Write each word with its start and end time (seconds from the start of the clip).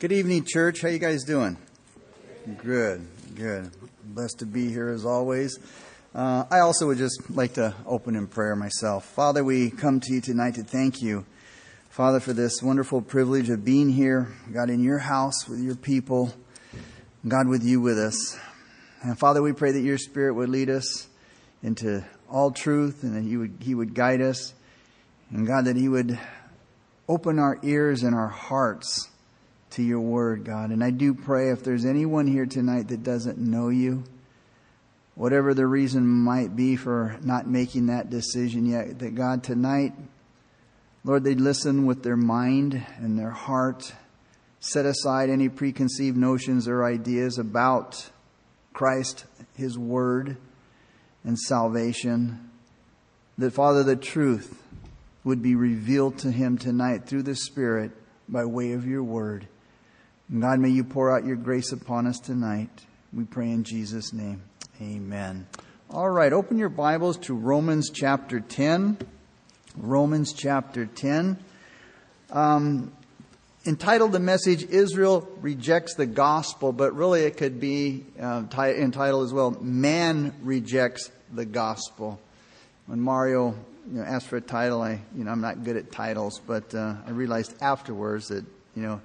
Good 0.00 0.12
evening, 0.12 0.44
church. 0.46 0.80
How 0.80 0.86
you 0.90 1.00
guys 1.00 1.24
doing? 1.24 1.56
Good, 2.58 3.04
good. 3.34 3.72
Blessed 4.04 4.38
to 4.38 4.46
be 4.46 4.68
here 4.68 4.90
as 4.90 5.04
always. 5.04 5.58
Uh, 6.14 6.44
I 6.48 6.60
also 6.60 6.86
would 6.86 6.98
just 6.98 7.28
like 7.30 7.54
to 7.54 7.74
open 7.84 8.14
in 8.14 8.28
prayer 8.28 8.54
myself. 8.54 9.06
Father, 9.06 9.42
we 9.42 9.70
come 9.70 9.98
to 9.98 10.14
you 10.14 10.20
tonight 10.20 10.54
to 10.54 10.62
thank 10.62 11.02
you, 11.02 11.26
Father, 11.90 12.20
for 12.20 12.32
this 12.32 12.62
wonderful 12.62 13.02
privilege 13.02 13.50
of 13.50 13.64
being 13.64 13.88
here, 13.88 14.28
God, 14.52 14.70
in 14.70 14.84
your 14.84 14.98
house 14.98 15.48
with 15.48 15.58
your 15.58 15.74
people, 15.74 16.32
God, 17.26 17.48
with 17.48 17.64
you 17.64 17.80
with 17.80 17.98
us. 17.98 18.38
And 19.02 19.18
Father, 19.18 19.42
we 19.42 19.52
pray 19.52 19.72
that 19.72 19.80
your 19.80 19.98
Spirit 19.98 20.34
would 20.34 20.48
lead 20.48 20.70
us 20.70 21.08
into 21.60 22.04
all 22.30 22.52
truth 22.52 23.02
and 23.02 23.16
that 23.16 23.28
he 23.28 23.36
would, 23.36 23.56
he 23.62 23.74
would 23.74 23.94
guide 23.94 24.20
us. 24.20 24.54
And 25.30 25.44
God, 25.44 25.64
that 25.64 25.74
he 25.74 25.88
would 25.88 26.20
open 27.08 27.40
our 27.40 27.58
ears 27.64 28.04
and 28.04 28.14
our 28.14 28.28
hearts 28.28 29.08
to 29.70 29.82
your 29.82 30.00
word, 30.00 30.44
God. 30.44 30.70
And 30.70 30.82
I 30.82 30.90
do 30.90 31.14
pray 31.14 31.50
if 31.50 31.62
there's 31.62 31.84
anyone 31.84 32.26
here 32.26 32.46
tonight 32.46 32.88
that 32.88 33.02
doesn't 33.02 33.38
know 33.38 33.68
you, 33.68 34.04
whatever 35.14 35.54
the 35.54 35.66
reason 35.66 36.06
might 36.06 36.54
be 36.54 36.76
for 36.76 37.16
not 37.22 37.46
making 37.46 37.86
that 37.86 38.10
decision 38.10 38.66
yet, 38.66 38.98
that 39.00 39.14
God, 39.14 39.42
tonight, 39.42 39.92
Lord, 41.04 41.24
they'd 41.24 41.40
listen 41.40 41.86
with 41.86 42.02
their 42.02 42.16
mind 42.16 42.84
and 42.98 43.18
their 43.18 43.30
heart, 43.30 43.92
set 44.60 44.86
aside 44.86 45.30
any 45.30 45.48
preconceived 45.48 46.16
notions 46.16 46.68
or 46.68 46.84
ideas 46.84 47.38
about 47.38 48.10
Christ, 48.72 49.24
His 49.56 49.78
Word, 49.78 50.36
and 51.24 51.38
salvation. 51.38 52.50
That, 53.38 53.52
Father, 53.52 53.82
the 53.82 53.96
truth 53.96 54.62
would 55.24 55.42
be 55.42 55.54
revealed 55.54 56.18
to 56.18 56.30
him 56.30 56.58
tonight 56.58 57.06
through 57.06 57.22
the 57.22 57.34
Spirit 57.34 57.92
by 58.28 58.44
way 58.44 58.72
of 58.72 58.86
your 58.86 59.02
Word. 59.02 59.46
God, 60.30 60.60
may 60.60 60.68
you 60.68 60.84
pour 60.84 61.10
out 61.16 61.24
your 61.24 61.36
grace 61.36 61.72
upon 61.72 62.06
us 62.06 62.20
tonight. 62.20 62.68
We 63.14 63.24
pray 63.24 63.50
in 63.50 63.64
Jesus' 63.64 64.12
name. 64.12 64.42
Amen. 64.78 65.46
All 65.88 66.10
right, 66.10 66.34
open 66.34 66.58
your 66.58 66.68
Bibles 66.68 67.16
to 67.20 67.34
Romans 67.34 67.88
chapter 67.88 68.38
10. 68.38 68.98
Romans 69.78 70.34
chapter 70.34 70.84
10. 70.84 71.38
Um, 72.30 72.92
entitled 73.64 74.12
the 74.12 74.20
message, 74.20 74.64
Israel 74.64 75.26
Rejects 75.40 75.94
the 75.94 76.04
Gospel, 76.04 76.72
but 76.72 76.94
really 76.94 77.22
it 77.22 77.38
could 77.38 77.58
be 77.58 78.04
uh, 78.20 78.42
t- 78.48 78.82
entitled 78.82 79.24
as 79.24 79.32
well, 79.32 79.52
Man 79.62 80.34
Rejects 80.42 81.10
the 81.32 81.46
Gospel. 81.46 82.20
When 82.84 83.00
Mario 83.00 83.54
you 83.90 84.00
know, 84.00 84.02
asked 84.02 84.26
for 84.26 84.36
a 84.36 84.42
title, 84.42 84.82
I, 84.82 85.00
you 85.16 85.24
know, 85.24 85.30
I'm 85.30 85.40
not 85.40 85.64
good 85.64 85.78
at 85.78 85.90
titles, 85.90 86.38
but 86.46 86.74
uh, 86.74 86.96
I 87.06 87.12
realized 87.12 87.54
afterwards 87.62 88.28
that, 88.28 88.44
you 88.76 88.82
know, 88.82 89.00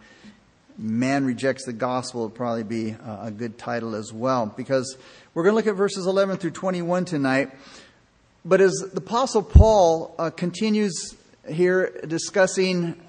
man 0.77 1.25
rejects 1.25 1.65
the 1.65 1.73
gospel 1.73 2.23
would 2.23 2.35
probably 2.35 2.63
be 2.63 2.95
a 3.05 3.31
good 3.31 3.57
title 3.57 3.95
as 3.95 4.11
well. 4.11 4.45
Because 4.45 4.97
we're 5.33 5.43
going 5.43 5.53
to 5.53 5.55
look 5.55 5.67
at 5.67 5.75
verses 5.75 6.05
11 6.05 6.37
through 6.37 6.51
21 6.51 7.05
tonight. 7.05 7.51
But 8.45 8.61
as 8.61 8.73
the 8.73 8.97
apostle 8.97 9.43
paul 9.43 10.15
uh, 10.19 10.29
continues 10.29 11.15
here 11.49 12.01
discussing 12.07 12.99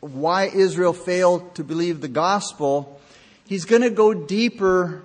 why 0.00 0.44
israel 0.44 0.92
failed 0.92 1.54
to 1.54 1.64
believe 1.64 2.00
the 2.00 2.08
gospel 2.08 3.00
he's 3.46 3.64
going 3.64 3.82
to 3.82 3.90
go 3.90 4.14
deeper 4.14 5.02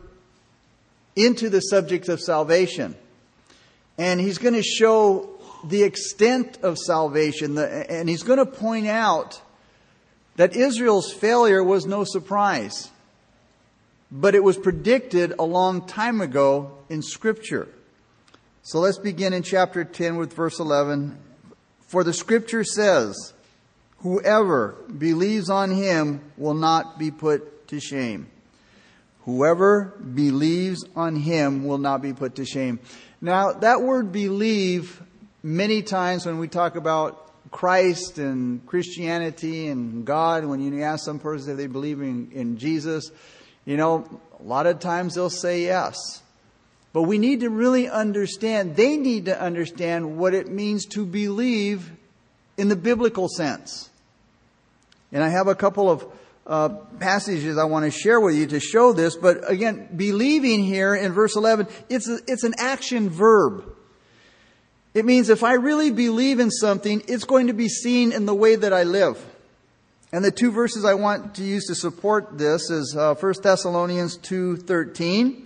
into 1.16 1.50
the 1.50 1.60
subject 1.60 2.08
of 2.10 2.20
salvation. 2.20 2.96
And 3.98 4.20
he's 4.20 4.38
going 4.38 4.54
to 4.54 4.64
show 4.64 5.30
the 5.66 5.84
extent 5.84 6.60
of 6.64 6.78
salvation 6.78 7.58
and 7.58 8.08
he's 8.08 8.24
going 8.24 8.40
to 8.40 8.46
point 8.46 8.88
out 8.88 9.42
that 10.40 10.56
Israel's 10.56 11.12
failure 11.12 11.62
was 11.62 11.86
no 11.86 12.06
surprise, 12.06 12.90
but 14.10 14.36
it 14.36 14.42
was 14.42 14.58
predicted 14.58 15.34
a 15.38 15.44
long 15.44 15.86
time 15.86 16.22
ago 16.22 16.72
in 16.88 17.02
Scripture. 17.02 17.68
So 18.62 18.80
let's 18.80 18.98
begin 18.98 19.34
in 19.34 19.44
chapter 19.44 19.84
10 19.84 20.16
with 20.16 20.32
verse 20.32 20.62
11. 20.62 21.18
For 21.88 22.06
the 22.06 22.14
Scripture 22.14 22.64
says, 22.64 23.34
Whoever 23.98 24.78
believes 24.98 25.50
on 25.50 25.72
him 25.72 26.22
will 26.38 26.54
not 26.54 26.98
be 26.98 27.12
put 27.12 27.68
to 27.68 27.82
shame. 27.82 28.28
Whoever 29.26 29.94
believes 30.00 30.86
on 30.96 31.18
him 31.18 31.66
will 31.66 31.80
not 31.80 32.02
be 32.02 32.14
put 32.14 32.36
to 32.36 32.46
shame. 32.46 32.80
Now, 33.20 33.52
that 33.52 33.82
word 33.82 34.14
believe, 34.14 35.02
many 35.44 35.82
times 35.82 36.26
when 36.26 36.40
we 36.40 36.48
talk 36.48 36.78
about 36.78 37.29
Christ 37.52 38.18
and 38.18 38.66
Christianity 38.66 39.68
and 39.68 40.06
God, 40.06 40.46
when 40.46 40.60
you 40.62 40.84
ask 40.84 41.06
some 41.06 41.20
person 41.20 41.52
if 41.52 41.58
they 41.58 41.68
believe 41.68 42.02
in, 42.02 42.32
in 42.32 42.58
Jesus, 42.58 43.12
you 43.66 43.78
know, 43.78 44.08
a 44.40 44.44
lot 44.44 44.68
of 44.68 44.80
times 44.80 45.16
they'll 45.16 45.30
say 45.30 45.64
yes. 45.64 46.22
But 46.92 47.04
we 47.04 47.18
need 47.18 47.42
to 47.42 47.50
really 47.50 47.88
understand, 47.88 48.76
they 48.76 48.98
need 48.98 49.26
to 49.26 49.40
understand 49.40 50.18
what 50.18 50.34
it 50.34 50.48
means 50.50 50.86
to 50.88 51.06
believe 51.06 51.92
in 52.58 52.68
the 52.68 52.76
biblical 52.76 53.28
sense. 53.28 53.90
And 55.12 55.24
I 55.24 55.30
have 55.30 55.48
a 55.48 55.56
couple 55.56 55.90
of 55.90 56.06
uh, 56.46 56.70
passages 57.00 57.58
I 57.58 57.66
want 57.66 57.86
to 57.86 57.92
share 57.92 58.20
with 58.20 58.36
you 58.36 58.48
to 58.48 58.60
show 58.60 58.92
this, 58.92 59.16
but 59.16 59.50
again, 59.50 59.88
believing 59.96 60.64
here 60.64 60.96
in 60.96 61.14
verse 61.14 61.36
11, 61.36 61.68
it's, 61.90 62.10
a, 62.10 62.20
it's 62.28 62.44
an 62.44 62.56
action 62.58 63.10
verb. 63.10 63.76
It 65.00 65.06
means 65.06 65.30
if 65.30 65.46
I 65.46 65.54
really 65.54 65.92
believe 65.92 66.42
in 66.42 66.52
something, 66.52 67.02
it's 67.08 67.24
going 67.24 67.48
to 67.48 67.54
be 67.54 67.70
seen 67.70 68.12
in 68.12 68.26
the 68.26 68.36
way 68.36 68.58
that 68.58 68.74
I 68.74 68.84
live. 68.84 69.18
And 70.12 70.26
the 70.26 70.30
two 70.30 70.52
verses 70.52 70.84
I 70.84 70.96
want 70.96 71.36
to 71.36 71.44
use 71.46 71.68
to 71.68 71.76
support 71.76 72.38
this 72.38 72.70
is 72.70 72.98
uh, 72.98 73.16
1 73.16 73.34
Thessalonians 73.42 74.18
2.13. 74.18 75.46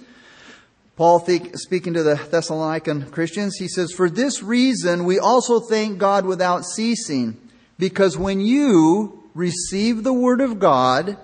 Paul 0.96 1.20
speaking 1.54 1.94
to 1.94 2.02
the 2.02 2.16
Thessalonican 2.16 3.12
Christians, 3.12 3.56
he 3.58 3.68
says, 3.68 3.92
For 3.92 4.10
this 4.10 4.42
reason 4.42 5.06
we 5.06 5.20
also 5.20 5.60
thank 5.60 6.00
God 6.00 6.26
without 6.26 6.66
ceasing, 6.66 7.38
because 7.78 8.18
when 8.18 8.42
you 8.42 9.24
received 9.36 10.04
the 10.04 10.14
word 10.14 10.42
of 10.42 10.58
God, 10.58 11.16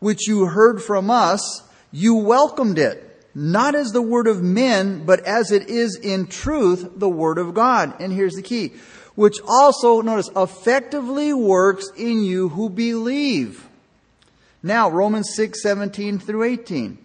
which 0.00 0.28
you 0.28 0.44
heard 0.44 0.82
from 0.82 1.10
us, 1.10 1.62
you 1.90 2.16
welcomed 2.16 2.78
it 2.78 3.09
not 3.34 3.74
as 3.74 3.92
the 3.92 4.02
word 4.02 4.26
of 4.26 4.42
men, 4.42 5.04
but 5.04 5.20
as 5.20 5.52
it 5.52 5.68
is 5.68 5.96
in 5.96 6.26
truth 6.26 6.90
the 6.96 7.08
word 7.08 7.38
of 7.38 7.54
God. 7.54 8.00
And 8.00 8.12
here's 8.12 8.34
the 8.34 8.42
key, 8.42 8.72
which 9.14 9.38
also, 9.46 10.00
notice, 10.00 10.30
effectively 10.34 11.32
works 11.32 11.88
in 11.96 12.22
you 12.22 12.48
who 12.48 12.68
believe. 12.68 13.66
Now, 14.62 14.90
Romans 14.90 15.34
6, 15.34 15.62
17 15.62 16.18
through 16.18 16.44
18. 16.44 16.98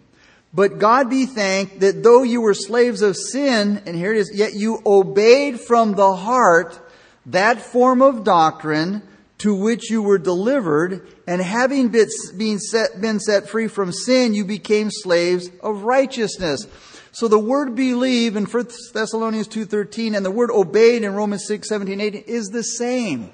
But 0.54 0.80
God 0.80 1.10
be 1.10 1.26
thanked 1.26 1.82
that 1.82 2.02
though 2.02 2.24
you 2.24 2.42
were 2.42 2.54
slaves 2.54 3.02
of 3.02 3.18
sin, 3.18 3.82
and 3.86 3.96
here 3.96 4.14
it 4.14 4.18
is, 4.18 4.32
yet 4.34 4.54
you 4.54 4.82
obeyed 4.86 5.60
from 5.60 5.94
the 5.94 6.16
heart 6.16 6.80
that 7.26 7.62
form 7.62 8.02
of 8.02 8.24
doctrine 8.24 9.02
to 9.40 9.54
which 9.54 9.90
you 9.90 10.02
were 10.02 10.18
delivered, 10.18 11.08
and 11.28 11.42
having 11.42 11.90
been 11.90 12.60
set, 12.60 13.50
free 13.50 13.68
from 13.68 13.92
sin, 13.92 14.34
you 14.34 14.46
became 14.46 14.90
slaves 14.90 15.50
of 15.62 15.84
righteousness. 15.84 16.66
So 17.12 17.28
the 17.28 17.40
word 17.40 17.76
believe 17.76 18.36
in 18.36 18.46
1 18.46 18.68
Thessalonians 18.94 19.48
2.13 19.48 20.16
and 20.16 20.26
the 20.26 20.32
word 20.32 20.52
obeyed 20.52 21.04
in 21.04 21.14
Romans 21.14 21.46
6, 21.48 21.68
17, 21.68 22.02
18 22.02 22.24
is 22.28 22.48
the 22.48 22.64
same. 22.64 23.32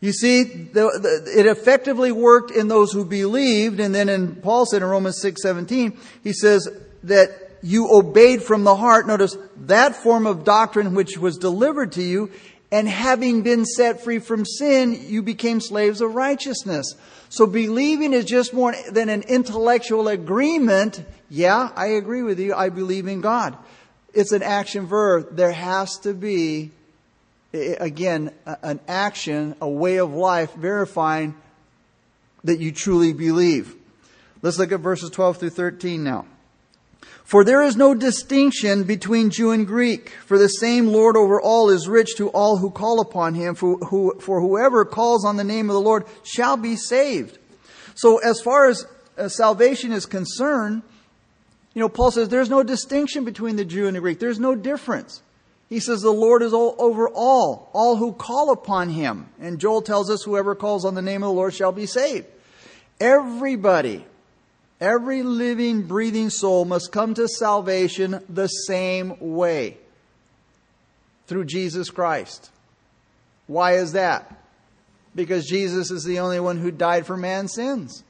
You 0.00 0.12
see, 0.12 0.42
the, 0.44 0.82
the, 1.00 1.38
it 1.38 1.46
effectively 1.46 2.12
worked 2.12 2.50
in 2.50 2.68
those 2.68 2.92
who 2.92 3.04
believed, 3.06 3.80
and 3.80 3.94
then 3.94 4.10
in 4.10 4.36
Paul 4.36 4.66
said 4.66 4.82
in 4.82 4.88
Romans 4.88 5.20
6, 5.22 5.40
17, 5.40 5.98
he 6.22 6.32
says 6.34 6.68
that 7.04 7.30
you 7.62 7.88
obeyed 7.90 8.42
from 8.42 8.64
the 8.64 8.76
heart. 8.76 9.06
Notice 9.06 9.36
that 9.56 9.96
form 9.96 10.26
of 10.26 10.44
doctrine 10.44 10.94
which 10.94 11.16
was 11.16 11.38
delivered 11.38 11.92
to 11.92 12.02
you, 12.02 12.30
and 12.76 12.86
having 12.86 13.40
been 13.40 13.64
set 13.64 14.04
free 14.04 14.18
from 14.18 14.44
sin, 14.44 15.00
you 15.08 15.22
became 15.22 15.62
slaves 15.62 16.02
of 16.02 16.14
righteousness. 16.14 16.94
So 17.30 17.46
believing 17.46 18.12
is 18.12 18.26
just 18.26 18.52
more 18.52 18.74
than 18.90 19.08
an 19.08 19.22
intellectual 19.22 20.08
agreement. 20.08 21.02
Yeah, 21.30 21.70
I 21.74 21.86
agree 21.86 22.22
with 22.22 22.38
you. 22.38 22.52
I 22.54 22.68
believe 22.68 23.06
in 23.06 23.22
God. 23.22 23.56
It's 24.12 24.32
an 24.32 24.42
action 24.42 24.84
verb. 24.84 25.36
There 25.36 25.52
has 25.52 25.96
to 26.00 26.12
be, 26.12 26.70
again, 27.54 28.30
an 28.44 28.80
action, 28.86 29.56
a 29.62 29.68
way 29.68 29.96
of 29.96 30.12
life 30.12 30.52
verifying 30.52 31.34
that 32.44 32.60
you 32.60 32.72
truly 32.72 33.14
believe. 33.14 33.74
Let's 34.42 34.58
look 34.58 34.70
at 34.70 34.80
verses 34.80 35.08
12 35.08 35.38
through 35.38 35.50
13 35.50 36.04
now. 36.04 36.26
For 37.26 37.42
there 37.42 37.64
is 37.64 37.76
no 37.76 37.92
distinction 37.92 38.84
between 38.84 39.30
Jew 39.30 39.50
and 39.50 39.66
Greek, 39.66 40.10
for 40.26 40.38
the 40.38 40.46
same 40.46 40.86
Lord 40.86 41.16
over 41.16 41.40
all 41.40 41.70
is 41.70 41.88
rich 41.88 42.14
to 42.18 42.28
all 42.28 42.56
who 42.56 42.70
call 42.70 43.00
upon 43.00 43.34
him, 43.34 43.56
for, 43.56 43.78
who, 43.78 44.14
for 44.20 44.40
whoever 44.40 44.84
calls 44.84 45.24
on 45.24 45.36
the 45.36 45.42
name 45.42 45.68
of 45.68 45.74
the 45.74 45.80
Lord 45.80 46.04
shall 46.22 46.56
be 46.56 46.76
saved. 46.76 47.36
So 47.96 48.18
as 48.18 48.40
far 48.40 48.68
as 48.68 48.86
uh, 49.18 49.28
salvation 49.28 49.90
is 49.90 50.06
concerned, 50.06 50.82
you 51.74 51.80
know, 51.80 51.88
Paul 51.88 52.12
says 52.12 52.28
there's 52.28 52.48
no 52.48 52.62
distinction 52.62 53.24
between 53.24 53.56
the 53.56 53.64
Jew 53.64 53.88
and 53.88 53.96
the 53.96 54.00
Greek. 54.00 54.20
There's 54.20 54.38
no 54.38 54.54
difference. 54.54 55.20
He 55.68 55.80
says 55.80 56.02
the 56.02 56.12
Lord 56.12 56.42
is 56.42 56.54
all, 56.54 56.76
over 56.78 57.08
all, 57.08 57.70
all 57.72 57.96
who 57.96 58.12
call 58.12 58.52
upon 58.52 58.88
him. 58.88 59.26
And 59.40 59.58
Joel 59.58 59.82
tells 59.82 60.10
us 60.10 60.22
whoever 60.22 60.54
calls 60.54 60.84
on 60.84 60.94
the 60.94 61.02
name 61.02 61.24
of 61.24 61.30
the 61.30 61.34
Lord 61.34 61.54
shall 61.54 61.72
be 61.72 61.86
saved. 61.86 62.28
Everybody, 63.00 64.06
every 64.80 65.22
living, 65.22 65.82
breathing 65.82 66.30
soul 66.30 66.64
must 66.64 66.92
come 66.92 67.14
to 67.14 67.28
salvation 67.28 68.22
the 68.28 68.48
same 68.48 69.16
way 69.20 69.76
through 71.26 71.44
Jesus 71.44 71.90
Christ. 71.90 72.50
Why 73.46 73.74
is 73.74 73.92
that? 73.92 74.34
Because 75.14 75.46
Jesus 75.46 75.90
is 75.90 76.04
the 76.04 76.18
only 76.18 76.40
one 76.40 76.58
who 76.58 76.70
died 76.70 77.06
for 77.06 77.16
man's 77.16 77.54
sins. 77.54 78.04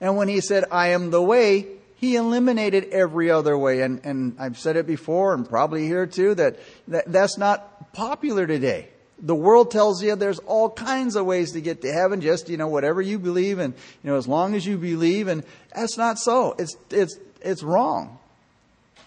And 0.00 0.16
when 0.16 0.28
he 0.28 0.40
said, 0.40 0.64
I 0.70 0.88
am 0.88 1.10
the 1.10 1.22
way, 1.22 1.66
he 1.96 2.16
eliminated 2.16 2.88
every 2.90 3.30
other 3.30 3.56
way. 3.56 3.80
And, 3.80 4.04
and 4.04 4.36
I've 4.38 4.58
said 4.58 4.76
it 4.76 4.86
before 4.86 5.34
and 5.34 5.48
probably 5.48 5.86
here 5.86 6.06
too 6.06 6.34
that, 6.34 6.58
that 6.88 7.10
that's 7.10 7.38
not 7.38 7.92
popular 7.92 8.46
today. 8.46 8.88
The 9.18 9.34
world 9.34 9.70
tells 9.70 10.02
you 10.02 10.14
there's 10.14 10.40
all 10.40 10.68
kinds 10.68 11.16
of 11.16 11.24
ways 11.24 11.52
to 11.52 11.60
get 11.60 11.82
to 11.82 11.92
heaven, 11.92 12.20
just, 12.20 12.48
you 12.48 12.56
know, 12.56 12.68
whatever 12.68 13.00
you 13.00 13.18
believe 13.18 13.58
and, 13.58 13.72
you 14.02 14.10
know, 14.10 14.16
as 14.16 14.28
long 14.28 14.54
as 14.54 14.66
you 14.66 14.76
believe. 14.76 15.28
And 15.28 15.42
that's 15.74 15.96
not 15.96 16.18
so. 16.18 16.54
It's, 16.58 16.76
it's, 16.90 17.18
it's 17.40 17.62
wrong. 17.62 18.18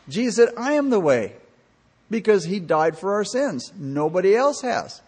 Jesus 0.07 0.35
said, 0.35 0.55
I 0.57 0.73
am 0.73 0.89
the 0.89 0.99
way 0.99 1.33
because 2.09 2.43
he 2.43 2.59
died 2.59 2.97
for 2.97 3.13
our 3.13 3.23
sins. 3.23 3.71
Nobody 3.77 4.35
else 4.35 4.61
has. 4.61 5.01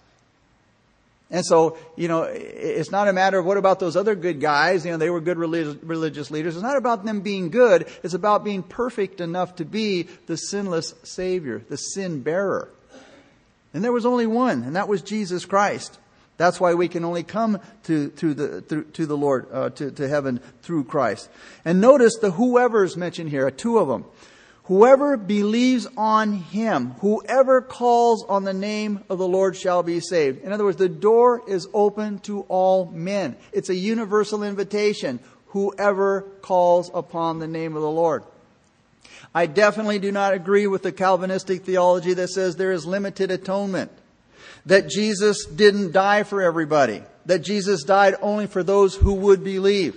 And 1.32 1.46
so, 1.46 1.78
you 1.96 2.10
know, 2.10 2.24
it's 2.24 2.92
not 2.92 3.08
a 3.08 3.14
matter 3.14 3.40
of 3.40 3.46
what 3.46 3.56
about 3.58 3.80
those 3.80 3.96
other 3.96 4.16
good 4.16 4.42
guys? 4.42 4.86
You 4.86 4.92
know, 4.92 4.98
they 4.98 5.10
were 5.10 5.22
good 5.22 5.38
religious 5.38 6.30
leaders. 6.30 6.56
It's 6.56 6.64
not 6.64 6.76
about 6.76 7.06
them 7.06 7.22
being 7.22 7.50
good. 7.50 7.88
It's 8.04 8.14
about 8.14 8.44
being 8.44 8.64
perfect 8.64 9.22
enough 9.22 9.56
to 9.56 9.66
be 9.66 10.10
the 10.28 10.36
sinless 10.36 10.94
Savior, 11.04 11.64
the 11.70 11.78
sin 11.78 12.22
bearer. 12.22 12.70
And 13.74 13.84
there 13.84 13.92
was 13.92 14.06
only 14.06 14.28
one, 14.28 14.64
and 14.64 14.76
that 14.76 14.88
was 14.88 15.02
Jesus 15.02 15.46
Christ. 15.46 15.98
That's 16.38 16.60
why 16.60 16.74
we 16.74 16.88
can 16.88 17.06
only 17.06 17.24
come 17.24 17.60
to, 17.84 18.10
to, 18.10 18.34
the, 18.34 18.62
through, 18.62 18.86
to 18.86 19.06
the 19.06 19.18
Lord, 19.18 19.48
uh, 19.52 19.70
to, 19.72 19.92
to 19.92 20.08
heaven 20.08 20.40
through 20.62 20.86
Christ. 20.86 21.30
And 21.64 21.80
notice 21.80 22.18
the 22.18 22.32
whoever's 22.32 22.98
mentioned 22.98 23.30
here, 23.30 23.50
two 23.52 23.78
of 23.78 23.88
them. 23.88 24.06
Whoever 24.64 25.18
believes 25.18 25.88
on 25.98 26.34
him, 26.34 26.92
whoever 27.02 27.62
calls 27.62 28.24
on 28.28 28.44
the 28.44 28.54
name 28.54 29.04
of 29.10 29.18
the 29.18 29.28
Lord 29.28 29.56
shall 29.56 29.84
be 29.84 30.00
saved. 30.00 30.44
In 30.44 30.52
other 30.52 30.64
words, 30.64 30.78
the 30.78 30.90
door 30.90 31.44
is 31.48 31.68
open 31.74 32.20
to 32.20 32.42
all 32.42 32.86
men. 32.86 33.36
It's 33.52 33.70
a 33.70 33.76
universal 33.76 34.44
invitation. 34.44 35.20
Whoever 35.48 36.22
calls 36.42 36.90
upon 36.94 37.40
the 37.40 37.48
name 37.48 37.76
of 37.76 37.82
the 37.82 37.90
Lord. 37.90 38.24
I 39.34 39.46
definitely 39.46 40.00
do 40.00 40.12
not 40.12 40.34
agree 40.34 40.68
with 40.68 40.84
the 40.84 40.92
Calvinistic 40.92 41.64
theology 41.64 42.14
that 42.14 42.30
says 42.30 42.56
there 42.56 42.72
is 42.72 42.86
limited 42.86 43.32
atonement. 43.32 43.92
That 44.66 44.90
Jesus 44.90 45.46
didn't 45.46 45.94
die 45.94 46.24
for 46.24 46.42
everybody. 46.42 47.04
That 47.26 47.40
Jesus 47.40 47.84
died 47.84 48.16
only 48.22 48.48
for 48.48 48.62
those 48.62 48.96
who 48.96 49.14
would 49.16 49.44
believe. 49.44 49.96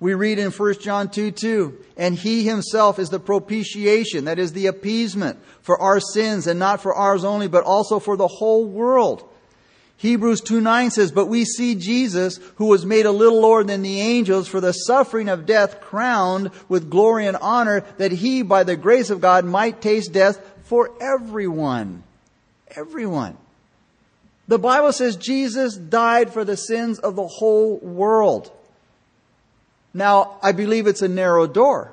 We 0.00 0.14
read 0.14 0.38
in 0.38 0.50
1 0.50 0.74
John 0.80 1.08
2 1.08 1.32
2, 1.32 1.84
and 1.96 2.14
he 2.14 2.44
himself 2.44 2.98
is 2.98 3.08
the 3.08 3.18
propitiation, 3.18 4.26
that 4.26 4.38
is 4.38 4.52
the 4.52 4.66
appeasement 4.66 5.40
for 5.60 5.80
our 5.80 5.98
sins, 5.98 6.46
and 6.46 6.58
not 6.58 6.80
for 6.80 6.94
ours 6.94 7.24
only, 7.24 7.48
but 7.48 7.64
also 7.64 7.98
for 7.98 8.16
the 8.16 8.28
whole 8.28 8.64
world. 8.64 9.28
Hebrews 9.98 10.40
2 10.42 10.60
9 10.60 10.92
says, 10.92 11.10
But 11.10 11.26
we 11.26 11.44
see 11.44 11.74
Jesus, 11.74 12.38
who 12.54 12.66
was 12.66 12.86
made 12.86 13.04
a 13.04 13.10
little 13.10 13.40
lower 13.40 13.64
than 13.64 13.82
the 13.82 14.00
angels 14.00 14.46
for 14.46 14.60
the 14.60 14.72
suffering 14.72 15.28
of 15.28 15.44
death, 15.44 15.80
crowned 15.80 16.52
with 16.68 16.88
glory 16.88 17.26
and 17.26 17.36
honor, 17.36 17.80
that 17.98 18.12
he, 18.12 18.42
by 18.42 18.62
the 18.62 18.76
grace 18.76 19.10
of 19.10 19.20
God, 19.20 19.44
might 19.44 19.82
taste 19.82 20.12
death 20.12 20.40
for 20.64 20.92
everyone. 21.00 22.04
Everyone. 22.76 23.36
The 24.46 24.58
Bible 24.58 24.92
says 24.92 25.16
Jesus 25.16 25.76
died 25.76 26.32
for 26.32 26.44
the 26.44 26.56
sins 26.56 27.00
of 27.00 27.16
the 27.16 27.26
whole 27.26 27.78
world. 27.78 28.52
Now, 29.92 30.38
I 30.42 30.52
believe 30.52 30.86
it's 30.86 31.02
a 31.02 31.08
narrow 31.08 31.48
door 31.48 31.92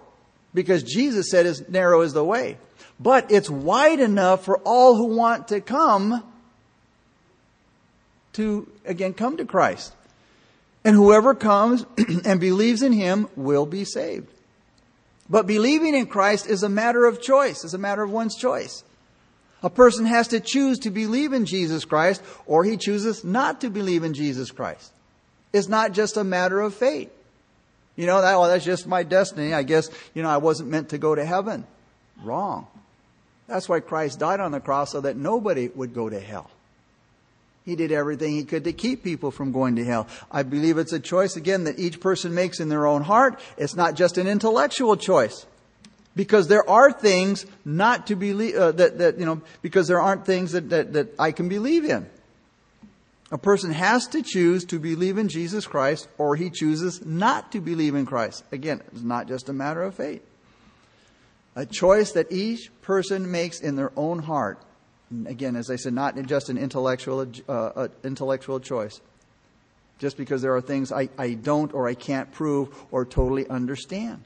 because 0.53 0.83
Jesus 0.83 1.31
said 1.31 1.47
is 1.47 1.67
narrow 1.69 2.01
is 2.01 2.13
the 2.13 2.23
way. 2.23 2.57
But 2.99 3.31
it's 3.31 3.49
wide 3.49 3.99
enough 3.99 4.45
for 4.45 4.59
all 4.59 4.95
who 4.95 5.15
want 5.15 5.47
to 5.47 5.59
come 5.59 6.23
to 8.35 8.69
again 8.85 9.13
come 9.13 9.37
to 9.37 9.45
Christ. 9.45 9.93
And 10.83 10.95
whoever 10.95 11.33
comes 11.33 11.85
and 12.25 12.39
believes 12.39 12.83
in 12.83 12.93
him 12.93 13.27
will 13.35 13.65
be 13.65 13.85
saved. 13.85 14.27
But 15.29 15.47
believing 15.47 15.95
in 15.95 16.05
Christ 16.05 16.45
is 16.45 16.61
a 16.61 16.69
matter 16.69 17.05
of 17.05 17.21
choice, 17.21 17.63
it's 17.63 17.73
a 17.73 17.79
matter 17.79 18.03
of 18.03 18.11
one's 18.11 18.35
choice. 18.35 18.83
A 19.63 19.69
person 19.69 20.05
has 20.05 20.27
to 20.27 20.39
choose 20.39 20.79
to 20.79 20.91
believe 20.91 21.33
in 21.33 21.45
Jesus 21.45 21.85
Christ 21.85 22.21
or 22.45 22.63
he 22.63 22.77
chooses 22.77 23.23
not 23.23 23.61
to 23.61 23.71
believe 23.71 24.03
in 24.03 24.13
Jesus 24.13 24.51
Christ. 24.51 24.91
It's 25.53 25.67
not 25.67 25.93
just 25.93 26.17
a 26.17 26.23
matter 26.23 26.61
of 26.61 26.75
fate. 26.75 27.09
You 27.95 28.05
know, 28.05 28.21
that, 28.21 28.37
well, 28.37 28.49
that's 28.49 28.65
just 28.65 28.85
my 28.85 29.03
destiny. 29.03 29.53
I 29.53 29.63
guess, 29.63 29.89
you 30.13 30.21
know, 30.21 30.29
I 30.29 30.37
wasn't 30.37 30.69
meant 30.69 30.89
to 30.89 30.97
go 30.97 31.15
to 31.15 31.25
heaven. 31.25 31.65
Wrong. 32.21 32.67
That's 33.47 33.69
why 33.69 33.79
Christ 33.79 34.19
died 34.19 34.39
on 34.39 34.51
the 34.51 34.59
cross 34.59 34.91
so 34.91 35.01
that 35.01 35.15
nobody 35.15 35.69
would 35.69 35.93
go 35.93 36.09
to 36.09 36.19
hell. 36.19 36.51
He 37.65 37.75
did 37.75 37.91
everything 37.91 38.33
he 38.33 38.43
could 38.43 38.63
to 38.65 38.73
keep 38.73 39.03
people 39.03 39.31
from 39.31 39.51
going 39.51 39.75
to 39.77 39.83
hell. 39.83 40.07
I 40.31 40.43
believe 40.43 40.77
it's 40.77 40.93
a 40.93 40.99
choice, 40.99 41.35
again, 41.35 41.63
that 41.63 41.79
each 41.79 41.99
person 41.99 42.35
makes 42.35 42.59
in 42.59 42.69
their 42.69 42.85
own 42.85 43.01
heart. 43.01 43.39
It's 43.57 43.75
not 43.75 43.95
just 43.95 44.19
an 44.19 44.27
intellectual 44.27 44.95
choice. 44.95 45.47
Because 46.15 46.47
there 46.47 46.67
are 46.69 46.93
things 46.93 47.45
not 47.65 48.07
to 48.07 48.15
believe, 48.15 48.55
uh, 48.55 48.71
that, 48.73 48.99
that, 48.99 49.19
you 49.19 49.25
know, 49.25 49.41
because 49.63 49.87
there 49.87 49.99
aren't 49.99 50.25
things 50.25 50.51
that, 50.51 50.69
that, 50.69 50.93
that 50.93 51.15
I 51.19 51.31
can 51.31 51.49
believe 51.49 51.83
in. 51.85 52.07
A 53.31 53.37
person 53.37 53.71
has 53.71 54.07
to 54.09 54.21
choose 54.21 54.63
to 54.65 54.79
believe 54.79 55.17
in 55.17 55.27
Jesus 55.27 55.65
Christ 55.65 56.07
or 56.19 56.35
he 56.35 56.51
chooses 56.51 57.03
not 57.03 57.51
to 57.51 57.59
believe 57.59 57.95
in 57.95 58.05
Christ. 58.05 58.43
Again, 58.51 58.81
it's 58.91 59.01
not 59.01 59.27
just 59.27 59.49
a 59.49 59.53
matter 59.53 59.81
of 59.81 59.95
faith. 59.95 60.23
A 61.55 61.65
choice 61.65 62.11
that 62.11 62.31
each 62.31 62.69
person 62.81 63.31
makes 63.31 63.59
in 63.59 63.75
their 63.75 63.91
own 63.97 64.19
heart. 64.19 64.59
Again, 65.27 65.55
as 65.55 65.69
I 65.69 65.75
said, 65.75 65.93
not 65.93 66.21
just 66.25 66.49
an 66.49 66.57
intellectual, 66.57 67.27
uh, 67.47 67.87
intellectual 68.03 68.59
choice. 68.59 68.99
Just 69.99 70.17
because 70.17 70.41
there 70.41 70.55
are 70.55 70.61
things 70.61 70.91
I, 70.91 71.09
I 71.17 71.35
don't 71.35 71.73
or 71.73 71.87
I 71.87 71.93
can't 71.93 72.31
prove 72.31 72.75
or 72.91 73.05
totally 73.05 73.47
understand. 73.47 74.23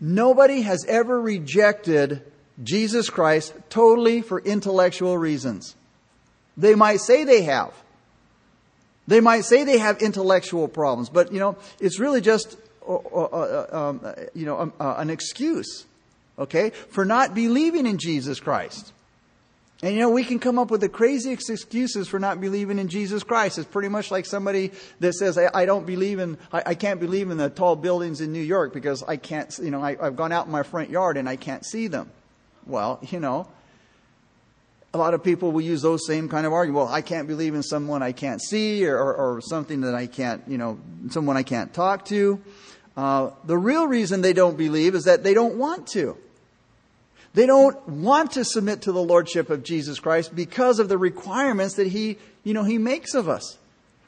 Nobody 0.00 0.62
has 0.62 0.84
ever 0.86 1.20
rejected 1.20 2.22
Jesus 2.62 3.10
Christ 3.10 3.54
totally 3.68 4.20
for 4.20 4.40
intellectual 4.40 5.16
reasons. 5.16 5.74
They 6.56 6.74
might 6.74 7.00
say 7.00 7.24
they 7.24 7.42
have. 7.42 7.72
They 9.06 9.20
might 9.20 9.44
say 9.44 9.64
they 9.64 9.78
have 9.78 10.00
intellectual 10.00 10.68
problems, 10.68 11.08
but 11.08 11.32
you 11.32 11.40
know, 11.40 11.56
it's 11.80 11.98
really 11.98 12.20
just 12.20 12.56
uh, 12.86 12.94
uh, 12.94 13.24
uh 13.24 13.76
um, 13.76 14.00
uh, 14.04 14.12
you 14.34 14.46
know 14.46 14.58
um, 14.58 14.72
uh, 14.78 14.94
an 14.98 15.10
excuse, 15.10 15.86
okay, 16.38 16.70
for 16.70 17.04
not 17.04 17.34
believing 17.34 17.86
in 17.86 17.98
Jesus 17.98 18.38
Christ. 18.38 18.92
And 19.82 19.94
you 19.94 20.00
know, 20.00 20.10
we 20.10 20.22
can 20.22 20.38
come 20.38 20.60
up 20.60 20.70
with 20.70 20.80
the 20.80 20.88
craziest 20.88 21.50
excuses 21.50 22.06
for 22.06 22.20
not 22.20 22.40
believing 22.40 22.78
in 22.78 22.86
Jesus 22.86 23.24
Christ. 23.24 23.58
It's 23.58 23.66
pretty 23.66 23.88
much 23.88 24.12
like 24.12 24.26
somebody 24.26 24.70
that 25.00 25.14
says, 25.14 25.36
I, 25.36 25.50
I 25.52 25.66
don't 25.66 25.84
believe 25.84 26.20
in, 26.20 26.38
I, 26.52 26.62
I, 26.66 26.74
can't 26.76 27.00
believe 27.00 27.32
in 27.32 27.36
the 27.36 27.50
tall 27.50 27.74
buildings 27.74 28.20
in 28.20 28.32
New 28.32 28.42
York 28.42 28.72
because 28.72 29.02
I 29.02 29.16
can't, 29.16 29.52
you 29.60 29.72
know, 29.72 29.82
I, 29.82 29.96
I've 30.00 30.14
gone 30.14 30.30
out 30.30 30.46
in 30.46 30.52
my 30.52 30.62
front 30.62 30.90
yard 30.90 31.16
and 31.16 31.28
I 31.28 31.34
can't 31.34 31.66
see 31.66 31.88
them. 31.88 32.10
Well, 32.64 33.00
you 33.10 33.18
know, 33.18 33.48
a 34.94 34.98
lot 34.98 35.14
of 35.14 35.24
people 35.24 35.50
will 35.50 35.62
use 35.62 35.82
those 35.82 36.06
same 36.06 36.28
kind 36.28 36.46
of 36.46 36.52
arguments. 36.52 36.86
Well, 36.86 36.94
I 36.94 37.00
can't 37.00 37.26
believe 37.26 37.56
in 37.56 37.64
someone 37.64 38.04
I 38.04 38.12
can't 38.12 38.40
see 38.40 38.86
or, 38.86 38.96
or, 38.96 39.14
or 39.14 39.40
something 39.40 39.80
that 39.80 39.96
I 39.96 40.06
can't, 40.06 40.44
you 40.46 40.58
know, 40.58 40.78
someone 41.10 41.36
I 41.36 41.42
can't 41.42 41.74
talk 41.74 42.04
to. 42.04 42.40
Uh, 42.96 43.30
the 43.46 43.58
real 43.58 43.88
reason 43.88 44.20
they 44.20 44.32
don't 44.32 44.56
believe 44.56 44.94
is 44.94 45.04
that 45.04 45.24
they 45.24 45.34
don't 45.34 45.56
want 45.56 45.88
to. 45.88 46.16
They 47.34 47.46
don't 47.46 47.88
want 47.88 48.32
to 48.32 48.44
submit 48.44 48.82
to 48.82 48.92
the 48.92 49.02
lordship 49.02 49.48
of 49.48 49.62
Jesus 49.62 49.98
Christ 49.98 50.34
because 50.34 50.78
of 50.78 50.88
the 50.88 50.98
requirements 50.98 51.74
that 51.74 51.86
he, 51.86 52.18
you 52.44 52.52
know, 52.52 52.64
he 52.64 52.78
makes 52.78 53.14
of 53.14 53.28
us, 53.28 53.56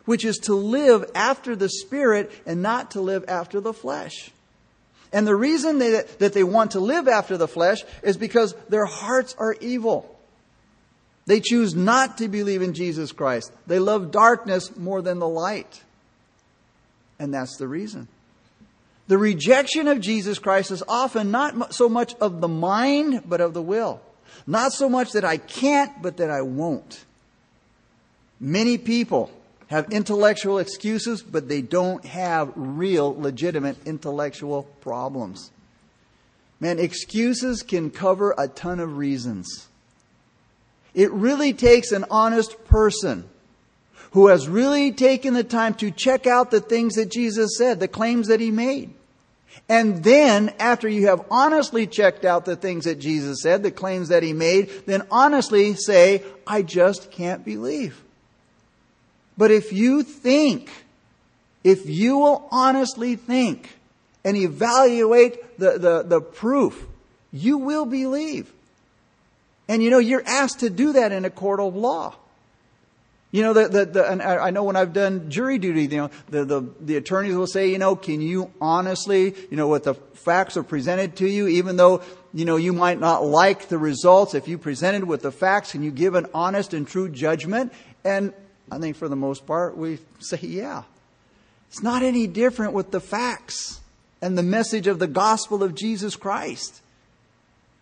which 0.04 0.25
is 0.25 0.37
to 0.38 0.54
live 0.54 1.11
after 1.14 1.57
the 1.57 1.69
spirit 1.69 2.31
and 2.45 2.62
not 2.62 2.90
to 2.93 3.00
live 3.00 3.25
after 3.26 3.61
the 3.61 3.73
flesh. 3.73 4.31
And 5.12 5.26
the 5.26 5.37
reason 5.37 5.78
they, 5.78 6.02
that 6.19 6.33
they 6.33 6.45
want 6.45 6.73
to 6.73 6.81
live 6.81 7.09
after 7.09 7.37
the 7.37 7.49
flesh 7.49 7.78
is 8.02 8.16
because 8.16 8.54
their 8.69 8.85
hearts 8.85 9.35
are 9.38 9.54
evil. 9.61 10.11
They 11.26 11.40
choose 11.40 11.75
not 11.75 12.19
to 12.19 12.28
believe 12.28 12.61
in 12.61 12.75
Jesus 12.75 13.12
Christ. 13.12 13.50
They 13.66 13.78
love 13.78 14.11
darkness 14.11 14.76
more 14.76 15.00
than 15.00 15.19
the 15.19 15.28
light. 15.28 15.83
And 17.19 17.33
that's 17.33 17.57
the 17.57 17.69
reason. 17.69 18.09
The 19.06 19.18
rejection 19.18 19.87
of 19.88 20.00
Jesus 20.00 20.38
Christ 20.38 20.70
is 20.70 20.82
often 20.88 21.30
not 21.30 21.75
so 21.75 21.88
much 21.88 22.14
of 22.20 22.40
the 22.40 22.49
mind, 22.49 23.25
but 23.26 23.40
of 23.40 23.52
the 23.52 23.62
will. 23.62 24.00
Not 24.46 24.73
so 24.73 24.88
much 24.88 25.12
that 25.12 25.25
I 25.25 25.37
can't, 25.37 26.02
but 26.02 26.16
that 26.16 26.30
I 26.30 26.42
won't. 26.42 27.04
Many 28.40 28.78
people 28.78 29.30
have 29.68 29.92
intellectual 29.92 30.58
excuses, 30.58 31.23
but 31.23 31.49
they 31.49 31.62
don't 31.62 32.04
have 32.04 32.52
real, 32.54 33.14
legitimate 33.18 33.76
intellectual 33.87 34.64
problems. 34.80 35.50
Man, 36.61 36.78
excuses 36.78 37.62
can 37.62 37.90
cover 37.90 38.34
a 38.38 38.49
ton 38.49 38.80
of 38.80 38.96
reasons. 38.96 39.68
It 40.94 41.11
really 41.12 41.52
takes 41.52 41.92
an 41.92 42.04
honest 42.11 42.64
person 42.66 43.28
who 44.14 44.28
has 44.28 44.49
really 44.49 44.92
taken 44.92 45.35
the 45.35 45.42
time 45.42 45.75
to 45.75 45.90
check 45.90 46.25
out 46.25 46.52
the 46.52 46.61
things 46.61 46.94
that 46.94 47.11
Jesus 47.11 47.59
said, 47.59 47.80
the 47.80 47.88
claims 47.88 48.28
that 48.28 48.38
he 48.38 48.52
made. 48.52 48.94
And 49.68 50.04
then, 50.04 50.54
after 50.61 50.88
you 50.88 51.09
have 51.09 51.25
honestly 51.33 51.88
checked 51.88 52.25
out 52.25 52.44
the 52.44 52.54
things 52.54 52.85
that 52.85 53.00
Jesus 53.00 53.42
said, 53.42 53.64
the 53.64 53.73
claims 53.73 54.09
that 54.09 54.23
he 54.23 54.33
made, 54.33 54.71
then 54.87 55.02
honestly 55.11 55.75
say, 55.75 56.23
I 56.47 56.62
just 56.62 57.11
can't 57.11 57.44
believe. 57.44 58.02
But 59.37 59.50
if 59.50 59.73
you 59.73 60.04
think, 60.04 60.71
if 61.64 61.88
you 61.88 62.18
will 62.18 62.49
honestly 62.52 63.16
think 63.16 63.68
and 64.25 64.37
evaluate 64.37 65.59
the, 65.59 65.76
the, 65.76 66.02
the 66.04 66.21
proof, 66.21 66.87
you 67.33 67.59
will 67.59 67.85
believe. 67.85 68.52
And 69.66 69.83
you 69.83 69.90
know, 69.90 69.99
you're 69.99 70.25
asked 70.25 70.61
to 70.61 70.71
do 70.71 70.92
that 70.92 71.11
in 71.11 71.25
a 71.25 71.30
court 71.30 71.59
of 71.59 71.75
law. 71.75 72.14
You 73.35 73.43
know, 73.43 73.53
the, 73.53 73.67
the, 73.67 73.85
the, 73.85 74.09
and 74.09 74.23
I 74.23 74.50
know 74.50 74.62
when 74.62 74.76
I've 74.76 74.93
done 74.93 75.29
jury 75.29 75.59
duty, 75.59 75.87
you 75.87 76.03
know, 76.03 76.11
the, 76.29 76.45
the, 76.45 76.69
the 76.79 76.97
attorneys 76.97 77.35
will 77.35 77.49
say, 77.49 77.69
you 77.69 77.79
know, 77.79 77.97
can 77.97 78.21
you 78.21 78.53
honestly, 78.61 79.35
you 79.50 79.57
know, 79.57 79.67
what 79.67 79.83
the 79.83 79.95
facts 79.95 80.57
are 80.57 80.62
presented 80.62 81.17
to 81.17 81.29
you, 81.29 81.49
even 81.49 81.76
though, 81.76 82.00
you 82.33 82.45
know, 82.45 82.55
you 82.55 82.73
might 82.73 83.00
not 83.00 83.25
like 83.25 83.67
the 83.67 83.76
results, 83.76 84.35
if 84.35 84.47
you 84.47 84.57
presented 84.57 85.03
with 85.03 85.23
the 85.23 85.33
facts, 85.33 85.73
can 85.73 85.83
you 85.83 85.91
give 85.91 86.14
an 86.14 86.26
honest 86.33 86.75
and 86.75 86.87
true 86.87 87.09
judgment? 87.09 87.73
And 88.05 88.33
I 88.71 88.79
think 88.79 88.95
for 88.95 89.09
the 89.09 89.17
most 89.17 89.49
part, 89.49 89.76
we 89.76 89.99
say, 90.21 90.38
yeah. 90.41 90.85
It's 91.71 91.83
not 91.83 92.05
any 92.05 92.29
different 92.29 92.73
with 92.73 92.93
the 92.93 93.00
facts 93.00 93.81
and 94.23 94.38
the 94.38 94.45
message 94.45 94.87
of 94.87 95.00
the 95.00 95.09
gospel 95.09 95.64
of 95.64 95.75
Jesus 95.75 96.14
Christ. 96.14 96.83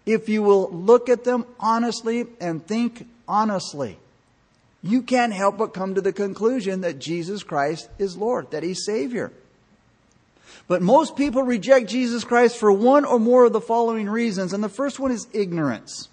If 0.06 0.30
you 0.30 0.42
will 0.42 0.70
look 0.70 1.10
at 1.10 1.24
them 1.24 1.44
honestly 1.60 2.24
and 2.40 2.66
think 2.66 3.06
honestly, 3.28 3.98
you 4.82 5.02
can't 5.02 5.32
help 5.32 5.58
but 5.58 5.74
come 5.74 5.94
to 5.94 6.00
the 6.00 6.12
conclusion 6.12 6.80
that 6.80 6.98
Jesus 6.98 7.42
Christ 7.42 7.88
is 7.98 8.16
Lord, 8.16 8.50
that 8.50 8.62
He's 8.62 8.84
Savior. 8.84 9.32
But 10.68 10.82
most 10.82 11.16
people 11.16 11.42
reject 11.42 11.88
Jesus 11.88 12.24
Christ 12.24 12.56
for 12.56 12.72
one 12.72 13.04
or 13.04 13.18
more 13.18 13.44
of 13.46 13.52
the 13.52 13.60
following 13.60 14.08
reasons, 14.08 14.52
and 14.52 14.62
the 14.62 14.68
first 14.68 14.98
one 14.98 15.10
is 15.10 15.26
ignorance. 15.32 16.08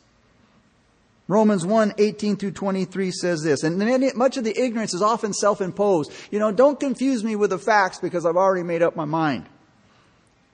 Romans 1.27 1.63
1, 1.63 1.93
18 1.99 2.37
through 2.37 2.51
23 2.51 3.11
says 3.11 3.43
this, 3.43 3.63
and 3.63 3.77
much 4.15 4.37
of 4.37 4.43
the 4.43 4.59
ignorance 4.59 4.95
is 4.95 5.01
often 5.01 5.31
self-imposed. 5.31 6.11
You 6.31 6.39
know, 6.39 6.51
don't 6.51 6.79
confuse 6.79 7.23
me 7.23 7.35
with 7.35 7.51
the 7.51 7.59
facts 7.59 7.99
because 7.99 8.25
I've 8.25 8.35
already 8.35 8.63
made 8.63 8.81
up 8.81 8.95
my 8.95 9.05
mind. 9.05 9.45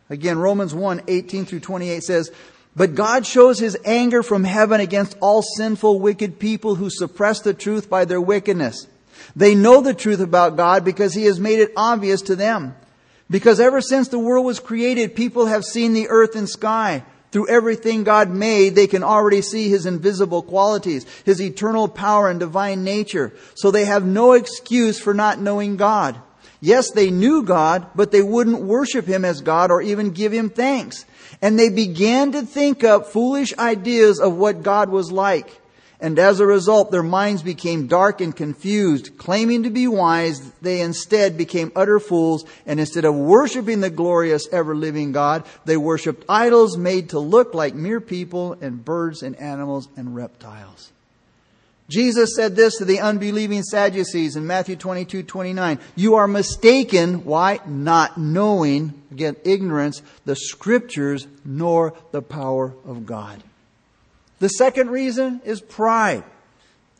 Again, 0.10 0.38
Romans 0.38 0.74
1, 0.74 1.03
18 1.07 1.45
through 1.45 1.62
28 1.62 2.03
says, 2.03 2.29
but 2.75 2.96
God 2.96 3.25
shows 3.25 3.60
his 3.60 3.77
anger 3.86 4.22
from 4.22 4.44
heaven 4.44 4.82
against 4.82 5.17
all 5.22 5.41
sinful, 5.41 6.00
wicked 6.00 6.39
people 6.39 6.75
who 6.75 6.89
suppress 6.89 7.39
the 7.39 7.53
truth 7.53 7.89
by 7.89 8.05
their 8.05 8.20
wickedness. 8.20 8.88
They 9.36 9.55
know 9.55 9.82
the 9.82 9.94
truth 9.94 10.20
about 10.20 10.58
God 10.58 10.84
because 10.84 11.13
he 11.13 11.25
has 11.25 11.39
made 11.39 11.60
it 11.60 11.72
obvious 11.77 12.22
to 12.24 12.36
them. 12.36 12.75
Because 13.29 13.60
ever 13.60 13.82
since 13.82 14.10
the 14.10 14.20
world 14.20 14.46
was 14.46 14.60
created, 14.60 15.15
people 15.15 15.46
have 15.46 15.63
seen 15.63 15.94
the 15.94 16.10
earth 16.10 16.36
and 16.36 16.50
sky. 16.50 17.03
Through 17.32 17.50
everything 17.50 18.03
God 18.03 18.29
made, 18.29 18.75
they 18.75 18.88
can 18.88 19.03
already 19.03 19.41
see 19.41 19.67
his 19.67 19.86
invisible 19.86 20.41
qualities, 20.41 21.05
his 21.25 21.41
eternal 21.41 21.88
power 21.88 22.29
and 22.29 22.39
divine 22.39 22.84
nature. 22.84 23.34
So 23.55 23.72
they 23.72 23.86
have 23.86 24.05
no 24.05 24.34
excuse 24.34 25.00
for 25.00 25.13
not 25.13 25.39
knowing 25.39 25.75
God. 25.75 26.17
Yes, 26.62 26.91
they 26.91 27.12
knew 27.12 27.44
God, 27.44 27.88
but 27.94 28.12
they 28.12 28.22
wouldn't 28.22 28.62
worship 28.62 29.05
him 29.05 29.25
as 29.25 29.41
God 29.41 29.70
or 29.70 29.82
even 29.82 30.12
give 30.12 30.32
him 30.32 30.50
thanks. 30.50 31.05
And 31.42 31.60
they 31.60 31.70
began 31.70 32.32
to 32.32 32.42
think 32.44 32.84
up 32.84 33.08
foolish 33.08 33.58
ideas 33.58 34.20
of 34.20 34.36
what 34.36 34.63
God 34.63 34.89
was 34.89 35.12
like. 35.12 35.62
And 36.00 36.20
as 36.20 36.39
a 36.39 36.46
result, 36.46 36.92
their 36.92 37.04
minds 37.04 37.42
became 37.42 37.88
dark 37.88 38.20
and 38.20 38.36
confused. 38.36 39.18
Claiming 39.18 39.63
to 39.63 39.70
be 39.70 39.88
wise, 39.88 40.51
they 40.62 40.82
instead 40.82 41.38
became 41.38 41.72
utter 41.75 42.00
fools. 42.00 42.46
And 42.65 42.80
instead 42.80 43.06
of 43.06 43.15
worshiping 43.15 43.80
the 43.80 43.89
glorious, 43.89 44.48
ever 44.51 44.75
living 44.75 45.13
God, 45.13 45.46
they 45.63 45.77
worshiped 45.77 46.25
idols 46.27 46.77
made 46.77 47.10
to 47.10 47.20
look 47.20 47.54
like 47.54 47.75
mere 47.75 48.01
people 48.01 48.54
and 48.62 48.84
birds 48.84 49.24
and 49.24 49.36
animals 49.38 49.88
and 49.96 50.15
reptiles. 50.15 50.92
Jesus 51.88 52.36
said 52.36 52.56
this 52.56 52.77
to 52.77 52.86
the 52.86 53.00
unbelieving 53.00 53.62
Sadducees 53.62 54.36
in 54.36 54.48
Matthew 54.48 54.75
22, 54.75 55.24
29. 55.24 55.80
You 55.96 56.15
are 56.15 56.27
mistaken. 56.27 57.24
Why? 57.25 57.60
Not 57.68 58.18
knowing, 58.18 59.00
again, 59.15 59.38
ignorance, 59.45 60.01
the 60.25 60.36
scriptures 60.36 61.25
nor 61.45 61.93
the 62.12 62.22
power 62.22 62.74
of 62.86 63.05
God. 63.05 63.41
The 64.39 64.50
second 64.50 64.89
reason 64.89 65.41
is 65.45 65.62
pride. 65.62 66.25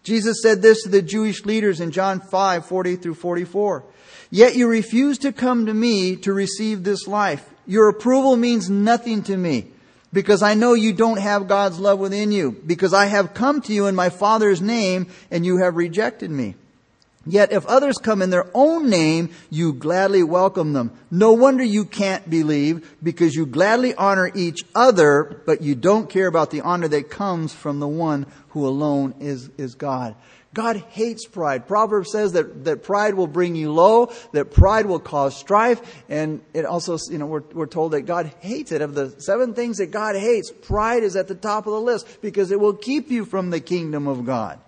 Jesus 0.04 0.38
said 0.42 0.62
this 0.62 0.84
to 0.84 0.90
the 0.90 1.02
Jewish 1.02 1.44
leaders 1.44 1.82
in 1.82 1.92
John 1.92 2.22
5, 2.22 2.66
40 2.66 2.96
through 2.96 3.16
44. 3.16 3.84
Yet 4.32 4.56
you 4.56 4.68
refuse 4.68 5.18
to 5.20 5.34
come 5.34 5.66
to 5.66 5.74
me 5.74 6.16
to 6.18 6.32
receive 6.32 6.84
this 6.84 7.06
life. 7.06 7.50
Your 7.68 7.90
approval 7.90 8.38
means 8.38 8.70
nothing 8.70 9.24
to 9.24 9.36
me 9.36 9.72
because 10.14 10.42
I 10.42 10.54
know 10.54 10.74
you 10.74 10.94
don't 10.94 11.20
have 11.20 11.50
God's 11.50 11.80
love 11.80 12.00
within 12.00 12.32
you, 12.32 12.56
because 12.66 12.94
I 12.94 13.08
have 13.08 13.34
come 13.34 13.62
to 13.64 13.74
you 13.74 13.88
in 13.88 13.96
my 13.96 14.08
Father's 14.08 14.62
name 14.62 15.08
and 15.30 15.46
you 15.46 15.58
have 15.58 15.76
rejected 15.76 16.32
me. 16.32 16.56
Yet 17.26 17.52
if 17.52 17.66
others 17.66 17.98
come 17.98 18.22
in 18.22 18.30
their 18.30 18.50
own 18.54 18.90
name, 18.90 19.32
you 19.50 19.74
gladly 19.74 20.24
welcome 20.24 20.74
them. 20.74 20.92
No 21.10 21.34
wonder 21.34 21.64
you 21.64 21.86
can't 21.86 22.30
believe 22.30 22.96
because 23.02 23.34
you 23.34 23.46
gladly 23.46 23.96
honor 23.96 24.32
each 24.36 24.64
other, 24.76 25.42
but 25.46 25.62
you 25.62 25.74
don't 25.74 26.10
care 26.10 26.28
about 26.28 26.52
the 26.52 26.62
honor 26.62 26.88
that 26.88 27.10
comes 27.10 27.54
from 27.54 27.80
the 27.80 27.88
one 27.88 28.28
who 28.50 28.68
alone 28.68 29.16
is, 29.20 29.50
is 29.58 29.76
God. 29.76 30.16
God 30.54 30.78
hates 30.78 31.28
pride. 31.28 31.68
Proverbs 31.68 32.12
says 32.12 32.32
that, 32.32 32.64
that 32.64 32.82
pride 32.82 33.14
will 33.16 33.28
bring 33.28 33.56
you 33.56 33.74
low, 33.74 34.14
that 34.32 34.52
pride 34.52 34.86
will 34.86 35.02
cause 35.02 35.36
strife, 35.36 35.82
and 36.08 36.42
it 36.54 36.66
also, 36.66 36.98
you 37.12 37.18
know, 37.18 37.26
we're, 37.26 37.44
we're 37.54 37.66
told 37.66 37.92
that 37.92 38.04
God 38.04 38.32
hates 38.40 38.72
it. 38.72 38.82
Of 38.82 38.96
the 38.96 39.20
seven 39.20 39.54
things 39.54 39.78
that 39.78 39.92
God 39.92 40.16
hates, 40.16 40.52
pride 40.52 41.04
is 41.04 41.18
at 41.18 41.28
the 41.28 41.36
top 41.36 41.68
of 41.68 41.74
the 41.74 41.82
list 41.82 42.22
because 42.22 42.52
it 42.52 42.60
will 42.60 42.74
keep 42.74 43.12
you 43.12 43.26
from 43.26 43.50
the 43.50 43.60
kingdom 43.60 44.08
of 44.08 44.26
God. 44.26 44.60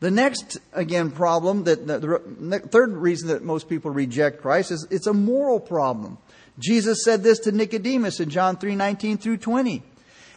The 0.00 0.10
next, 0.10 0.58
again, 0.72 1.10
problem 1.10 1.64
that 1.64 1.86
the, 1.86 1.98
the 1.98 2.58
third 2.58 2.92
reason 2.94 3.28
that 3.28 3.42
most 3.42 3.68
people 3.68 3.90
reject 3.90 4.40
Christ 4.40 4.70
is 4.70 4.86
it's 4.90 5.06
a 5.06 5.12
moral 5.12 5.60
problem. 5.60 6.16
Jesus 6.58 7.04
said 7.04 7.22
this 7.22 7.38
to 7.40 7.52
Nicodemus 7.52 8.18
in 8.18 8.30
John 8.30 8.56
3 8.56 8.76
19 8.76 9.18
through 9.18 9.36
20. 9.36 9.82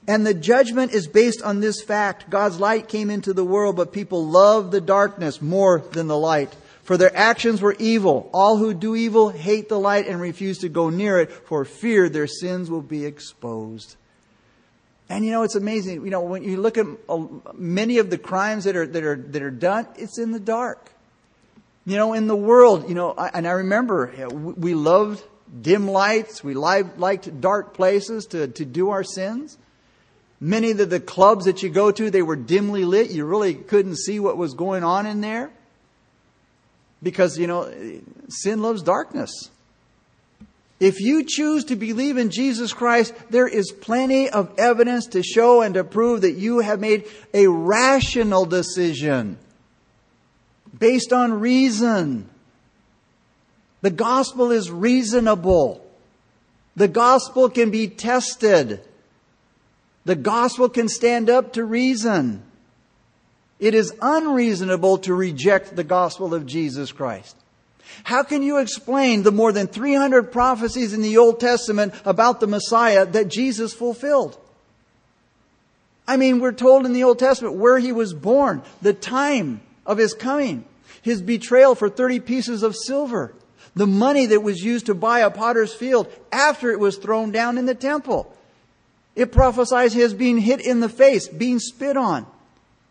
And 0.06 0.28
the 0.28 0.34
judgment 0.34 0.92
is 0.92 1.08
based 1.08 1.42
on 1.42 1.62
this 1.62 1.82
fact. 1.82 2.30
God's 2.30 2.60
light 2.60 2.90
came 2.90 3.10
into 3.10 3.32
the 3.32 3.46
world, 3.46 3.78
but 3.78 3.94
people 3.94 4.26
love 4.26 4.72
the 4.72 4.82
darkness 4.82 5.42
more 5.42 5.80
than 5.80 6.08
the 6.08 6.18
light. 6.18 6.54
For 6.84 6.98
their 6.98 7.16
actions 7.16 7.62
were 7.62 7.76
evil. 7.80 8.30
All 8.34 8.58
who 8.58 8.74
do 8.74 8.98
evil 8.98 9.30
hate 9.30 9.70
the 9.70 9.80
light 9.80 10.08
and 10.08 10.20
refuse 10.20 10.58
to 10.60 10.70
go 10.70 10.90
near 10.90 11.20
it 11.20 11.32
for 11.32 11.64
fear 11.64 12.10
their 12.10 12.28
sins 12.28 12.70
will 12.70 12.82
be 12.82 13.06
exposed. 13.06 13.96
And 15.10 15.26
you 15.26 15.32
know, 15.32 15.44
it's 15.44 15.56
amazing. 15.56 16.04
You 16.04 16.10
know, 16.10 16.22
when 16.22 16.44
you 16.44 16.58
look 16.58 16.78
at 16.78 16.86
uh, 17.10 17.24
many 17.54 17.98
of 17.98 18.10
the 18.10 18.18
crimes 18.18 18.64
that 18.64 18.76
are, 18.76 18.88
that 18.88 19.04
are, 19.04 19.16
that 19.16 19.42
are 19.42 19.52
done, 19.52 19.88
it's 19.96 20.18
in 20.18 20.32
the 20.32 20.40
dark. 20.40 20.92
You 21.86 21.98
know, 21.98 22.14
in 22.14 22.28
the 22.28 22.36
world, 22.36 22.88
you 22.88 22.96
know, 22.96 23.14
and 23.14 23.46
I 23.46 23.52
remember 23.52 24.30
we 24.32 24.74
loved 24.74 25.22
dim 25.62 25.88
lights. 25.88 26.44
We 26.44 26.54
liked 26.54 27.42
dark 27.42 27.74
places 27.74 28.26
to, 28.28 28.48
to 28.48 28.66
do 28.66 28.92
our 28.92 29.04
sins. 29.04 29.58
Many 30.40 30.72
of 30.72 30.90
the 30.90 31.00
clubs 31.00 31.46
that 31.46 31.62
you 31.64 31.70
go 31.70 31.92
to, 31.92 32.10
they 32.10 32.22
were 32.22 32.36
dimly 32.36 32.86
lit. 32.86 33.12
You 33.12 33.26
really 33.26 33.54
couldn't 33.54 33.98
see 33.98 34.20
what 34.20 34.38
was 34.38 34.54
going 34.54 34.84
on 34.84 35.06
in 35.06 35.22
there. 35.22 35.52
Because, 37.02 37.38
you 37.38 37.48
know, 37.48 37.72
sin 38.30 38.62
loves 38.62 38.82
darkness. 38.82 39.52
If 40.84 41.00
you 41.00 41.24
choose 41.24 41.64
to 41.66 41.78
believe 41.78 42.18
in 42.18 42.30
Jesus 42.30 42.74
Christ, 42.74 43.14
there 43.30 43.48
is 43.48 43.72
plenty 43.72 44.30
of 44.30 44.52
evidence 44.60 45.08
to 45.08 45.24
show 45.24 45.62
and 45.62 45.76
to 45.76 45.84
prove 45.86 46.24
that 46.24 46.34
you 46.34 46.60
have 46.60 46.82
made 46.82 47.06
a 47.34 47.48
rational 47.48 48.46
decision 48.46 49.38
based 50.78 51.14
on 51.14 51.40
reason. 51.40 52.28
The 53.80 53.92
gospel 53.92 54.52
is 54.52 54.70
reasonable. 54.70 55.90
The 56.76 56.90
gospel 56.90 57.50
can 57.50 57.72
be 57.72 57.88
tested. 57.88 58.82
The 60.04 60.16
gospel 60.16 60.68
can 60.68 60.90
stand 60.90 61.30
up 61.30 61.54
to 61.54 61.64
reason. 61.64 62.44
It 63.58 63.74
is 63.74 63.94
unreasonable 64.02 64.98
to 64.98 65.14
reject 65.14 65.78
the 65.78 65.86
gospel 65.86 66.34
of 66.34 66.46
Jesus 66.46 66.92
Christ. 66.92 67.38
How 68.04 68.24
can 68.24 68.42
you 68.44 68.58
explain 68.58 69.24
the 69.24 69.32
more 69.32 69.52
than 69.52 69.68
300 69.68 70.32
prophecies 70.32 70.94
in 70.94 71.02
the 71.02 71.18
Old 71.18 71.40
Testament 71.40 71.94
about 72.06 72.40
the 72.40 72.48
Messiah 72.48 73.06
that 73.06 73.28
Jesus 73.28 73.74
fulfilled? 73.74 74.38
I 76.08 76.18
mean, 76.18 76.40
we're 76.40 76.52
told 76.52 76.86
in 76.86 76.94
the 76.94 77.04
Old 77.04 77.20
Testament 77.20 77.56
where 77.56 77.80
he 77.80 77.92
was 77.92 78.14
born, 78.14 78.62
the 78.82 78.94
time 78.94 79.62
of 79.86 79.98
his 79.98 80.14
coming, 80.14 80.66
his 81.02 81.22
betrayal 81.22 81.76
for 81.76 81.90
30 81.90 82.20
pieces 82.22 82.64
of 82.64 82.76
silver, 82.76 83.34
the 83.76 83.88
money 83.88 84.26
that 84.28 84.42
was 84.42 84.64
used 84.64 84.88
to 84.88 84.94
buy 84.94 85.20
a 85.20 85.32
potter's 85.32 85.74
field 85.74 86.12
after 86.32 86.72
it 86.72 86.80
was 86.80 86.98
thrown 86.98 87.32
down 87.32 87.58
in 87.58 87.66
the 87.66 87.76
temple. 87.76 88.34
It 89.16 89.32
prophesies 89.32 89.94
his 89.94 90.14
being 90.14 90.40
hit 90.40 90.60
in 90.60 90.80
the 90.80 90.90
face, 90.90 91.28
being 91.28 91.60
spit 91.60 91.98
on. 91.98 92.26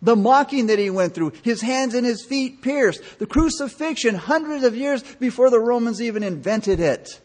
The 0.02 0.16
mocking 0.16 0.66
that 0.66 0.80
he 0.80 0.90
went 0.90 1.14
through, 1.14 1.32
his 1.42 1.60
hands 1.60 1.94
and 1.94 2.04
his 2.04 2.24
feet 2.24 2.60
pierced, 2.60 3.00
the 3.20 3.26
crucifixion 3.26 4.16
hundreds 4.16 4.64
of 4.64 4.76
years 4.76 5.02
before 5.20 5.48
the 5.48 5.60
Romans 5.60 6.02
even 6.02 6.24
invented 6.24 6.80
it. 6.80 7.20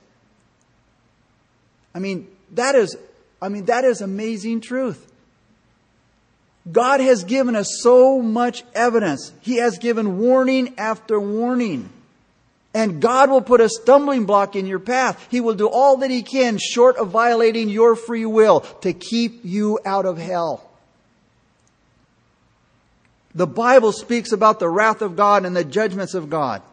I 1.95 1.99
mean, 1.99 2.27
that 2.51 2.75
is, 2.75 2.95
I 3.41 3.49
mean, 3.49 3.65
that 3.65 3.83
is 3.83 4.01
amazing 4.01 4.61
truth. 4.61 5.11
God 6.71 6.99
has 6.99 7.23
given 7.23 7.55
us 7.55 7.79
so 7.81 8.21
much 8.21 8.63
evidence. 8.75 9.31
He 9.41 9.57
has 9.57 9.79
given 9.79 10.19
warning 10.19 10.75
after 10.77 11.19
warning. 11.19 11.89
And 12.73 13.01
God 13.01 13.31
will 13.31 13.41
put 13.41 13.61
a 13.61 13.69
stumbling 13.69 14.25
block 14.25 14.55
in 14.55 14.67
your 14.67 14.79
path. 14.79 15.27
He 15.31 15.41
will 15.41 15.55
do 15.55 15.67
all 15.67 15.97
that 15.97 16.11
He 16.11 16.21
can 16.21 16.59
short 16.59 16.97
of 16.97 17.09
violating 17.09 17.69
your 17.69 17.95
free 17.95 18.25
will 18.25 18.59
to 18.81 18.93
keep 18.93 19.39
you 19.43 19.79
out 19.85 20.05
of 20.05 20.17
hell. 20.17 20.66
The 23.37 23.45
Bible 23.45 23.91
speaks 23.91 24.31
about 24.31 24.59
the 24.59 24.67
wrath 24.67 25.03
of 25.03 25.15
God 25.15 25.45
and 25.45 25.55
the 25.55 25.63
judgments 25.63 26.15
of 26.15 26.27
God 26.27 26.63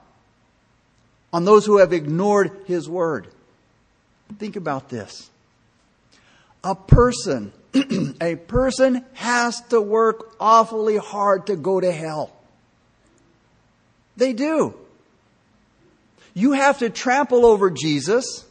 on 1.30 1.44
those 1.44 1.66
who 1.66 1.76
have 1.76 1.92
ignored 1.92 2.50
His 2.64 2.88
word. 2.88 3.26
Think 4.38 4.56
about 4.56 4.88
this. 4.88 5.28
A 6.64 6.74
person, 6.74 7.52
a 8.18 8.36
person 8.36 9.04
has 9.12 9.60
to 9.68 9.78
work 9.78 10.34
awfully 10.40 10.96
hard 10.96 11.48
to 11.48 11.56
go 11.56 11.80
to 11.80 11.92
hell. 11.92 12.32
They 14.16 14.32
do. 14.32 14.72
You 16.32 16.52
have 16.52 16.78
to 16.78 16.88
trample 16.88 17.44
over 17.44 17.70
Jesus. 17.70 18.42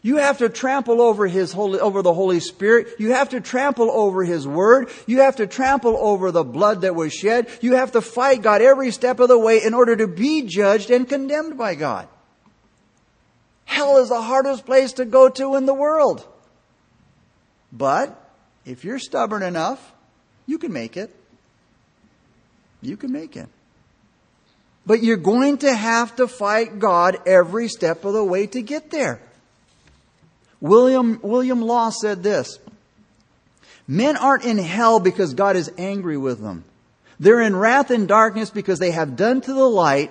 You 0.00 0.16
have 0.16 0.38
to 0.38 0.48
trample 0.48 1.00
over 1.00 1.26
his 1.26 1.52
holy, 1.52 1.80
over 1.80 2.02
the 2.02 2.14
Holy 2.14 2.40
Spirit. 2.40 2.88
You 2.98 3.12
have 3.12 3.30
to 3.30 3.40
trample 3.40 3.90
over 3.90 4.24
his 4.24 4.46
word. 4.46 4.90
You 5.06 5.20
have 5.20 5.36
to 5.36 5.46
trample 5.46 5.96
over 5.96 6.30
the 6.30 6.44
blood 6.44 6.82
that 6.82 6.94
was 6.94 7.12
shed. 7.12 7.48
You 7.60 7.74
have 7.74 7.92
to 7.92 8.00
fight 8.00 8.42
God 8.42 8.62
every 8.62 8.92
step 8.92 9.18
of 9.18 9.28
the 9.28 9.38
way 9.38 9.62
in 9.62 9.74
order 9.74 9.96
to 9.96 10.06
be 10.06 10.42
judged 10.42 10.90
and 10.90 11.08
condemned 11.08 11.58
by 11.58 11.74
God. 11.74 12.08
Hell 13.64 13.98
is 13.98 14.08
the 14.08 14.22
hardest 14.22 14.64
place 14.64 14.92
to 14.94 15.04
go 15.04 15.28
to 15.28 15.56
in 15.56 15.66
the 15.66 15.74
world. 15.74 16.26
But 17.72 18.18
if 18.64 18.84
you're 18.84 18.98
stubborn 18.98 19.42
enough, 19.42 19.92
you 20.46 20.58
can 20.58 20.72
make 20.72 20.96
it. 20.96 21.14
You 22.80 22.96
can 22.96 23.12
make 23.12 23.36
it. 23.36 23.48
But 24.86 25.02
you're 25.02 25.16
going 25.16 25.58
to 25.58 25.74
have 25.74 26.16
to 26.16 26.28
fight 26.28 26.78
God 26.78 27.18
every 27.26 27.68
step 27.68 28.04
of 28.04 28.14
the 28.14 28.24
way 28.24 28.46
to 28.46 28.62
get 28.62 28.90
there. 28.90 29.20
William, 30.60 31.20
William 31.22 31.62
Law 31.62 31.90
said 31.90 32.22
this 32.22 32.58
Men 33.86 34.16
aren't 34.16 34.44
in 34.44 34.58
hell 34.58 35.00
because 35.00 35.34
God 35.34 35.56
is 35.56 35.72
angry 35.78 36.16
with 36.16 36.40
them. 36.40 36.64
They're 37.20 37.40
in 37.40 37.56
wrath 37.56 37.90
and 37.90 38.06
darkness 38.06 38.50
because 38.50 38.78
they 38.78 38.90
have 38.90 39.16
done 39.16 39.40
to 39.40 39.52
the 39.52 39.68
light 39.68 40.10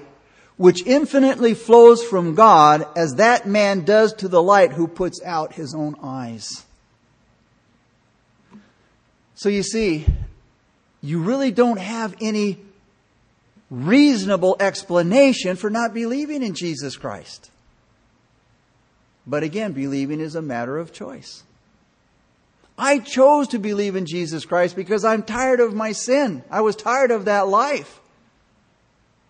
which 0.57 0.85
infinitely 0.85 1.53
flows 1.53 2.03
from 2.03 2.33
God 2.33 2.85
as 2.97 3.15
that 3.15 3.47
man 3.47 3.85
does 3.85 4.13
to 4.15 4.27
the 4.27 4.41
light 4.41 4.71
who 4.71 4.87
puts 4.87 5.21
out 5.23 5.53
his 5.53 5.75
own 5.75 5.95
eyes. 6.01 6.65
So 9.35 9.49
you 9.49 9.61
see, 9.61 10.05
you 11.01 11.21
really 11.21 11.51
don't 11.51 11.79
have 11.79 12.15
any 12.19 12.57
reasonable 13.69 14.57
explanation 14.59 15.57
for 15.57 15.69
not 15.69 15.93
believing 15.93 16.41
in 16.41 16.55
Jesus 16.55 16.95
Christ. 16.95 17.51
But 19.27 19.43
again, 19.43 19.73
believing 19.73 20.21
is 20.21 20.35
a 20.35 20.41
matter 20.41 20.77
of 20.77 20.93
choice. 20.93 21.43
I 22.77 22.99
chose 22.99 23.49
to 23.49 23.59
believe 23.59 23.95
in 23.95 24.05
Jesus 24.05 24.45
Christ 24.45 24.75
because 24.75 25.03
I'm 25.03 25.23
tired 25.23 25.59
of 25.59 25.73
my 25.73 25.91
sin. 25.91 26.43
I 26.49 26.61
was 26.61 26.75
tired 26.75 27.11
of 27.11 27.25
that 27.25 27.47
life. 27.47 27.99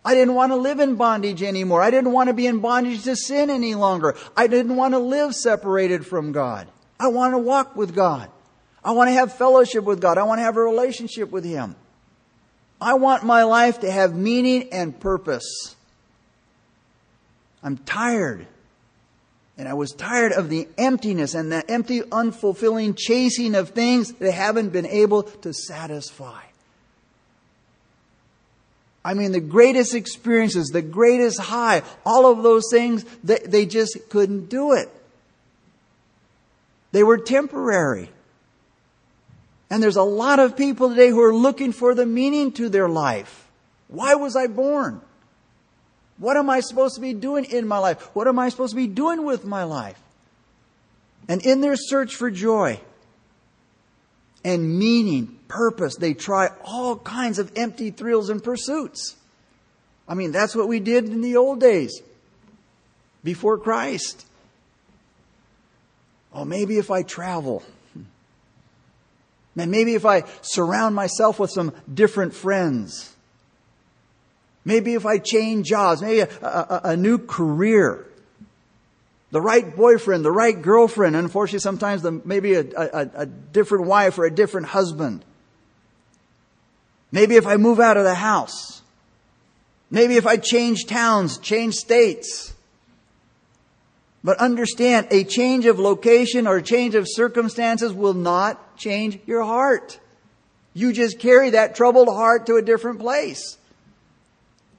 I 0.05 0.13
didn't 0.13 0.35
want 0.35 0.51
to 0.51 0.57
live 0.57 0.79
in 0.79 0.95
bondage 0.95 1.41
anymore. 1.41 1.81
I 1.81 1.91
didn't 1.91 2.11
want 2.11 2.27
to 2.27 2.33
be 2.33 2.45
in 2.45 2.59
bondage 2.59 3.03
to 3.03 3.15
sin 3.15 3.49
any 3.49 3.75
longer. 3.75 4.15
I 4.35 4.47
didn't 4.47 4.75
want 4.75 4.93
to 4.93 4.99
live 4.99 5.33
separated 5.33 6.05
from 6.05 6.31
God. 6.31 6.67
I 6.99 7.07
want 7.07 7.33
to 7.33 7.39
walk 7.39 7.75
with 7.75 7.95
God. 7.95 8.29
I 8.83 8.91
want 8.91 9.09
to 9.09 9.13
have 9.13 9.33
fellowship 9.33 9.83
with 9.83 9.99
God. 9.99 10.17
I 10.17 10.23
want 10.23 10.39
to 10.39 10.43
have 10.43 10.57
a 10.57 10.61
relationship 10.61 11.31
with 11.31 11.43
Him. 11.43 11.75
I 12.79 12.93
want 12.93 13.23
my 13.23 13.43
life 13.43 13.79
to 13.81 13.91
have 13.91 14.15
meaning 14.15 14.69
and 14.71 14.97
purpose. 14.97 15.75
I'm 17.63 17.77
tired. 17.77 18.47
And 19.57 19.67
I 19.67 19.73
was 19.73 19.91
tired 19.91 20.33
of 20.33 20.49
the 20.49 20.67
emptiness 20.77 21.33
and 21.33 21.51
the 21.51 21.69
empty, 21.69 22.01
unfulfilling 22.01 22.95
chasing 22.95 23.55
of 23.55 23.69
things 23.69 24.13
that 24.13 24.31
haven't 24.31 24.69
been 24.69 24.85
able 24.85 25.23
to 25.23 25.53
satisfy. 25.53 26.41
I 29.03 29.13
mean, 29.13 29.31
the 29.31 29.39
greatest 29.39 29.95
experiences, 29.95 30.67
the 30.67 30.81
greatest 30.81 31.39
high, 31.39 31.81
all 32.05 32.29
of 32.31 32.43
those 32.43 32.65
things, 32.69 33.05
they, 33.23 33.39
they 33.39 33.65
just 33.65 34.09
couldn't 34.09 34.49
do 34.49 34.73
it. 34.73 34.89
They 36.91 37.03
were 37.03 37.17
temporary. 37.17 38.09
And 39.69 39.81
there's 39.81 39.95
a 39.95 40.03
lot 40.03 40.39
of 40.39 40.55
people 40.55 40.89
today 40.89 41.09
who 41.09 41.21
are 41.21 41.33
looking 41.33 41.71
for 41.71 41.95
the 41.95 42.05
meaning 42.05 42.51
to 42.53 42.69
their 42.69 42.89
life. 42.89 43.47
Why 43.87 44.15
was 44.15 44.35
I 44.35 44.47
born? 44.47 45.01
What 46.17 46.37
am 46.37 46.49
I 46.49 46.61
supposed 46.61 46.95
to 46.95 47.01
be 47.01 47.13
doing 47.13 47.45
in 47.45 47.67
my 47.67 47.77
life? 47.77 48.09
What 48.15 48.27
am 48.27 48.39
I 48.39 48.49
supposed 48.49 48.71
to 48.71 48.75
be 48.77 48.87
doing 48.87 49.23
with 49.25 49.45
my 49.45 49.63
life? 49.63 49.99
And 51.27 51.45
in 51.45 51.61
their 51.61 51.75
search 51.75 52.15
for 52.15 52.31
joy 52.31 52.79
and 54.43 54.79
meaning, 54.79 55.37
purpose, 55.47 55.95
they 55.95 56.13
try 56.13 56.49
all 56.63 56.97
kinds 56.97 57.37
of 57.37 57.51
empty 57.55 57.91
thrills 57.91 58.29
and 58.29 58.43
pursuits. 58.43 59.15
I 60.07 60.13
mean, 60.13 60.31
that's 60.31 60.55
what 60.55 60.67
we 60.67 60.79
did 60.79 61.05
in 61.05 61.21
the 61.21 61.35
old 61.35 61.59
days 61.59 62.01
before 63.23 63.57
Christ. 63.57 64.25
Oh, 66.33 66.45
maybe 66.45 66.77
if 66.77 66.89
I 66.89 67.03
travel. 67.03 67.61
Man, 69.53 69.69
maybe 69.71 69.95
if 69.95 70.05
I 70.05 70.23
surround 70.41 70.95
myself 70.95 71.39
with 71.39 71.51
some 71.51 71.73
different 71.91 72.33
friends. 72.33 73.13
Maybe 74.67 74.95
if 74.95 75.05
I 75.05 75.17
change 75.17 75.65
jobs, 75.65 76.01
maybe 76.01 76.19
a, 76.19 76.45
a, 76.45 76.81
a, 76.83 76.97
new 76.97 77.19
career. 77.19 78.05
The 79.31 79.39
right 79.39 79.73
boyfriend, 79.73 80.25
the 80.25 80.31
right 80.31 80.61
girlfriend. 80.61 81.15
Unfortunately, 81.15 81.59
sometimes 81.59 82.01
the, 82.01 82.11
maybe 82.11 82.55
a, 82.55 82.65
a 82.75 83.25
different 83.25 83.85
wife 83.85 84.19
or 84.19 84.25
a 84.25 84.29
different 84.29 84.67
husband. 84.67 85.23
Maybe 87.13 87.37
if 87.37 87.47
I 87.47 87.55
move 87.55 87.79
out 87.79 87.95
of 87.95 88.03
the 88.03 88.13
house. 88.13 88.81
Maybe 89.89 90.17
if 90.17 90.27
I 90.27 90.35
change 90.35 90.85
towns, 90.85 91.37
change 91.37 91.75
states. 91.75 92.53
But 94.21 94.37
understand, 94.39 95.07
a 95.11 95.23
change 95.23 95.65
of 95.65 95.79
location 95.79 96.45
or 96.45 96.57
a 96.57 96.61
change 96.61 96.93
of 96.93 97.05
circumstances 97.07 97.93
will 97.93 98.13
not 98.13 98.75
change 98.75 99.17
your 99.27 99.43
heart. 99.43 99.97
You 100.73 100.91
just 100.91 101.19
carry 101.19 101.51
that 101.51 101.73
troubled 101.77 102.09
heart 102.09 102.47
to 102.47 102.55
a 102.55 102.61
different 102.61 102.99
place. 102.99 103.57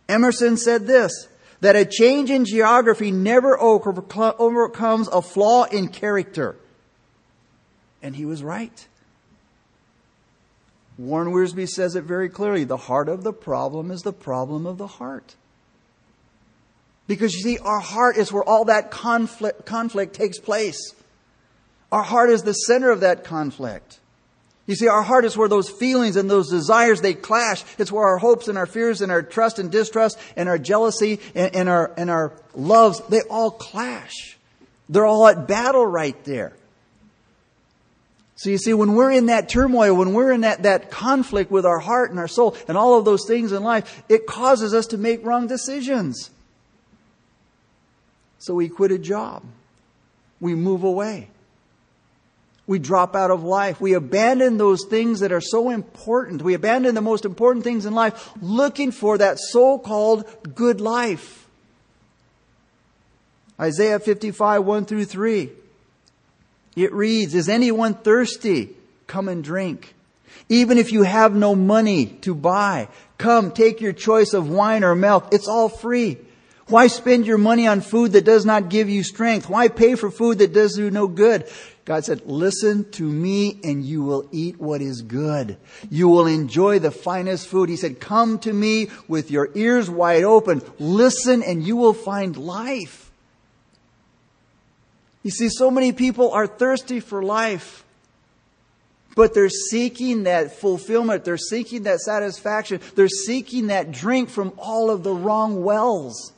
Emerson 0.09 0.57
said 0.57 0.87
this, 0.87 1.29
that 1.61 1.77
a 1.77 1.85
change 1.85 2.31
in 2.31 2.45
geography 2.45 3.11
never 3.11 3.59
overcomes 3.61 5.09
a 5.09 5.21
flaw 5.21 5.65
in 5.65 5.89
character. 5.89 6.57
And 8.03 8.15
he 8.15 8.25
was 8.25 8.43
right. 8.43 8.87
Warren 10.97 11.33
Wiersbe 11.33 11.69
says 11.69 11.95
it 11.95 12.05
very 12.05 12.29
clearly. 12.29 12.65
The 12.65 12.77
heart 12.77 13.09
of 13.09 13.23
the 13.23 13.33
problem 13.33 13.91
is 13.91 14.03
the 14.03 14.13
problem 14.13 14.67
of 14.67 14.79
the 14.79 14.87
heart. 14.87 15.35
Because 17.07 17.35
you 17.35 17.41
see, 17.41 17.59
our 17.59 17.81
heart 17.81 18.17
is 18.17 18.33
where 18.33 18.45
all 18.45 18.67
that 18.67 18.91
conflict, 18.91 19.65
conflict 19.65 20.15
takes 20.15 20.39
place. 20.39 20.93
Our 21.91 22.03
heart 22.03 22.31
is 22.31 22.43
the 22.43 22.53
center 22.53 22.91
of 22.91 23.01
that 23.01 23.25
conflict. 23.25 23.98
You 24.69 24.75
see, 24.75 24.87
our 24.87 25.03
heart 25.03 25.25
is 25.25 25.35
where 25.35 25.49
those 25.49 25.71
feelings 25.71 26.17
and 26.17 26.31
those 26.31 26.51
desires, 26.51 27.01
they 27.01 27.15
clash. 27.15 27.65
It's 27.79 27.91
where 27.91 28.07
our 28.07 28.19
hopes 28.19 28.49
and 28.49 28.59
our 28.59 28.67
fears 28.67 29.01
and 29.01 29.11
our 29.11 29.23
trust 29.23 29.59
and 29.59 29.73
distrust 29.73 30.19
and 30.37 30.47
our 30.47 30.59
jealousy 30.59 31.21
and, 31.35 31.57
and 31.57 31.69
our, 31.71 31.91
and 31.97 32.11
our 32.11 32.35
loves, 32.55 33.01
they 33.09 33.23
all 33.23 33.51
clash. 33.51 34.37
They're 34.91 35.07
all 35.07 35.27
at 35.27 35.49
battle 35.49 35.87
right 35.87 36.23
there. 36.25 36.53
So 38.37 38.51
you 38.51 38.59
see, 38.59 38.75
when 38.75 38.93
we're 38.93 39.11
in 39.11 39.27
that 39.27 39.49
turmoil, 39.49 39.97
when 39.97 40.13
we're 40.13 40.33
in 40.33 40.43
that, 40.43 40.65
that 40.65 40.91
conflict 40.91 41.51
with 41.51 41.65
our 41.65 41.79
heart 41.79 42.11
and 42.11 42.19
our 42.19 42.29
soul 42.29 42.55
and 42.69 42.77
all 42.77 42.99
of 42.99 43.07
those 43.07 43.27
things 43.27 43.53
in 43.53 43.63
life, 43.63 44.03
it 44.11 44.27
causes 44.27 44.75
us 44.75 44.89
to 44.89 44.99
make 44.99 45.25
wrong 45.25 45.47
decisions. 45.47 46.29
So 48.39 48.53
we 48.53 48.69
quit 48.69 48.93
a 48.93 48.99
job. 48.99 49.45
We 50.41 50.55
move 50.55 50.85
away. 50.85 51.31
We 52.69 52.79
drop 52.79 53.17
out 53.17 53.31
of 53.31 53.43
life. 53.43 53.81
We 53.81 53.95
abandon 53.95 54.59
those 54.59 54.85
things 54.85 55.21
that 55.21 55.33
are 55.33 55.41
so 55.41 55.71
important. 55.71 56.43
We 56.43 56.53
abandon 56.53 56.95
the 56.95 57.01
most 57.01 57.25
important 57.25 57.65
things 57.65 57.87
in 57.87 57.95
life 57.95 58.31
looking 58.43 58.93
for 58.93 59.17
that 59.17 59.39
so 59.39 59.79
called 59.79 60.27
good 60.55 60.79
life. 60.79 61.47
Isaiah 63.59 63.99
55, 63.99 64.65
1 64.65 64.85
through 64.85 65.07
3. 65.07 65.51
It 66.77 66.93
reads, 66.93 67.35
Is 67.35 67.49
anyone 67.49 67.95
thirsty? 67.95 68.77
Come 69.07 69.31
and 69.31 69.43
drink. 69.43 69.95
Even 70.51 70.77
if 70.77 70.93
you 70.93 71.05
have 71.05 71.35
no 71.35 71.55
money 71.55 72.07
to 72.21 72.35
buy, 72.35 72.89
come 73.17 73.51
take 73.51 73.81
your 73.81 73.95
choice 73.95 74.35
of 74.35 74.51
wine 74.51 74.85
or 74.85 74.95
milk. 74.95 75.29
It's 75.33 75.49
all 75.49 75.71
free. 75.71 76.19
Why 76.67 76.89
spend 76.89 77.27
your 77.27 77.39
money 77.39 77.67
on 77.67 77.81
food 77.81 78.13
that 78.13 78.27
does 78.27 78.45
not 78.45 78.69
give 78.69 78.91
you 78.91 79.03
strength? 79.03 79.49
Why 79.49 79.69
pay 79.69 79.95
for 79.95 80.11
food 80.11 80.39
that 80.39 80.53
does 80.53 80.79
you 80.79 80.91
no 80.91 81.09
good? 81.09 81.49
God 81.89 82.05
said, 82.05 82.27
listen 82.27 82.91
to 82.91 83.03
me 83.03 83.61
and 83.65 83.83
you 83.83 84.03
will 84.03 84.29
eat 84.31 84.61
what 84.61 84.83
is 84.83 85.01
good. 85.01 85.57
You 85.89 86.09
will 86.09 86.27
enjoy 86.27 86.81
the 86.81 86.91
finest 86.91 87.49
food. 87.49 87.71
He 87.71 87.77
said, 87.77 87.99
come 87.99 88.39
to 88.41 88.53
me 88.53 88.91
with 89.09 89.31
your 89.31 89.49
ears 89.55 89.89
wide 89.89 90.23
open. 90.23 90.61
Listen 90.79 91.43
and 91.43 91.67
you 91.67 91.77
will 91.77 91.95
find 91.95 92.37
life. 92.37 93.11
You 95.23 95.31
see, 95.31 95.49
so 95.49 95.71
many 95.71 95.93
people 95.93 96.31
are 96.31 96.47
thirsty 96.47 97.01
for 97.01 97.23
life, 97.23 97.87
but 99.17 99.33
they're 99.33 99.49
seeking 99.49 100.25
that 100.25 100.61
fulfillment. 100.61 101.25
They're 101.25 101.39
seeking 101.39 101.85
that 101.85 102.01
satisfaction. 102.01 102.83
They're 102.97 103.09
seeking 103.09 103.69
that 103.69 103.93
drink 103.93 104.29
from 104.29 104.53
all 104.59 104.91
of 104.91 105.05
the 105.05 105.15
wrong 105.15 105.65
wells. 105.65 106.35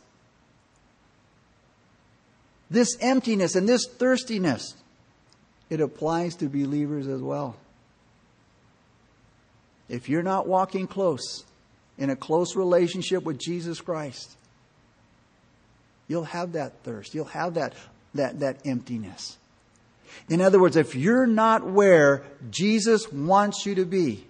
This 2.70 2.96
emptiness 3.00 3.56
and 3.56 3.68
this 3.68 3.88
thirstiness 3.88 4.76
it 5.70 5.80
applies 5.80 6.35
to 6.37 6.48
believers 6.48 7.06
as 7.06 7.22
well. 7.22 7.56
If 9.88 10.09
you're 10.09 10.22
not 10.22 10.46
walking 10.46 10.87
close, 10.87 11.44
in 11.96 12.11
a 12.11 12.16
close 12.16 12.56
relationship 12.56 13.22
with 13.22 13.38
Jesus 13.38 13.80
Christ, 13.80 14.37
you'll 16.09 16.24
have 16.24 16.52
that 16.52 16.83
thirst. 16.83 17.14
You'll 17.14 17.26
have 17.26 17.54
that, 17.54 17.74
that, 18.14 18.40
that 18.40 18.66
emptiness. 18.66 19.37
In 20.28 20.40
other 20.40 20.61
words, 20.61 20.76
if 20.76 20.94
you're 20.94 21.26
not 21.26 21.64
where 21.64 22.24
Jesus 22.50 23.12
wants 23.12 23.64
you 23.66 23.76
to 23.76 23.85
be, 23.85 24.24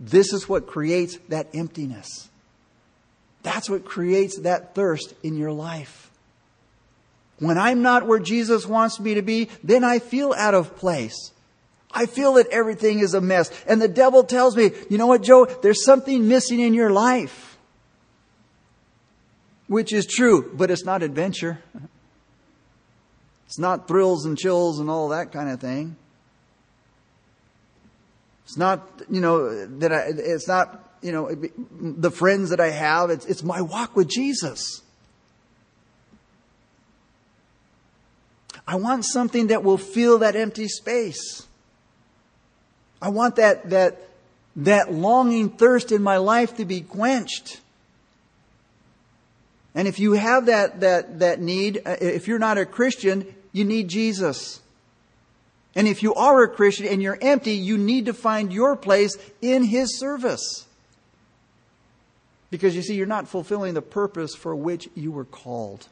this 0.00 0.32
is 0.32 0.48
what 0.48 0.66
creates 0.66 1.18
that 1.28 1.48
emptiness. 1.54 2.28
That's 3.42 3.68
what 3.68 3.84
creates 3.84 4.40
that 4.40 4.74
thirst 4.74 5.12
in 5.22 5.36
your 5.36 5.52
life. 5.52 6.10
When 7.38 7.58
I'm 7.58 7.82
not 7.82 8.06
where 8.06 8.20
Jesus 8.20 8.66
wants 8.66 9.00
me 9.00 9.14
to 9.14 9.22
be, 9.22 9.48
then 9.62 9.84
I 9.84 9.98
feel 9.98 10.32
out 10.32 10.54
of 10.54 10.76
place. 10.76 11.32
I 11.90 12.06
feel 12.06 12.34
that 12.34 12.48
everything 12.48 12.98
is 12.98 13.14
a 13.14 13.20
mess. 13.20 13.50
And 13.66 13.80
the 13.80 13.88
devil 13.88 14.24
tells 14.24 14.56
me, 14.56 14.72
you 14.90 14.98
know 14.98 15.06
what, 15.06 15.22
Joe? 15.22 15.44
There's 15.44 15.84
something 15.84 16.26
missing 16.28 16.60
in 16.60 16.74
your 16.74 16.90
life. 16.90 17.56
Which 19.66 19.92
is 19.92 20.06
true, 20.06 20.50
but 20.54 20.70
it's 20.70 20.84
not 20.84 21.02
adventure. 21.02 21.60
It's 23.46 23.58
not 23.58 23.88
thrills 23.88 24.26
and 24.26 24.36
chills 24.36 24.80
and 24.80 24.90
all 24.90 25.08
that 25.10 25.32
kind 25.32 25.48
of 25.48 25.60
thing. 25.60 25.96
It's 28.44 28.56
not, 28.56 28.86
you 29.08 29.20
know, 29.20 29.66
that 29.78 29.92
I, 29.92 30.04
it's 30.16 30.46
not, 30.46 30.96
you 31.00 31.12
know, 31.12 31.34
the 31.80 32.10
friends 32.10 32.50
that 32.50 32.60
I 32.60 32.70
have. 32.70 33.10
It's, 33.10 33.24
it's 33.26 33.42
my 33.42 33.62
walk 33.62 33.96
with 33.96 34.08
Jesus. 34.08 34.82
I 38.66 38.76
want 38.76 39.04
something 39.04 39.48
that 39.48 39.62
will 39.62 39.78
fill 39.78 40.18
that 40.20 40.36
empty 40.36 40.68
space. 40.68 41.46
I 43.02 43.10
want 43.10 43.36
that, 43.36 43.70
that, 43.70 44.08
that 44.56 44.92
longing 44.92 45.50
thirst 45.50 45.92
in 45.92 46.02
my 46.02 46.16
life 46.16 46.56
to 46.56 46.64
be 46.64 46.80
quenched. 46.80 47.60
And 49.74 49.88
if 49.88 49.98
you 49.98 50.12
have 50.12 50.46
that, 50.46 50.80
that, 50.80 51.18
that 51.18 51.40
need, 51.40 51.82
uh, 51.84 51.96
if 52.00 52.28
you're 52.28 52.38
not 52.38 52.58
a 52.58 52.64
Christian, 52.64 53.34
you 53.52 53.64
need 53.64 53.88
Jesus. 53.88 54.60
And 55.74 55.88
if 55.88 56.02
you 56.02 56.14
are 56.14 56.44
a 56.44 56.48
Christian 56.48 56.86
and 56.86 57.02
you're 57.02 57.18
empty, 57.20 57.54
you 57.54 57.76
need 57.76 58.06
to 58.06 58.14
find 58.14 58.52
your 58.52 58.76
place 58.76 59.18
in 59.42 59.64
His 59.64 59.98
service. 59.98 60.66
Because 62.50 62.76
you 62.76 62.82
see, 62.82 62.94
you're 62.94 63.06
not 63.06 63.26
fulfilling 63.26 63.74
the 63.74 63.82
purpose 63.82 64.34
for 64.34 64.54
which 64.54 64.88
you 64.94 65.10
were 65.10 65.24
called. 65.24 65.88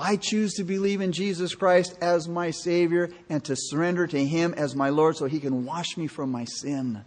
I 0.00 0.16
choose 0.16 0.54
to 0.54 0.64
believe 0.64 1.02
in 1.02 1.12
Jesus 1.12 1.54
Christ 1.54 1.94
as 2.00 2.26
my 2.26 2.52
Savior 2.52 3.10
and 3.28 3.44
to 3.44 3.54
surrender 3.54 4.06
to 4.06 4.24
Him 4.24 4.54
as 4.56 4.74
my 4.74 4.88
Lord 4.88 5.16
so 5.16 5.26
He 5.26 5.40
can 5.40 5.66
wash 5.66 5.98
me 5.98 6.06
from 6.06 6.32
my 6.32 6.46
sin, 6.46 7.04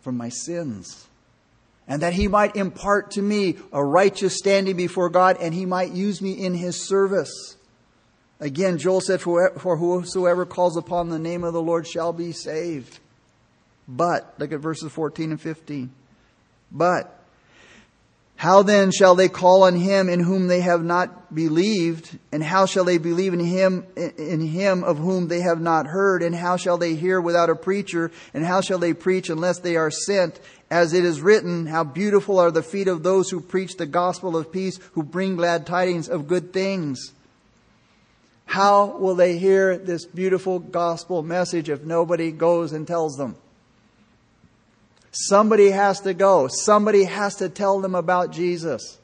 from 0.00 0.18
my 0.18 0.28
sins. 0.28 1.06
And 1.88 2.02
that 2.02 2.12
He 2.12 2.28
might 2.28 2.54
impart 2.54 3.12
to 3.12 3.22
me 3.22 3.56
a 3.72 3.82
righteous 3.82 4.36
standing 4.36 4.76
before 4.76 5.08
God 5.08 5.38
and 5.40 5.54
He 5.54 5.64
might 5.64 5.92
use 5.92 6.20
me 6.20 6.32
in 6.32 6.52
His 6.52 6.86
service. 6.86 7.56
Again, 8.40 8.76
Joel 8.76 9.00
said, 9.00 9.22
For 9.22 9.76
whosoever 9.76 10.44
calls 10.44 10.76
upon 10.76 11.08
the 11.08 11.18
name 11.18 11.44
of 11.44 11.54
the 11.54 11.62
Lord 11.62 11.86
shall 11.86 12.12
be 12.12 12.32
saved. 12.32 12.98
But, 13.88 14.34
look 14.38 14.52
at 14.52 14.60
verses 14.60 14.92
14 14.92 15.30
and 15.30 15.40
15. 15.40 15.90
But, 16.70 17.19
how 18.40 18.62
then 18.62 18.90
shall 18.90 19.16
they 19.16 19.28
call 19.28 19.64
on 19.64 19.76
him 19.76 20.08
in 20.08 20.18
whom 20.18 20.46
they 20.46 20.62
have 20.62 20.82
not 20.82 21.34
believed? 21.34 22.18
And 22.32 22.42
how 22.42 22.64
shall 22.64 22.86
they 22.86 22.96
believe 22.96 23.34
in 23.34 23.40
him, 23.40 23.84
in 23.96 24.40
him 24.40 24.82
of 24.82 24.96
whom 24.96 25.28
they 25.28 25.42
have 25.42 25.60
not 25.60 25.86
heard? 25.86 26.22
And 26.22 26.34
how 26.34 26.56
shall 26.56 26.78
they 26.78 26.94
hear 26.94 27.20
without 27.20 27.50
a 27.50 27.54
preacher? 27.54 28.10
And 28.32 28.42
how 28.42 28.62
shall 28.62 28.78
they 28.78 28.94
preach 28.94 29.28
unless 29.28 29.58
they 29.58 29.76
are 29.76 29.90
sent? 29.90 30.40
As 30.70 30.94
it 30.94 31.04
is 31.04 31.20
written, 31.20 31.66
how 31.66 31.84
beautiful 31.84 32.38
are 32.38 32.50
the 32.50 32.62
feet 32.62 32.88
of 32.88 33.02
those 33.02 33.28
who 33.28 33.42
preach 33.42 33.76
the 33.76 33.84
gospel 33.84 34.34
of 34.38 34.50
peace, 34.50 34.78
who 34.92 35.02
bring 35.02 35.36
glad 35.36 35.66
tidings 35.66 36.08
of 36.08 36.26
good 36.26 36.50
things. 36.50 37.12
How 38.46 38.96
will 38.96 39.16
they 39.16 39.36
hear 39.36 39.76
this 39.76 40.06
beautiful 40.06 40.60
gospel 40.60 41.22
message 41.22 41.68
if 41.68 41.82
nobody 41.82 42.32
goes 42.32 42.72
and 42.72 42.86
tells 42.86 43.18
them? 43.18 43.36
Somebody 45.12 45.70
has 45.70 46.00
to 46.00 46.14
go. 46.14 46.48
Somebody 46.48 47.04
has 47.04 47.36
to 47.36 47.48
tell 47.48 47.80
them 47.80 47.94
about 47.94 48.32
Jesus. 48.32 48.98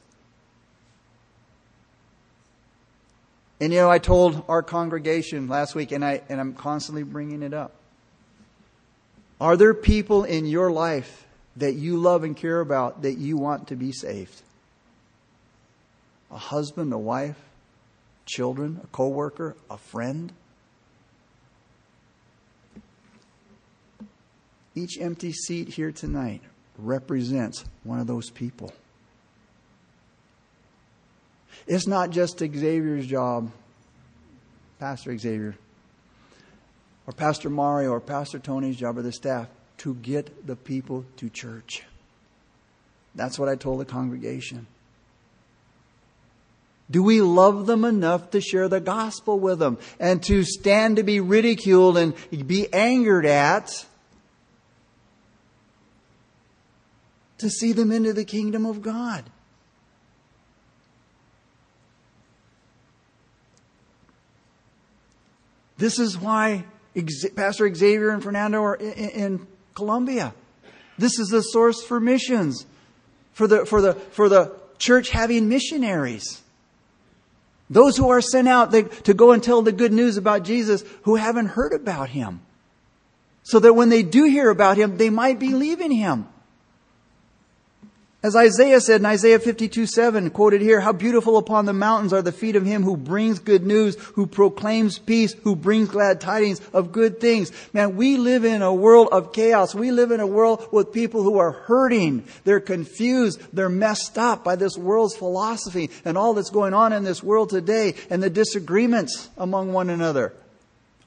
And 3.59 3.73
you 3.73 3.79
know, 3.79 3.89
I 3.89 3.99
told 3.99 4.45
our 4.47 4.61
congregation 4.61 5.47
last 5.47 5.75
week, 5.75 5.91
and, 5.91 6.05
I, 6.05 6.21
and 6.29 6.39
I'm 6.39 6.53
constantly 6.53 7.03
bringing 7.03 7.41
it 7.41 7.53
up. 7.53 7.73
Are 9.41 9.57
there 9.57 9.73
people 9.73 10.23
in 10.23 10.45
your 10.45 10.71
life 10.71 11.25
that 11.57 11.73
you 11.73 11.97
love 11.97 12.23
and 12.23 12.35
care 12.35 12.59
about 12.59 13.01
that 13.01 13.17
you 13.17 13.37
want 13.37 13.67
to 13.67 13.75
be 13.75 13.91
saved? 13.91 14.41
A 16.31 16.37
husband, 16.37 16.93
a 16.93 16.97
wife, 16.97 17.37
children, 18.25 18.79
a 18.83 18.87
coworker, 18.87 19.55
a 19.69 19.77
friend? 19.77 20.31
Each 24.77 24.99
empty 24.99 25.31
seat 25.31 25.69
here 25.69 25.91
tonight 25.91 26.43
represents 26.77 27.65
one 27.83 27.99
of 27.99 28.05
those 28.05 28.29
people. 28.29 28.71
It's 31.65 31.87
not 31.87 32.11
just 32.11 32.37
Xavier's 32.37 33.07
job, 33.07 33.49
Pastor 34.77 35.17
Xavier, 35.17 35.55
or 37.07 37.13
Pastor 37.13 37.49
Mario, 37.49 37.89
or 37.89 37.99
Pastor 37.99 38.37
Tony's 38.37 38.77
job, 38.77 38.99
or 38.99 39.01
the 39.01 39.11
staff 39.11 39.47
to 39.79 39.95
get 39.95 40.45
the 40.45 40.55
people 40.55 41.05
to 41.17 41.27
church. 41.27 41.81
That's 43.15 43.39
what 43.39 43.49
I 43.49 43.55
told 43.55 43.79
the 43.79 43.85
congregation. 43.85 44.67
Do 46.91 47.01
we 47.01 47.21
love 47.21 47.65
them 47.65 47.83
enough 47.83 48.29
to 48.29 48.41
share 48.41 48.69
the 48.69 48.79
gospel 48.79 49.39
with 49.39 49.57
them 49.57 49.79
and 49.99 50.21
to 50.25 50.43
stand 50.43 50.97
to 50.97 51.03
be 51.03 51.19
ridiculed 51.19 51.97
and 51.97 52.13
be 52.45 52.71
angered 52.71 53.25
at 53.25 53.71
to 57.39 57.49
see 57.49 57.71
them 57.71 57.91
into 57.91 58.13
the 58.13 58.25
kingdom 58.25 58.65
of 58.65 58.81
God. 58.81 59.23
This 65.77 65.99
is 65.99 66.17
why 66.17 66.65
Pastor 67.35 67.73
Xavier 67.73 68.09
and 68.09 68.23
Fernando 68.23 68.63
are 68.63 68.75
in 68.75 69.45
Colombia. 69.75 70.33
This 70.97 71.19
is 71.19 71.29
the 71.29 71.41
source 71.41 71.83
for 71.83 71.99
missions, 71.99 72.65
for 73.33 73.47
the, 73.47 73.65
for 73.65 73.81
the, 73.81 73.93
for 73.93 74.27
the 74.27 74.55
church 74.79 75.09
having 75.11 75.47
missionaries. 75.47 76.41
Those 77.69 77.97
who 77.97 78.09
are 78.09 78.21
sent 78.21 78.47
out 78.47 78.71
to 78.71 79.13
go 79.13 79.31
and 79.31 79.43
tell 79.43 79.61
the 79.61 79.71
good 79.71 79.91
news 79.91 80.17
about 80.17 80.43
Jesus 80.43 80.83
who 81.03 81.15
haven't 81.15 81.47
heard 81.47 81.73
about 81.73 82.09
him. 82.09 82.41
So 83.43 83.59
that 83.59 83.73
when 83.73 83.89
they 83.89 84.03
do 84.03 84.23
hear 84.23 84.49
about 84.49 84.77
him, 84.77 84.97
they 84.97 85.09
might 85.09 85.39
believe 85.39 85.79
in 85.79 85.91
him. 85.91 86.27
As 88.23 88.35
Isaiah 88.35 88.81
said 88.81 89.01
in 89.01 89.05
Isaiah 89.05 89.37
52 89.37 89.85
7, 89.85 90.31
quoted 90.31 90.59
here, 90.59 90.79
how 90.79 90.91
beautiful 90.91 91.37
upon 91.37 91.65
the 91.65 91.73
mountains 91.73 92.11
are 92.11 92.23
the 92.23 92.31
feet 92.31 92.55
of 92.55 92.65
him 92.65 92.81
who 92.81 92.97
brings 92.97 93.37
good 93.37 93.63
news, 93.63 93.95
who 94.15 94.25
proclaims 94.25 94.97
peace, 94.97 95.33
who 95.43 95.55
brings 95.55 95.89
glad 95.89 96.19
tidings 96.19 96.59
of 96.73 96.91
good 96.91 97.19
things. 97.19 97.51
Man, 97.73 97.95
we 97.95 98.17
live 98.17 98.43
in 98.43 98.63
a 98.63 98.73
world 98.73 99.09
of 99.11 99.33
chaos. 99.33 99.75
We 99.75 99.91
live 99.91 100.09
in 100.09 100.19
a 100.19 100.25
world 100.25 100.67
with 100.71 100.91
people 100.91 101.21
who 101.21 101.37
are 101.37 101.51
hurting. 101.51 102.25
They're 102.43 102.59
confused. 102.59 103.39
They're 103.53 103.69
messed 103.69 104.17
up 104.17 104.43
by 104.43 104.55
this 104.55 104.75
world's 104.77 105.15
philosophy 105.15 105.91
and 106.03 106.17
all 106.17 106.33
that's 106.33 106.49
going 106.49 106.73
on 106.73 106.93
in 106.93 107.03
this 107.03 107.21
world 107.21 107.51
today 107.51 107.93
and 108.09 108.23
the 108.23 108.31
disagreements 108.31 109.29
among 109.37 109.73
one 109.73 109.91
another. 109.91 110.33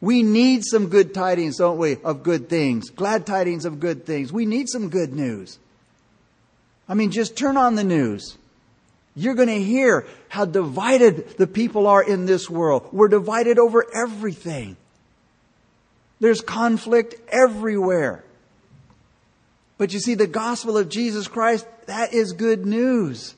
We 0.00 0.22
need 0.22 0.64
some 0.64 0.88
good 0.88 1.12
tidings, 1.12 1.56
don't 1.56 1.76
we, 1.76 1.96
of 2.04 2.22
good 2.22 2.48
things. 2.48 2.88
Glad 2.88 3.26
tidings 3.26 3.64
of 3.64 3.80
good 3.80 4.06
things. 4.06 4.32
We 4.32 4.46
need 4.46 4.68
some 4.68 4.90
good 4.90 5.12
news. 5.12 5.58
I 6.90 6.94
mean, 6.94 7.12
just 7.12 7.36
turn 7.36 7.56
on 7.56 7.76
the 7.76 7.84
news. 7.84 8.36
You're 9.14 9.36
going 9.36 9.48
to 9.48 9.62
hear 9.62 10.08
how 10.28 10.44
divided 10.44 11.36
the 11.38 11.46
people 11.46 11.86
are 11.86 12.02
in 12.02 12.26
this 12.26 12.50
world. 12.50 12.88
We're 12.90 13.06
divided 13.06 13.60
over 13.60 13.86
everything. 13.94 14.76
There's 16.18 16.40
conflict 16.40 17.14
everywhere. 17.28 18.24
But 19.78 19.92
you 19.92 20.00
see, 20.00 20.14
the 20.14 20.26
gospel 20.26 20.76
of 20.76 20.88
Jesus 20.88 21.28
Christ, 21.28 21.64
that 21.86 22.12
is 22.12 22.32
good 22.32 22.66
news. 22.66 23.36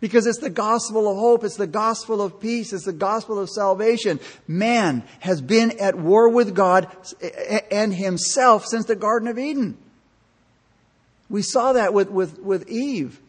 Because 0.00 0.26
it's 0.26 0.40
the 0.40 0.50
gospel 0.50 1.08
of 1.08 1.18
hope, 1.18 1.44
it's 1.44 1.56
the 1.56 1.66
gospel 1.66 2.22
of 2.22 2.40
peace, 2.40 2.72
it's 2.72 2.86
the 2.86 2.92
gospel 2.92 3.38
of 3.38 3.50
salvation. 3.50 4.20
Man 4.48 5.02
has 5.20 5.42
been 5.42 5.78
at 5.80 5.96
war 5.96 6.30
with 6.30 6.54
God 6.54 6.88
and 7.70 7.94
himself 7.94 8.64
since 8.64 8.86
the 8.86 8.96
Garden 8.96 9.28
of 9.28 9.38
Eden. 9.38 9.76
We 11.28 11.42
saw 11.42 11.72
that 11.72 11.94
with, 11.94 12.10
with, 12.10 12.38
with 12.38 12.68
Eve. 12.68 13.20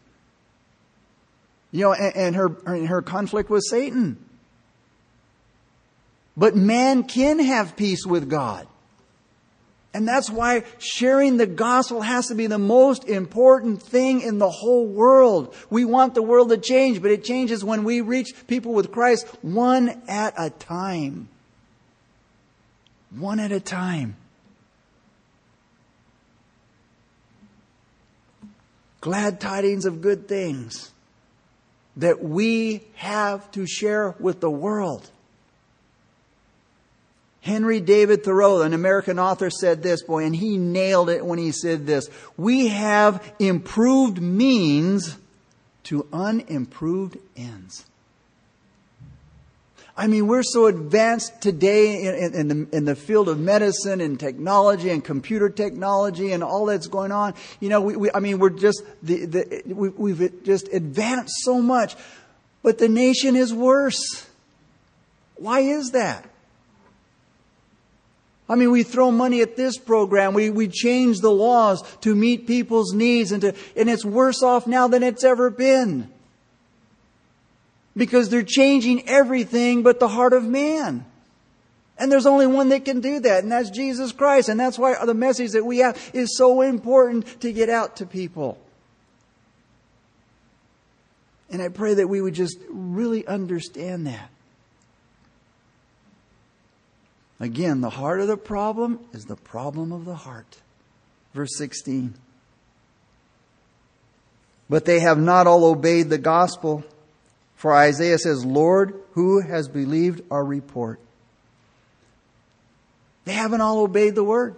You 1.72 1.82
know, 1.82 1.94
and, 1.94 2.16
and 2.16 2.36
her, 2.36 2.50
her 2.88 3.02
conflict 3.02 3.50
with 3.50 3.64
Satan. 3.70 4.18
But 6.38 6.56
man 6.56 7.04
can 7.04 7.40
have 7.40 7.76
peace 7.76 8.06
with 8.06 8.30
God. 8.30 8.68
And 9.96 10.06
that's 10.06 10.30
why 10.30 10.64
sharing 10.78 11.38
the 11.38 11.46
gospel 11.46 12.02
has 12.02 12.28
to 12.28 12.36
be 12.36 12.48
the 12.48 12.58
most 12.58 13.06
important 13.06 13.82
thing 13.82 14.20
in 14.20 14.40
the 14.40 14.50
whole 14.50 14.86
world. 14.86 15.56
We 15.70 15.86
want 15.86 16.16
the 16.16 16.22
world 16.22 16.50
to 16.50 16.58
change, 16.58 17.02
but 17.02 17.12
it 17.12 17.24
changes 17.24 17.64
when 17.64 17.86
we 17.86 18.02
reach 18.02 18.34
people 18.46 18.74
with 18.74 18.92
Christ 18.92 19.26
one 19.42 20.02
at 20.10 20.34
a 20.38 20.50
time. 20.50 21.30
One 23.12 23.40
at 23.40 23.54
a 23.54 23.62
time. 23.62 24.18
Glad 29.06 29.40
tidings 29.40 29.86
of 29.86 30.02
good 30.02 30.28
things 30.28 30.90
that 31.96 32.24
we 32.24 32.82
have 32.96 33.52
to 33.52 33.68
share 33.68 34.16
with 34.20 34.40
the 34.40 34.50
world. 34.50 35.08
Henry 37.42 37.80
David 37.82 38.24
Thoreau, 38.24 38.64
an 38.64 38.74
American 38.74 39.20
author, 39.20 39.52
said 39.52 39.84
this, 39.84 40.02
boy, 40.02 40.24
and 40.24 40.36
he 40.36 40.58
nailed 40.58 41.12
it 41.12 41.24
when 41.24 41.38
he 41.38 41.52
said 41.52 41.86
this. 41.86 42.10
We 42.36 42.70
have 42.70 43.22
improved 43.38 44.20
means 44.20 45.20
to 45.84 46.08
unimproved 46.12 47.20
ends. 47.38 47.86
I 49.98 50.08
mean, 50.08 50.28
we're 50.28 50.44
so 50.44 50.66
advanced 50.66 51.42
today 51.42 52.04
in, 52.04 52.36
in, 52.36 52.48
the, 52.50 52.76
in 52.76 52.86
the 52.86 52.96
field 52.96 53.30
of 53.30 53.40
medicine 53.40 54.02
and 54.02 54.20
technology 54.20 54.90
and 54.90 55.04
computer 55.04 55.50
technology 55.50 56.34
and 56.34 56.44
all 56.44 56.66
that's 56.66 56.88
going 56.88 57.14
on. 57.14 57.34
You 57.62 57.70
know, 57.70 57.80
we, 57.80 57.96
we 57.96 58.12
I 58.14 58.20
mean, 58.20 58.40
we're 58.40 58.50
just, 58.50 58.84
the, 59.02 59.26
the, 59.26 59.64
we, 59.68 59.90
we've 59.90 60.44
just 60.44 60.68
advanced 60.74 61.36
so 61.44 61.62
much. 61.62 61.96
But 62.62 62.78
the 62.78 62.90
nation 62.90 63.38
is 63.38 63.54
worse. 63.54 64.28
Why 65.36 65.62
is 65.62 65.92
that? 65.92 66.30
I 68.50 68.56
mean, 68.56 68.72
we 68.72 68.84
throw 68.84 69.12
money 69.12 69.42
at 69.42 69.56
this 69.56 69.78
program. 69.78 70.34
We, 70.34 70.50
we 70.50 70.68
change 70.68 71.20
the 71.20 71.32
laws 71.32 71.84
to 72.02 72.14
meet 72.16 72.48
people's 72.48 72.94
needs 72.94 73.32
and 73.32 73.42
to, 73.42 73.56
and 73.78 73.90
it's 73.90 74.06
worse 74.06 74.44
off 74.44 74.68
now 74.68 74.88
than 74.88 75.04
it's 75.04 75.24
ever 75.24 75.50
been. 75.50 76.12
Because 77.96 78.30
they're 78.30 78.44
changing 78.44 79.08
everything 79.08 79.84
but 79.84 80.00
the 80.00 80.08
heart 80.08 80.34
of 80.34 80.44
man. 80.44 81.06
And 81.98 82.12
there's 82.12 82.26
only 82.26 82.46
one 82.46 82.70
that 82.70 82.84
can 82.84 83.00
do 83.00 83.22
that, 83.22 83.44
and 83.44 83.52
that's 83.52 83.70
Jesus 83.70 84.12
Christ. 84.12 84.50
And 84.50 84.60
that's 84.60 84.78
why 84.78 84.96
the 85.06 85.14
message 85.14 85.52
that 85.52 85.66
we 85.66 85.78
have 85.78 86.12
is 86.14 86.38
so 86.38 86.62
important 86.62 87.40
to 87.42 87.54
get 87.54 87.70
out 87.70 87.98
to 87.98 88.06
people. 88.06 88.58
And 91.50 91.62
I 91.62 91.70
pray 91.70 91.94
that 91.94 92.08
we 92.08 92.22
would 92.22 92.34
just 92.34 92.58
really 92.70 93.26
understand 93.26 94.08
that. 94.08 94.30
Again, 97.40 97.82
the 97.82 97.90
heart 97.90 98.22
of 98.22 98.28
the 98.28 98.38
problem 98.38 99.00
is 99.14 99.26
the 99.26 99.36
problem 99.36 99.92
of 99.92 100.06
the 100.06 100.16
heart. 100.16 100.58
Verse 101.34 101.56
16. 101.58 102.14
But 104.70 104.86
they 104.86 105.02
have 105.02 105.20
not 105.20 105.48
all 105.48 105.66
obeyed 105.66 106.10
the 106.10 106.18
gospel. 106.18 106.84
For 107.56 107.74
Isaiah 107.74 108.18
says, 108.18 108.46
Lord, 108.46 108.94
who 109.14 109.42
has 109.42 109.68
believed 109.68 110.22
our 110.30 110.44
report? 110.44 111.00
They 113.26 113.34
haven't 113.34 113.62
all 113.62 113.80
obeyed 113.80 114.16
the 114.16 114.24
word. 114.24 114.56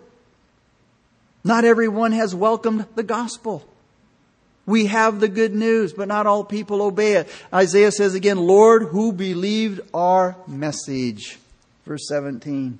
Not 1.43 1.63
everyone 1.63 2.11
has 2.11 2.35
welcomed 2.35 2.85
the 2.95 3.03
gospel. 3.03 3.65
We 4.65 4.87
have 4.87 5.21
the 5.21 5.29
good 5.29 5.55
news, 5.55 5.93
but 5.93 6.09
not 6.09 6.27
all 6.27 6.43
people 6.43 6.81
obey 6.81 7.13
it. 7.13 7.29
Isaiah 7.53 7.91
says 7.91 8.15
again, 8.15 8.37
Lord, 8.37 8.83
who 8.83 9.13
believed 9.13 9.79
our 9.93 10.35
message? 10.45 11.39
Verse 11.85 12.05
17. 12.09 12.79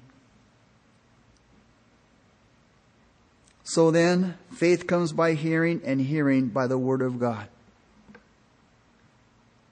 So 3.63 3.91
then, 3.91 4.37
faith 4.51 4.85
comes 4.87 5.13
by 5.13 5.33
hearing, 5.33 5.81
and 5.85 6.01
hearing 6.01 6.47
by 6.47 6.67
the 6.67 6.77
word 6.77 7.01
of 7.01 7.19
God. 7.19 7.47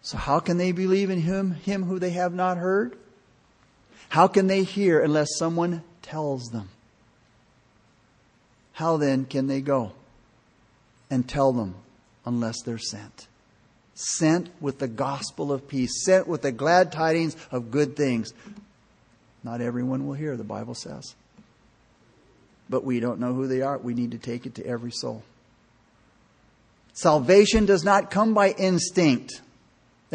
So, 0.05 0.17
how 0.17 0.39
can 0.39 0.57
they 0.57 0.71
believe 0.71 1.09
in 1.09 1.19
him, 1.19 1.55
him 1.55 1.81
who 1.81 1.97
they 1.97 2.11
have 2.11 2.31
not 2.31 2.57
heard? 2.57 2.95
How 4.09 4.27
can 4.27 4.45
they 4.45 4.61
hear 4.61 5.01
unless 5.01 5.29
someone 5.35 5.81
tells 6.03 6.49
them? 6.49 6.69
How 8.73 8.97
then 8.97 9.25
can 9.25 9.47
they 9.47 9.61
go 9.61 9.93
and 11.09 11.27
tell 11.27 11.53
them 11.53 11.73
unless 12.23 12.61
they're 12.61 12.77
sent? 12.77 13.27
Sent 13.95 14.51
with 14.61 14.77
the 14.77 14.87
gospel 14.87 15.51
of 15.51 15.67
peace, 15.67 16.05
sent 16.05 16.27
with 16.27 16.43
the 16.43 16.51
glad 16.51 16.91
tidings 16.91 17.35
of 17.49 17.71
good 17.71 17.95
things. 17.95 18.31
Not 19.43 19.59
everyone 19.59 20.05
will 20.05 20.13
hear, 20.13 20.37
the 20.37 20.43
Bible 20.43 20.75
says. 20.75 21.15
But 22.69 22.83
we 22.83 22.99
don't 22.99 23.19
know 23.19 23.33
who 23.33 23.47
they 23.47 23.63
are. 23.63 23.79
We 23.79 23.95
need 23.95 24.11
to 24.11 24.19
take 24.19 24.45
it 24.45 24.53
to 24.55 24.65
every 24.67 24.91
soul. 24.91 25.23
Salvation 26.93 27.65
does 27.65 27.83
not 27.83 28.11
come 28.11 28.35
by 28.35 28.51
instinct. 28.51 29.41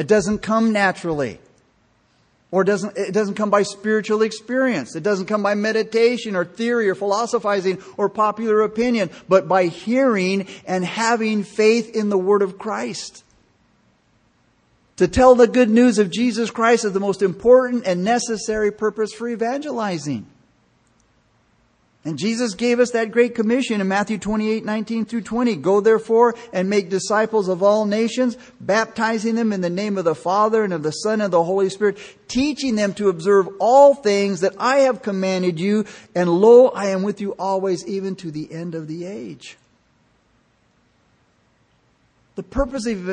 It 0.00 0.06
doesn't 0.06 0.38
come 0.38 0.72
naturally. 0.72 1.38
Or 2.50 2.64
doesn't, 2.64 2.96
it 2.96 3.12
doesn't 3.12 3.34
come 3.34 3.50
by 3.50 3.64
spiritual 3.64 4.22
experience. 4.22 4.96
It 4.96 5.02
doesn't 5.02 5.26
come 5.26 5.42
by 5.42 5.54
meditation 5.54 6.36
or 6.36 6.46
theory 6.46 6.88
or 6.88 6.94
philosophizing 6.94 7.82
or 7.98 8.08
popular 8.08 8.62
opinion, 8.62 9.10
but 9.28 9.46
by 9.46 9.66
hearing 9.66 10.48
and 10.66 10.86
having 10.86 11.44
faith 11.44 11.94
in 11.94 12.08
the 12.08 12.16
Word 12.16 12.40
of 12.40 12.56
Christ. 12.56 13.24
To 14.96 15.06
tell 15.06 15.34
the 15.34 15.46
good 15.46 15.68
news 15.68 15.98
of 15.98 16.10
Jesus 16.10 16.50
Christ 16.50 16.86
is 16.86 16.92
the 16.92 16.98
most 16.98 17.20
important 17.20 17.84
and 17.84 18.02
necessary 18.02 18.72
purpose 18.72 19.12
for 19.12 19.28
evangelizing. 19.28 20.24
And 22.02 22.18
Jesus 22.18 22.54
gave 22.54 22.80
us 22.80 22.92
that 22.92 23.10
great 23.10 23.34
commission 23.34 23.80
in 23.80 23.88
Matthew 23.88 24.16
28, 24.16 24.64
19 24.64 25.04
through 25.04 25.20
20. 25.20 25.56
Go 25.56 25.80
therefore 25.82 26.34
and 26.50 26.70
make 26.70 26.88
disciples 26.88 27.46
of 27.48 27.62
all 27.62 27.84
nations, 27.84 28.38
baptizing 28.58 29.34
them 29.34 29.52
in 29.52 29.60
the 29.60 29.68
name 29.68 29.98
of 29.98 30.04
the 30.04 30.14
Father 30.14 30.64
and 30.64 30.72
of 30.72 30.82
the 30.82 30.92
Son 30.92 31.14
and 31.14 31.24
of 31.24 31.30
the 31.30 31.44
Holy 31.44 31.68
Spirit, 31.68 31.98
teaching 32.26 32.76
them 32.76 32.94
to 32.94 33.10
observe 33.10 33.48
all 33.58 33.94
things 33.94 34.40
that 34.40 34.54
I 34.58 34.78
have 34.78 35.02
commanded 35.02 35.60
you. 35.60 35.84
And 36.14 36.30
lo, 36.30 36.68
I 36.68 36.86
am 36.86 37.02
with 37.02 37.20
you 37.20 37.32
always, 37.32 37.86
even 37.86 38.16
to 38.16 38.30
the 38.30 38.50
end 38.50 38.74
of 38.74 38.88
the 38.88 39.04
age. 39.04 39.58
The 42.36 42.42
purpose 42.44 42.86
of, 42.86 43.08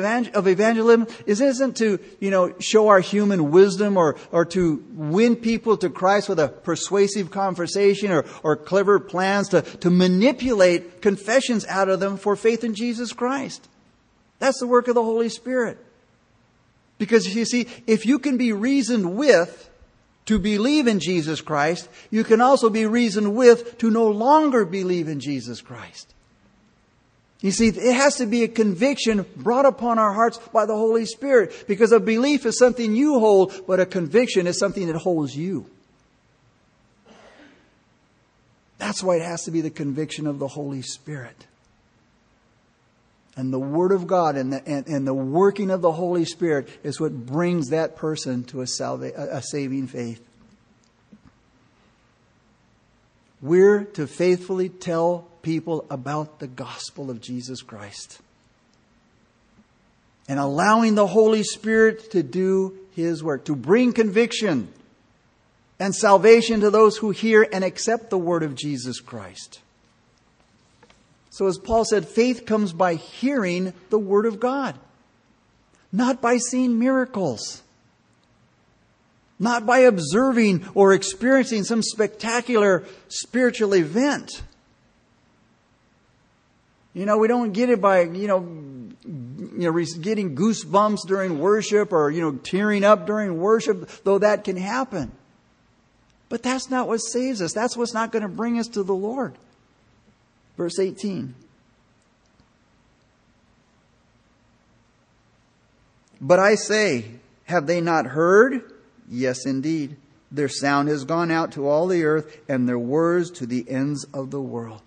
evangelism 0.46 1.06
is, 1.26 1.40
isn't 1.40 1.76
to, 1.78 1.98
you 2.20 2.30
know, 2.30 2.54
show 2.60 2.88
our 2.88 3.00
human 3.00 3.50
wisdom 3.50 3.96
or, 3.96 4.16
or 4.30 4.44
to 4.46 4.82
win 4.92 5.36
people 5.36 5.76
to 5.78 5.90
Christ 5.90 6.28
with 6.28 6.38
a 6.38 6.48
persuasive 6.48 7.30
conversation 7.30 8.12
or, 8.12 8.24
or 8.42 8.56
clever 8.56 9.00
plans 9.00 9.48
to, 9.50 9.62
to 9.62 9.90
manipulate 9.90 11.02
confessions 11.02 11.66
out 11.66 11.88
of 11.88 12.00
them 12.00 12.16
for 12.16 12.36
faith 12.36 12.62
in 12.62 12.74
Jesus 12.74 13.12
Christ. 13.12 13.68
That's 14.38 14.60
the 14.60 14.68
work 14.68 14.88
of 14.88 14.94
the 14.94 15.02
Holy 15.02 15.28
Spirit. 15.28 15.78
Because 16.96 17.34
you 17.34 17.44
see, 17.44 17.66
if 17.86 18.06
you 18.06 18.18
can 18.18 18.36
be 18.36 18.52
reasoned 18.52 19.16
with 19.16 19.68
to 20.26 20.38
believe 20.38 20.86
in 20.86 21.00
Jesus 21.00 21.40
Christ, 21.40 21.88
you 22.10 22.22
can 22.22 22.40
also 22.40 22.70
be 22.70 22.86
reasoned 22.86 23.34
with 23.34 23.78
to 23.78 23.90
no 23.90 24.08
longer 24.08 24.64
believe 24.64 25.08
in 25.08 25.20
Jesus 25.20 25.60
Christ. 25.60 26.14
You 27.40 27.52
see, 27.52 27.68
it 27.68 27.94
has 27.94 28.16
to 28.16 28.26
be 28.26 28.42
a 28.42 28.48
conviction 28.48 29.24
brought 29.36 29.64
upon 29.64 29.98
our 29.98 30.12
hearts 30.12 30.38
by 30.52 30.66
the 30.66 30.74
Holy 30.74 31.06
Spirit 31.06 31.66
because 31.68 31.92
a 31.92 32.00
belief 32.00 32.44
is 32.44 32.58
something 32.58 32.96
you 32.96 33.20
hold, 33.20 33.66
but 33.66 33.78
a 33.78 33.86
conviction 33.86 34.48
is 34.48 34.58
something 34.58 34.88
that 34.88 34.96
holds 34.96 35.36
you. 35.36 35.66
That's 38.78 39.02
why 39.02 39.16
it 39.16 39.22
has 39.22 39.44
to 39.44 39.52
be 39.52 39.60
the 39.60 39.70
conviction 39.70 40.26
of 40.26 40.38
the 40.38 40.48
Holy 40.48 40.82
Spirit. 40.82 41.46
And 43.36 43.52
the 43.52 43.58
Word 43.58 43.92
of 43.92 44.08
God 44.08 44.36
and 44.36 44.52
the, 44.52 44.66
and, 44.66 44.88
and 44.88 45.06
the 45.06 45.14
working 45.14 45.70
of 45.70 45.80
the 45.80 45.92
Holy 45.92 46.24
Spirit 46.24 46.68
is 46.82 47.00
what 47.00 47.12
brings 47.12 47.68
that 47.68 47.94
person 47.94 48.42
to 48.44 48.62
a, 48.62 48.66
salva- 48.66 49.12
a 49.14 49.42
saving 49.42 49.86
faith. 49.86 50.24
We're 53.40 53.84
to 53.84 54.08
faithfully 54.08 54.68
tell 54.68 55.27
people 55.42 55.86
about 55.90 56.38
the 56.38 56.46
gospel 56.46 57.10
of 57.10 57.20
Jesus 57.20 57.62
Christ. 57.62 58.20
And 60.28 60.38
allowing 60.38 60.94
the 60.94 61.06
Holy 61.06 61.42
Spirit 61.42 62.10
to 62.12 62.22
do 62.22 62.76
His 62.94 63.22
work, 63.22 63.46
to 63.46 63.56
bring 63.56 63.92
conviction 63.92 64.68
and 65.80 65.94
salvation 65.94 66.60
to 66.60 66.70
those 66.70 66.96
who 66.96 67.10
hear 67.10 67.46
and 67.52 67.64
accept 67.64 68.10
the 68.10 68.18
word 68.18 68.42
of 68.42 68.54
Jesus 68.54 69.00
Christ. 69.00 69.60
So, 71.30 71.46
as 71.46 71.58
Paul 71.58 71.84
said, 71.84 72.08
faith 72.08 72.46
comes 72.46 72.72
by 72.72 72.94
hearing 72.94 73.72
the 73.90 73.98
word 73.98 74.26
of 74.26 74.40
God, 74.40 74.76
not 75.92 76.20
by 76.20 76.38
seeing 76.38 76.78
miracles, 76.78 77.62
not 79.38 79.64
by 79.64 79.80
observing 79.80 80.66
or 80.74 80.92
experiencing 80.92 81.62
some 81.62 81.82
spectacular 81.82 82.84
spiritual 83.06 83.74
event. 83.74 84.42
You 86.98 87.06
know, 87.06 87.16
we 87.16 87.28
don't 87.28 87.52
get 87.52 87.70
it 87.70 87.80
by, 87.80 88.00
you 88.00 88.26
know, 88.26 88.40
you 89.04 89.70
know, 89.70 89.84
getting 90.00 90.34
goosebumps 90.34 91.06
during 91.06 91.38
worship 91.38 91.92
or, 91.92 92.10
you 92.10 92.20
know, 92.20 92.32
tearing 92.32 92.82
up 92.82 93.06
during 93.06 93.38
worship, 93.38 93.88
though 94.02 94.18
that 94.18 94.42
can 94.42 94.56
happen. 94.56 95.12
But 96.28 96.42
that's 96.42 96.68
not 96.70 96.88
what 96.88 96.98
saves 96.98 97.40
us. 97.40 97.52
That's 97.52 97.76
what's 97.76 97.94
not 97.94 98.10
going 98.10 98.24
to 98.24 98.28
bring 98.28 98.58
us 98.58 98.66
to 98.68 98.82
the 98.82 98.96
Lord. 98.96 99.34
Verse 100.56 100.80
18. 100.80 101.36
But 106.20 106.40
I 106.40 106.56
say, 106.56 107.04
have 107.44 107.68
they 107.68 107.80
not 107.80 108.06
heard? 108.06 108.72
Yes, 109.08 109.46
indeed. 109.46 109.96
Their 110.32 110.48
sound 110.48 110.88
has 110.88 111.04
gone 111.04 111.30
out 111.30 111.52
to 111.52 111.68
all 111.68 111.86
the 111.86 112.02
earth, 112.02 112.40
and 112.48 112.68
their 112.68 112.76
words 112.76 113.30
to 113.30 113.46
the 113.46 113.70
ends 113.70 114.04
of 114.12 114.32
the 114.32 114.40
world. 114.40 114.82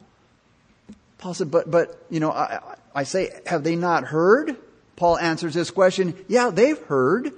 Paul 1.21 1.35
said, 1.35 1.51
but, 1.51 1.69
but, 1.69 2.03
you 2.09 2.19
know, 2.19 2.31
I, 2.31 2.59
I 2.93 3.03
say, 3.03 3.29
have 3.45 3.63
they 3.63 3.75
not 3.75 4.05
heard? 4.05 4.57
Paul 4.95 5.17
answers 5.17 5.53
this 5.53 5.71
question, 5.71 6.25
yeah, 6.27 6.49
they've 6.49 6.79
heard. 6.85 7.31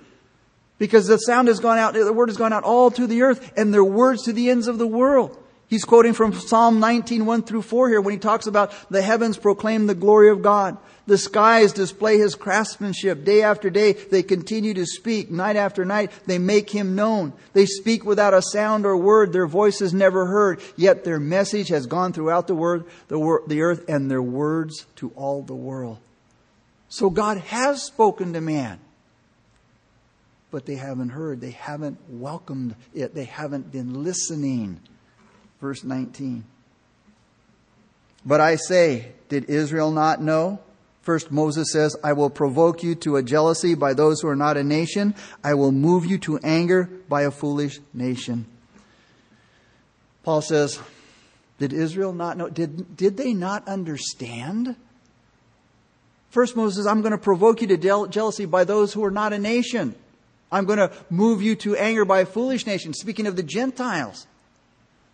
Because 0.79 1.05
the 1.07 1.17
sound 1.17 1.49
has 1.49 1.59
gone 1.59 1.77
out, 1.77 1.93
the 1.93 2.11
word 2.11 2.29
has 2.29 2.37
gone 2.37 2.51
out 2.51 2.63
all 2.63 2.89
to 2.91 3.05
the 3.05 3.21
earth, 3.21 3.53
and 3.55 3.73
their 3.73 3.83
words 3.83 4.23
to 4.23 4.33
the 4.33 4.49
ends 4.49 4.67
of 4.67 4.77
the 4.77 4.87
world. 4.87 5.37
He's 5.73 5.85
quoting 5.85 6.13
from 6.13 6.33
Psalm 6.33 6.79
19, 6.79 7.25
1 7.25 7.41
through 7.41 7.63
4 7.63 7.89
here 7.89 7.99
when 7.99 8.13
he 8.13 8.19
talks 8.19 8.45
about 8.45 8.71
the 8.91 9.01
heavens 9.01 9.37
proclaim 9.37 9.87
the 9.87 9.95
glory 9.95 10.29
of 10.29 10.43
God. 10.43 10.77
The 11.07 11.17
skies 11.17 11.73
display 11.73 12.19
his 12.19 12.35
craftsmanship. 12.35 13.23
Day 13.23 13.41
after 13.41 13.71
day, 13.71 13.93
they 13.93 14.21
continue 14.21 14.75
to 14.75 14.85
speak. 14.85 15.31
Night 15.31 15.55
after 15.55 15.83
night, 15.83 16.11
they 16.27 16.37
make 16.37 16.69
him 16.69 16.93
known. 16.93 17.33
They 17.53 17.65
speak 17.65 18.05
without 18.05 18.35
a 18.35 18.41
sound 18.43 18.85
or 18.85 18.95
word. 18.95 19.33
Their 19.33 19.47
voice 19.47 19.81
is 19.81 19.95
never 19.95 20.27
heard. 20.27 20.61
Yet 20.77 21.05
their 21.05 21.19
message 21.19 21.69
has 21.69 21.87
gone 21.87 22.13
throughout 22.13 22.45
the, 22.45 22.53
word, 22.53 22.85
the, 23.07 23.39
the 23.47 23.63
earth 23.63 23.83
and 23.89 24.11
their 24.11 24.21
words 24.21 24.85
to 24.97 25.11
all 25.15 25.41
the 25.41 25.55
world. 25.55 25.97
So 26.87 27.09
God 27.09 27.39
has 27.39 27.81
spoken 27.81 28.33
to 28.33 28.41
man 28.41 28.79
but 30.51 30.67
they 30.67 30.75
haven't 30.75 31.09
heard. 31.09 31.41
They 31.41 31.49
haven't 31.49 31.97
welcomed 32.07 32.75
it. 32.93 33.15
They 33.15 33.23
haven't 33.23 33.71
been 33.71 34.03
listening. 34.03 34.79
Verse 35.63 35.85
19. 35.85 36.43
But 38.25 38.41
I 38.41 38.57
say, 38.57 39.13
did 39.29 39.45
Israel 39.45 39.91
not 39.91 40.21
know? 40.21 40.59
First, 41.03 41.31
Moses 41.31 41.71
says, 41.71 41.95
I 42.03 42.11
will 42.11 42.29
provoke 42.29 42.83
you 42.83 42.95
to 42.95 43.15
a 43.15 43.23
jealousy 43.23 43.73
by 43.73 43.93
those 43.93 44.19
who 44.19 44.27
are 44.27 44.35
not 44.35 44.57
a 44.57 44.63
nation. 44.65 45.15
I 45.41 45.53
will 45.53 45.71
move 45.71 46.05
you 46.05 46.17
to 46.17 46.37
anger 46.39 46.89
by 47.07 47.21
a 47.21 47.31
foolish 47.31 47.79
nation. 47.93 48.45
Paul 50.23 50.41
says, 50.41 50.81
Did 51.59 51.71
Israel 51.71 52.11
not 52.11 52.35
know? 52.35 52.49
Did, 52.49 52.97
did 52.97 53.15
they 53.15 53.33
not 53.33 53.65
understand? 53.65 54.75
First, 56.29 56.57
Moses, 56.57 56.85
I'm 56.85 56.99
going 56.99 57.13
to 57.13 57.17
provoke 57.17 57.61
you 57.61 57.67
to 57.67 58.07
jealousy 58.09 58.45
by 58.45 58.65
those 58.65 58.91
who 58.91 59.05
are 59.05 59.11
not 59.11 59.31
a 59.31 59.39
nation. 59.39 59.95
I'm 60.51 60.65
going 60.65 60.79
to 60.79 60.91
move 61.09 61.41
you 61.41 61.55
to 61.55 61.77
anger 61.77 62.03
by 62.03 62.19
a 62.19 62.25
foolish 62.25 62.65
nation. 62.65 62.93
Speaking 62.93 63.27
of 63.27 63.37
the 63.37 63.43
Gentiles. 63.43 64.27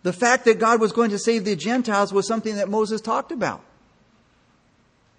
The 0.02 0.12
fact 0.12 0.46
that 0.46 0.58
God 0.58 0.80
was 0.80 0.92
going 0.92 1.10
to 1.10 1.18
save 1.18 1.44
the 1.44 1.56
Gentiles 1.56 2.12
was 2.12 2.26
something 2.26 2.56
that 2.56 2.68
Moses 2.68 3.00
talked 3.00 3.32
about. 3.32 3.62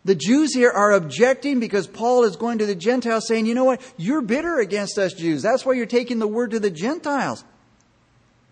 The 0.04 0.16
Jews 0.16 0.56
here 0.56 0.72
are 0.72 0.92
objecting 0.94 1.60
because 1.60 1.86
Paul 1.86 2.24
is 2.24 2.36
going 2.36 2.58
to 2.58 2.66
the 2.66 2.74
Gentiles 2.74 3.28
saying, 3.28 3.46
you 3.46 3.54
know 3.54 3.66
what? 3.66 3.82
You're 3.98 4.22
bitter 4.22 4.60
against 4.60 4.98
us 4.98 5.14
Jews. 5.14 5.44
That's 5.44 5.64
why 5.64 5.74
you're 5.74 5.86
taking 5.86 6.18
the 6.18 6.28
word 6.28 6.52
to 6.52 6.60
the 6.60 6.72
Gentiles. 6.72 7.44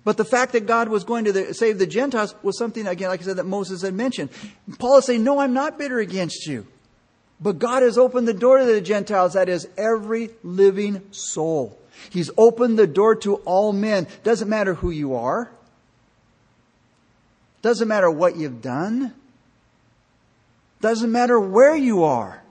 But 0.03 0.17
the 0.17 0.25
fact 0.25 0.53
that 0.53 0.67
God 0.67 0.89
was 0.89 1.03
going 1.03 1.25
to 1.25 1.31
the, 1.31 1.53
save 1.53 1.79
the 1.79 1.87
Gentiles 1.87 2.35
was 2.43 2.57
something, 2.57 2.85
again, 2.85 3.09
like 3.09 3.21
I 3.21 3.23
said, 3.23 3.37
that 3.37 3.45
Moses 3.45 3.81
had 3.81 3.95
mentioned. 3.95 4.29
Paul 4.77 4.97
is 4.97 5.05
saying, 5.05 5.23
no, 5.23 5.39
I'm 5.39 5.53
not 5.53 5.79
bitter 5.79 5.99
against 5.99 6.45
you. 6.45 6.67
But 7.41 7.57
God 7.57 7.83
has 7.83 7.97
opened 7.97 8.27
the 8.27 8.33
door 8.33 8.59
to 8.59 8.65
the 8.65 8.81
Gentiles, 8.81 9.33
that 9.33 9.49
is, 9.49 9.67
every 9.77 10.29
living 10.43 11.01
soul. 11.11 11.77
He's 12.09 12.29
opened 12.37 12.77
the 12.77 12.87
door 12.87 13.15
to 13.17 13.35
all 13.37 13.73
men. 13.73 14.07
Doesn't 14.23 14.49
matter 14.49 14.75
who 14.75 14.91
you 14.91 15.15
are. 15.15 15.49
Doesn't 17.61 17.87
matter 17.87 18.09
what 18.09 18.35
you've 18.35 18.61
done. 18.61 19.13
Doesn't 20.81 21.11
matter 21.11 21.39
where 21.39 21.75
you 21.75 22.03
are. 22.03 22.41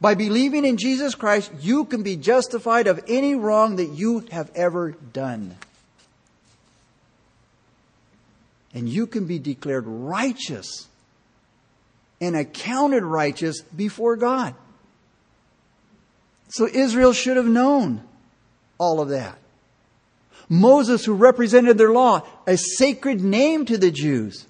By 0.00 0.14
believing 0.14 0.64
in 0.64 0.76
Jesus 0.76 1.14
Christ, 1.14 1.50
you 1.60 1.84
can 1.84 2.02
be 2.02 2.16
justified 2.16 2.86
of 2.86 3.02
any 3.08 3.34
wrong 3.34 3.76
that 3.76 3.90
you 3.90 4.20
have 4.30 4.50
ever 4.54 4.90
done. 4.90 5.56
And 8.74 8.88
you 8.88 9.06
can 9.06 9.26
be 9.26 9.38
declared 9.38 9.84
righteous 9.86 10.88
and 12.20 12.34
accounted 12.36 13.04
righteous 13.04 13.60
before 13.62 14.16
God. 14.16 14.54
So 16.48 16.66
Israel 16.66 17.12
should 17.12 17.36
have 17.36 17.46
known 17.46 18.02
all 18.78 19.00
of 19.00 19.08
that. 19.10 19.38
Moses, 20.48 21.04
who 21.04 21.14
represented 21.14 21.78
their 21.78 21.92
law, 21.92 22.26
a 22.46 22.56
sacred 22.56 23.22
name 23.22 23.64
to 23.66 23.78
the 23.78 23.90
Jews, 23.90 24.46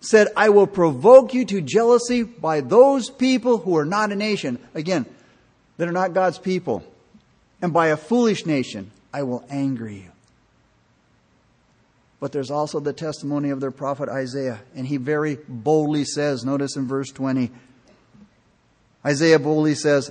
said, 0.00 0.28
I 0.36 0.50
will 0.50 0.66
provoke 0.66 1.34
you 1.34 1.44
to 1.46 1.60
jealousy 1.60 2.22
by 2.22 2.60
those 2.60 3.10
people 3.10 3.58
who 3.58 3.76
are 3.76 3.86
not 3.86 4.12
a 4.12 4.16
nation. 4.16 4.58
Again, 4.74 5.06
that 5.76 5.88
are 5.88 5.92
not 5.92 6.12
God's 6.14 6.38
people. 6.38 6.84
And 7.62 7.72
by 7.72 7.88
a 7.88 7.96
foolish 7.96 8.46
nation, 8.46 8.90
I 9.12 9.22
will 9.22 9.44
anger 9.48 9.88
you. 9.88 10.10
But 12.20 12.32
there's 12.32 12.50
also 12.50 12.80
the 12.80 12.92
testimony 12.92 13.50
of 13.50 13.60
their 13.60 13.70
prophet 13.70 14.08
Isaiah. 14.08 14.60
And 14.74 14.86
he 14.86 14.96
very 14.96 15.38
boldly 15.48 16.04
says, 16.04 16.44
notice 16.44 16.76
in 16.76 16.86
verse 16.86 17.10
20, 17.10 17.50
Isaiah 19.04 19.38
boldly 19.38 19.74
says, 19.74 20.10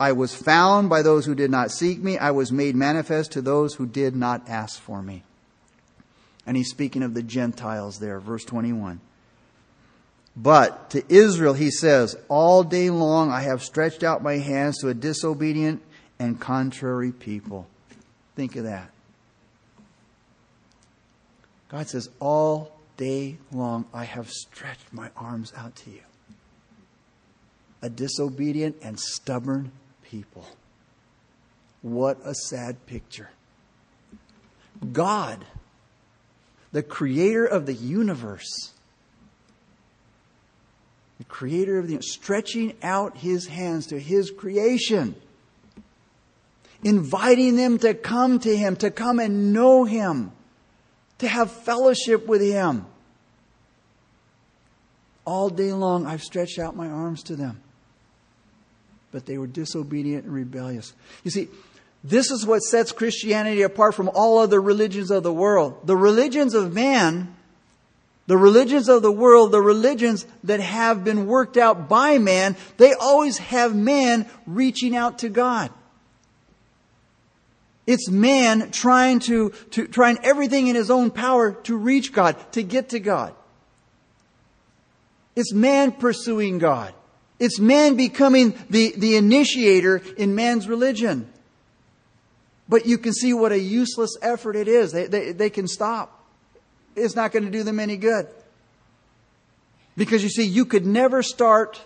I 0.00 0.12
was 0.12 0.34
found 0.34 0.88
by 0.88 1.02
those 1.02 1.26
who 1.26 1.34
did 1.34 1.50
not 1.50 1.70
seek 1.70 2.00
me. 2.00 2.18
I 2.18 2.32
was 2.32 2.50
made 2.50 2.74
manifest 2.74 3.32
to 3.32 3.42
those 3.42 3.74
who 3.74 3.86
did 3.86 4.16
not 4.16 4.48
ask 4.48 4.80
for 4.80 5.00
me. 5.00 5.22
And 6.46 6.56
he's 6.56 6.70
speaking 6.70 7.02
of 7.02 7.14
the 7.14 7.22
Gentiles 7.22 7.98
there, 7.98 8.18
verse 8.20 8.44
21. 8.44 9.00
But 10.36 10.90
to 10.90 11.04
Israel, 11.12 11.54
he 11.54 11.70
says, 11.70 12.16
All 12.28 12.64
day 12.64 12.90
long 12.90 13.30
I 13.30 13.42
have 13.42 13.62
stretched 13.62 14.02
out 14.02 14.22
my 14.22 14.38
hands 14.38 14.78
to 14.78 14.88
a 14.88 14.94
disobedient 14.94 15.82
and 16.18 16.40
contrary 16.40 17.12
people. 17.12 17.66
Think 18.34 18.56
of 18.56 18.64
that. 18.64 18.90
God 21.68 21.88
says, 21.88 22.08
All 22.18 22.72
day 22.96 23.38
long 23.52 23.84
I 23.92 24.04
have 24.04 24.30
stretched 24.30 24.92
my 24.92 25.10
arms 25.16 25.52
out 25.56 25.76
to 25.76 25.90
you. 25.90 26.02
A 27.82 27.90
disobedient 27.90 28.76
and 28.82 28.98
stubborn 28.98 29.72
people. 30.02 30.46
What 31.82 32.18
a 32.24 32.34
sad 32.34 32.86
picture. 32.86 33.30
God, 34.92 35.44
the 36.72 36.82
creator 36.82 37.44
of 37.44 37.66
the 37.66 37.74
universe, 37.74 38.72
the 41.18 41.24
creator 41.24 41.78
of 41.78 41.88
the 41.88 42.02
stretching 42.02 42.74
out 42.82 43.18
his 43.18 43.46
hands 43.46 43.86
to 43.88 43.98
his 43.98 44.30
creation, 44.30 45.14
inviting 46.82 47.56
them 47.56 47.78
to 47.78 47.94
come 47.94 48.38
to 48.40 48.56
him, 48.56 48.76
to 48.76 48.90
come 48.90 49.18
and 49.18 49.52
know 49.52 49.84
him 49.84 50.32
to 51.22 51.28
have 51.28 51.52
fellowship 51.52 52.26
with 52.26 52.42
Him. 52.42 52.84
All 55.24 55.48
day 55.48 55.72
long, 55.72 56.04
I've 56.04 56.22
stretched 56.22 56.58
out 56.58 56.74
my 56.74 56.88
arms 56.88 57.22
to 57.24 57.36
them. 57.36 57.62
But 59.12 59.26
they 59.26 59.38
were 59.38 59.46
disobedient 59.46 60.24
and 60.24 60.34
rebellious. 60.34 60.92
You 61.22 61.30
see, 61.30 61.48
this 62.04 62.30
is 62.30 62.44
what 62.44 62.60
sets 62.60 62.92
Christianity 62.92 63.62
apart 63.62 63.94
from 63.94 64.10
all 64.12 64.38
other 64.38 64.60
religions 64.60 65.10
of 65.10 65.22
the 65.22 65.32
world. 65.32 65.86
The 65.86 65.96
religions 65.96 66.54
of 66.54 66.74
man, 66.74 67.34
the 68.26 68.36
religions 68.36 68.88
of 68.88 69.02
the 69.02 69.12
world, 69.12 69.52
the 69.52 69.60
religions 69.60 70.26
that 70.44 70.60
have 70.60 71.04
been 71.04 71.26
worked 71.26 71.56
out 71.56 71.88
by 71.88 72.18
man, 72.18 72.56
they 72.76 72.92
always 72.94 73.38
have 73.38 73.76
man 73.76 74.28
reaching 74.46 74.96
out 74.96 75.20
to 75.20 75.28
God. 75.28 75.70
It's 77.86 78.08
man 78.08 78.70
trying 78.70 79.20
to, 79.20 79.50
to, 79.72 79.86
trying 79.86 80.18
everything 80.24 80.68
in 80.68 80.74
his 80.76 80.90
own 80.90 81.10
power 81.10 81.52
to 81.64 81.76
reach 81.76 82.12
God, 82.12 82.36
to 82.52 82.62
get 82.62 82.90
to 82.90 83.00
God. 83.00 83.34
It's 85.34 85.52
man 85.52 85.92
pursuing 85.92 86.58
God. 86.58 86.94
It's 87.38 87.58
man 87.58 87.96
becoming 87.96 88.54
the, 88.70 88.92
the 88.96 89.16
initiator 89.16 90.02
in 90.16 90.34
man's 90.34 90.68
religion. 90.68 91.32
But 92.68 92.86
you 92.86 92.98
can 92.98 93.12
see 93.12 93.32
what 93.34 93.52
a 93.52 93.58
useless 93.58 94.16
effort 94.22 94.56
it 94.56 94.68
is. 94.68 94.92
They, 94.92 95.06
they, 95.06 95.32
they 95.32 95.50
can 95.50 95.66
stop. 95.66 96.24
It's 96.94 97.16
not 97.16 97.32
going 97.32 97.44
to 97.44 97.50
do 97.50 97.62
them 97.62 97.80
any 97.80 97.96
good. 97.96 98.28
Because 99.96 100.22
you 100.22 100.28
see, 100.28 100.44
you 100.44 100.64
could 100.64 100.86
never 100.86 101.22
start 101.22 101.80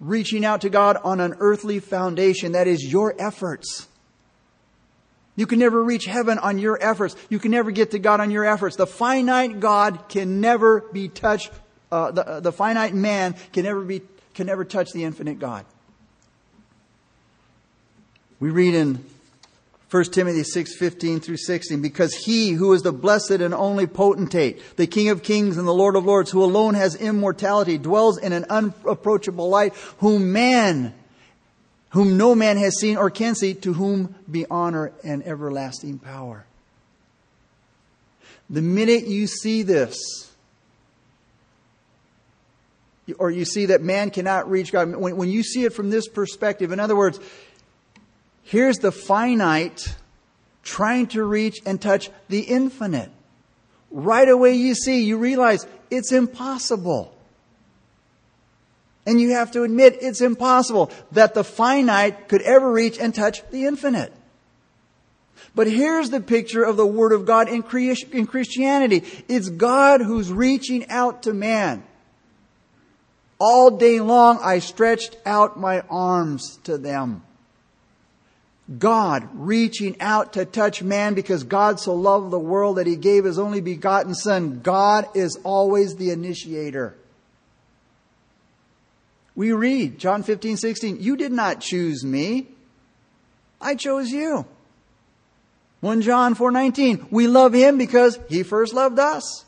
reaching 0.00 0.44
out 0.44 0.62
to 0.62 0.70
God 0.70 0.98
on 1.02 1.20
an 1.20 1.36
earthly 1.38 1.78
foundation. 1.78 2.52
That 2.52 2.66
is 2.66 2.84
your 2.84 3.14
efforts. 3.18 3.86
You 5.34 5.46
can 5.46 5.58
never 5.58 5.82
reach 5.82 6.04
heaven 6.04 6.38
on 6.38 6.58
your 6.58 6.82
efforts. 6.82 7.16
You 7.30 7.38
can 7.38 7.52
never 7.52 7.70
get 7.70 7.92
to 7.92 7.98
God 7.98 8.20
on 8.20 8.30
your 8.30 8.44
efforts. 8.44 8.76
The 8.76 8.86
finite 8.86 9.60
God 9.60 10.08
can 10.08 10.40
never 10.40 10.80
be 10.92 11.08
touched. 11.08 11.50
Uh, 11.90 12.10
the, 12.10 12.40
the 12.40 12.52
finite 12.52 12.94
man 12.94 13.34
can 13.52 13.64
never 13.64 13.80
be 13.82 14.02
can 14.34 14.46
never 14.46 14.64
touch 14.64 14.92
the 14.92 15.04
infinite 15.04 15.38
God. 15.38 15.64
We 18.42 18.50
read 18.50 18.74
in 18.74 19.04
1 19.92 20.04
Timothy 20.06 20.42
6, 20.42 20.74
15 20.74 21.20
through 21.20 21.36
16, 21.36 21.80
because 21.80 22.12
he 22.12 22.50
who 22.50 22.72
is 22.72 22.82
the 22.82 22.90
blessed 22.90 23.30
and 23.30 23.54
only 23.54 23.86
potentate, 23.86 24.76
the 24.76 24.88
King 24.88 25.10
of 25.10 25.22
kings 25.22 25.58
and 25.58 25.68
the 25.68 25.72
Lord 25.72 25.94
of 25.94 26.06
lords, 26.06 26.32
who 26.32 26.42
alone 26.42 26.74
has 26.74 26.96
immortality, 26.96 27.78
dwells 27.78 28.18
in 28.18 28.32
an 28.32 28.44
unapproachable 28.50 29.48
light, 29.48 29.74
whom 29.98 30.32
man, 30.32 30.92
whom 31.90 32.16
no 32.16 32.34
man 32.34 32.56
has 32.56 32.80
seen 32.80 32.96
or 32.96 33.10
can 33.10 33.36
see, 33.36 33.54
to 33.54 33.74
whom 33.74 34.16
be 34.28 34.44
honor 34.50 34.90
and 35.04 35.24
everlasting 35.24 36.00
power. 36.00 36.44
The 38.50 38.60
minute 38.60 39.06
you 39.06 39.28
see 39.28 39.62
this, 39.62 40.32
or 43.18 43.30
you 43.30 43.44
see 43.44 43.66
that 43.66 43.82
man 43.82 44.10
cannot 44.10 44.50
reach 44.50 44.72
God, 44.72 44.96
when, 44.96 45.16
when 45.16 45.28
you 45.28 45.44
see 45.44 45.64
it 45.64 45.74
from 45.74 45.90
this 45.90 46.08
perspective, 46.08 46.72
in 46.72 46.80
other 46.80 46.96
words, 46.96 47.20
Here's 48.42 48.78
the 48.78 48.92
finite 48.92 49.96
trying 50.62 51.08
to 51.08 51.24
reach 51.24 51.60
and 51.66 51.80
touch 51.80 52.10
the 52.28 52.40
infinite. 52.40 53.10
Right 53.90 54.28
away 54.28 54.54
you 54.54 54.74
see, 54.74 55.02
you 55.02 55.18
realize 55.18 55.66
it's 55.90 56.12
impossible. 56.12 57.14
And 59.04 59.20
you 59.20 59.32
have 59.32 59.50
to 59.52 59.64
admit 59.64 59.98
it's 60.00 60.20
impossible 60.20 60.90
that 61.12 61.34
the 61.34 61.44
finite 61.44 62.28
could 62.28 62.42
ever 62.42 62.70
reach 62.70 62.98
and 62.98 63.14
touch 63.14 63.42
the 63.50 63.66
infinite. 63.66 64.12
But 65.54 65.66
here's 65.66 66.10
the 66.10 66.20
picture 66.20 66.62
of 66.62 66.76
the 66.76 66.86
Word 66.86 67.12
of 67.12 67.26
God 67.26 67.48
in 67.48 67.62
Christianity. 67.62 69.04
It's 69.28 69.48
God 69.48 70.00
who's 70.00 70.32
reaching 70.32 70.88
out 70.88 71.24
to 71.24 71.34
man. 71.34 71.82
All 73.38 73.76
day 73.76 74.00
long 74.00 74.38
I 74.40 74.60
stretched 74.60 75.16
out 75.26 75.58
my 75.58 75.80
arms 75.90 76.58
to 76.64 76.78
them. 76.78 77.24
God 78.78 79.28
reaching 79.34 80.00
out 80.00 80.34
to 80.34 80.44
touch 80.44 80.82
man 80.82 81.14
because 81.14 81.42
God 81.44 81.80
so 81.80 81.94
loved 81.94 82.30
the 82.30 82.38
world 82.38 82.76
that 82.76 82.86
he 82.86 82.96
gave 82.96 83.24
his 83.24 83.38
only 83.38 83.60
begotten 83.60 84.14
son. 84.14 84.60
God 84.60 85.08
is 85.14 85.38
always 85.44 85.96
the 85.96 86.10
initiator. 86.10 86.96
We 89.34 89.52
read 89.52 89.98
John 89.98 90.22
15, 90.22 90.56
16, 90.56 91.00
you 91.00 91.16
did 91.16 91.32
not 91.32 91.60
choose 91.60 92.04
me. 92.04 92.48
I 93.60 93.74
chose 93.74 94.10
you. 94.10 94.44
1 95.80 96.02
John 96.02 96.34
4, 96.34 96.50
19, 96.52 97.08
we 97.10 97.26
love 97.26 97.52
him 97.52 97.78
because 97.78 98.18
he 98.28 98.42
first 98.42 98.74
loved 98.74 98.98
us. 98.98 99.44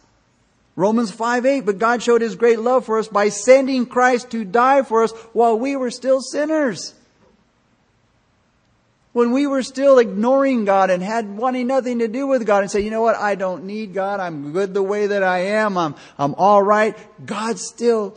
Romans 0.74 1.12
5, 1.12 1.46
8, 1.46 1.60
but 1.60 1.78
God 1.78 2.02
showed 2.02 2.20
his 2.20 2.34
great 2.34 2.58
love 2.58 2.84
for 2.84 2.98
us 2.98 3.06
by 3.06 3.28
sending 3.28 3.86
Christ 3.86 4.30
to 4.32 4.44
die 4.44 4.82
for 4.82 5.04
us 5.04 5.12
while 5.32 5.56
we 5.56 5.76
were 5.76 5.90
still 5.90 6.20
sinners 6.20 6.94
when 9.14 9.30
we 9.30 9.46
were 9.46 9.62
still 9.62 10.00
ignoring 10.00 10.64
God 10.64 10.90
and 10.90 11.00
had 11.00 11.36
wanting 11.36 11.68
nothing 11.68 12.00
to 12.00 12.08
do 12.08 12.26
with 12.26 12.44
God 12.44 12.62
and 12.62 12.70
say, 12.70 12.80
you 12.80 12.90
know 12.90 13.00
what, 13.00 13.14
I 13.14 13.36
don't 13.36 13.64
need 13.64 13.94
God, 13.94 14.18
I'm 14.18 14.52
good 14.52 14.74
the 14.74 14.82
way 14.82 15.06
that 15.06 15.22
I 15.22 15.38
am, 15.38 15.78
I'm, 15.78 15.94
I'm 16.18 16.34
alright, 16.34 16.98
God 17.24 17.58
still 17.60 18.16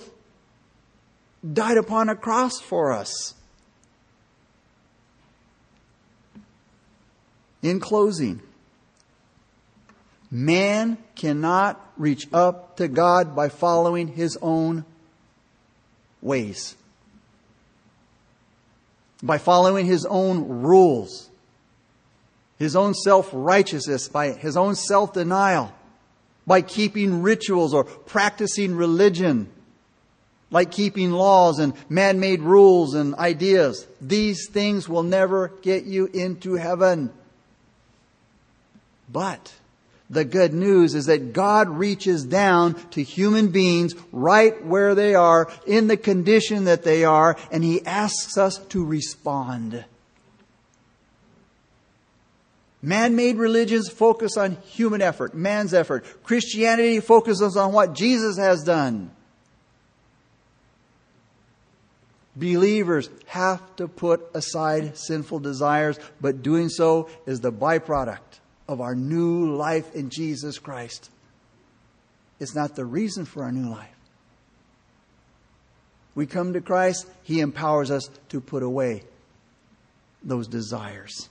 died 1.53 1.77
upon 1.77 2.09
a 2.09 2.15
cross 2.15 2.59
for 2.59 2.91
us. 2.91 3.35
In 7.61 7.79
closing, 7.79 8.41
man 10.31 10.97
cannot 11.15 11.79
reach 11.95 12.27
up 12.33 12.77
to 12.77 12.87
God 12.87 13.35
by 13.35 13.49
following 13.49 14.07
his 14.07 14.35
own 14.41 14.83
ways 16.23 16.75
by 19.23 19.37
following 19.37 19.85
his 19.85 20.05
own 20.05 20.47
rules, 20.47 21.29
his 22.57 22.75
own 22.75 22.93
self 22.93 23.29
righteousness, 23.33 24.07
by 24.07 24.31
his 24.31 24.57
own 24.57 24.75
self 24.75 25.13
denial, 25.13 25.73
by 26.45 26.61
keeping 26.61 27.21
rituals 27.21 27.73
or 27.73 27.83
practicing 27.83 28.75
religion, 28.75 29.49
like 30.51 30.71
keeping 30.71 31.11
laws 31.11 31.59
and 31.59 31.73
man 31.89 32.19
made 32.19 32.41
rules 32.41 32.93
and 32.93 33.15
ideas. 33.15 33.87
These 33.99 34.49
things 34.49 34.87
will 34.87 35.03
never 35.03 35.49
get 35.61 35.85
you 35.85 36.05
into 36.07 36.53
heaven. 36.53 37.11
But 39.09 39.53
the 40.09 40.23
good 40.23 40.53
news 40.53 40.95
is 40.95 41.07
that 41.07 41.33
God 41.33 41.69
reaches 41.69 42.23
down 42.23 42.75
to 42.91 43.03
human 43.03 43.49
beings 43.49 43.93
right 44.11 44.65
where 44.65 44.95
they 44.95 45.15
are, 45.15 45.51
in 45.65 45.87
the 45.87 45.97
condition 45.97 46.65
that 46.65 46.83
they 46.83 47.03
are, 47.03 47.35
and 47.51 47.63
He 47.63 47.85
asks 47.85 48.37
us 48.37 48.57
to 48.69 48.85
respond. 48.85 49.83
Man 52.81 53.15
made 53.15 53.35
religions 53.35 53.89
focus 53.89 54.37
on 54.37 54.55
human 54.67 55.01
effort, 55.01 55.33
man's 55.33 55.73
effort. 55.73 56.05
Christianity 56.23 57.01
focuses 57.01 57.57
on 57.57 57.73
what 57.73 57.93
Jesus 57.93 58.37
has 58.37 58.63
done. 58.63 59.11
Believers 62.37 63.09
have 63.25 63.75
to 63.77 63.87
put 63.87 64.21
aside 64.35 64.95
sinful 64.95 65.39
desires, 65.39 65.99
but 66.21 66.43
doing 66.43 66.69
so 66.69 67.09
is 67.25 67.41
the 67.41 67.51
byproduct 67.51 68.39
of 68.67 68.81
our 68.81 68.95
new 68.95 69.55
life 69.55 69.95
in 69.95 70.09
Jesus 70.09 70.59
Christ. 70.59 71.09
It's 72.39 72.55
not 72.55 72.75
the 72.75 72.85
reason 72.85 73.25
for 73.25 73.43
our 73.43 73.51
new 73.51 73.69
life. 73.69 73.89
We 76.15 76.25
come 76.25 76.53
to 76.53 76.61
Christ, 76.61 77.07
He 77.23 77.39
empowers 77.41 77.91
us 77.91 78.09
to 78.29 78.41
put 78.41 78.63
away 78.63 79.03
those 80.23 80.47
desires, 80.47 81.29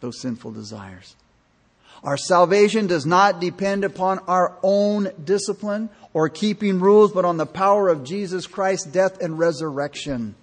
those 0.00 0.20
sinful 0.20 0.52
desires. 0.52 1.14
Our 2.02 2.16
salvation 2.16 2.86
does 2.86 3.06
not 3.06 3.40
depend 3.40 3.84
upon 3.84 4.18
our 4.20 4.58
own 4.62 5.10
discipline 5.24 5.88
or 6.12 6.28
keeping 6.28 6.80
rules, 6.80 7.12
but 7.12 7.24
on 7.24 7.36
the 7.36 7.46
power 7.46 7.88
of 7.88 8.02
Jesus 8.02 8.46
Christ's 8.46 8.86
death 8.86 9.20
and 9.20 9.38
resurrection. 9.38 10.34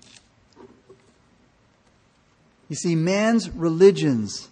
You 2.70 2.76
see, 2.76 2.95
man's 2.95 3.50
religions 3.50 4.49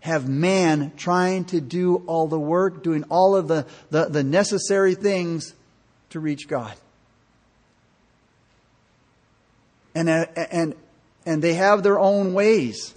have 0.00 0.28
man 0.28 0.92
trying 0.96 1.44
to 1.46 1.60
do 1.60 1.96
all 2.06 2.26
the 2.26 2.38
work, 2.38 2.82
doing 2.82 3.04
all 3.04 3.36
of 3.36 3.48
the, 3.48 3.66
the, 3.90 4.06
the 4.06 4.24
necessary 4.24 4.94
things 4.94 5.54
to 6.10 6.20
reach 6.20 6.48
God. 6.48 6.74
And, 9.94 10.08
uh, 10.08 10.26
and, 10.50 10.74
and 11.26 11.42
they 11.42 11.54
have 11.54 11.82
their 11.82 11.98
own 11.98 12.32
ways. 12.32 12.94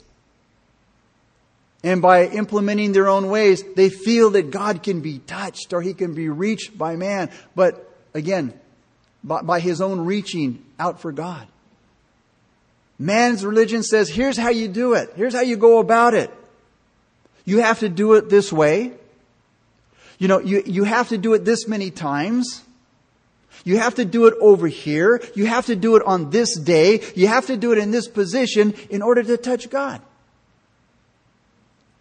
And 1.84 2.02
by 2.02 2.28
implementing 2.28 2.94
their 2.94 3.10
own 3.10 3.28
ways, 3.28 3.64
they 3.76 3.90
feel 3.90 4.30
that 4.32 4.52
God 4.52 4.84
can 4.84 5.02
be 5.02 5.20
touched 5.20 5.74
or 5.74 5.82
he 5.82 5.94
can 5.94 6.14
be 6.14 6.30
reached 6.30 6.78
by 6.78 6.96
man. 6.96 7.30
But 7.56 7.94
again, 8.14 8.54
by, 9.24 9.42
by 9.42 9.60
his 9.60 9.82
own 9.82 10.02
reaching 10.02 10.64
out 10.80 11.02
for 11.02 11.12
God. 11.12 11.46
Man's 12.98 13.44
religion 13.44 13.84
says, 13.84 14.08
here's 14.08 14.38
how 14.38 14.50
you 14.50 14.70
do 14.70 14.94
it. 14.94 15.12
Here's 15.18 15.34
how 15.34 15.42
you 15.42 15.58
go 15.58 15.80
about 15.80 16.14
it. 16.14 16.32
You 17.46 17.60
have 17.60 17.80
to 17.80 17.90
do 17.90 18.14
it 18.14 18.30
this 18.30 18.52
way. 18.52 18.94
You 20.18 20.28
know, 20.28 20.40
you, 20.40 20.64
you 20.66 20.84
have 20.86 21.10
to 21.10 21.18
do 21.18 21.34
it 21.34 21.44
this 21.44 21.68
many 21.68 21.92
times. 21.92 22.64
You 23.66 23.78
have 23.78 23.96
to 23.96 24.06
do 24.06 24.28
it 24.28 24.34
over 24.42 24.68
here. 24.68 25.22
You 25.36 25.46
have 25.46 25.68
to 25.68 25.76
do 25.76 25.96
it 25.96 26.04
on 26.06 26.30
this 26.30 26.58
day. 26.58 27.02
You 27.16 27.28
have 27.28 27.48
to 27.48 27.58
do 27.58 27.72
it 27.72 27.78
in 27.78 27.92
this 27.92 28.08
position 28.08 28.74
in 28.90 29.02
order 29.02 29.24
to 29.24 29.38
touch 29.38 29.70
God. 29.70 30.02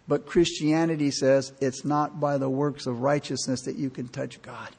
But 0.07 0.25
Christianity 0.25 1.11
says 1.11 1.53
it's 1.61 1.85
not 1.85 2.19
by 2.19 2.37
the 2.37 2.49
works 2.49 2.85
of 2.85 3.01
righteousness 3.01 3.61
that 3.61 3.77
you 3.77 3.89
can 3.89 4.09
touch 4.09 4.41
God. 4.41 4.69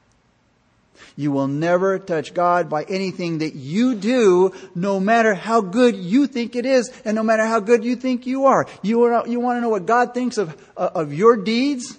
You 1.17 1.33
will 1.33 1.49
never 1.49 1.99
touch 1.99 2.35
God 2.35 2.69
by 2.69 2.85
anything 2.85 3.39
that 3.39 3.55
you 3.55 3.95
do, 3.95 4.53
no 4.75 4.99
matter 4.99 5.35
how 5.35 5.61
good 5.61 5.97
you 5.97 6.27
think 6.27 6.57
it 6.57 6.67
is, 6.67 6.91
and 7.05 7.15
no 7.15 7.23
matter 7.23 7.45
how 7.45 7.61
good 7.61 7.85
you 7.85 7.97
think 7.97 8.27
you 8.27 8.47
are. 8.47 8.67
You, 8.83 9.03
are, 9.05 9.27
you 9.27 9.41
want 9.41 9.59
to 9.59 9.61
know 9.61 9.69
what 9.69 9.87
God 9.87 10.15
thinks 10.15 10.39
of, 10.39 10.57
uh, 10.77 10.91
of 10.95 11.13
your 11.13 11.37
deeds? 11.37 11.99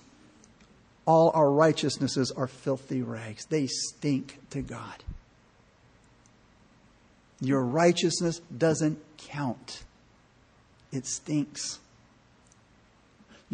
All 1.06 1.32
our 1.34 1.50
righteousnesses 1.50 2.32
are 2.32 2.48
filthy 2.48 3.02
rags. 3.02 3.46
They 3.46 3.68
stink 3.68 4.40
to 4.50 4.62
God. 4.62 5.04
Your 7.42 7.64
righteousness 7.64 8.40
doesn't 8.56 9.00
count, 9.18 9.84
it 10.92 11.06
stinks. 11.06 11.80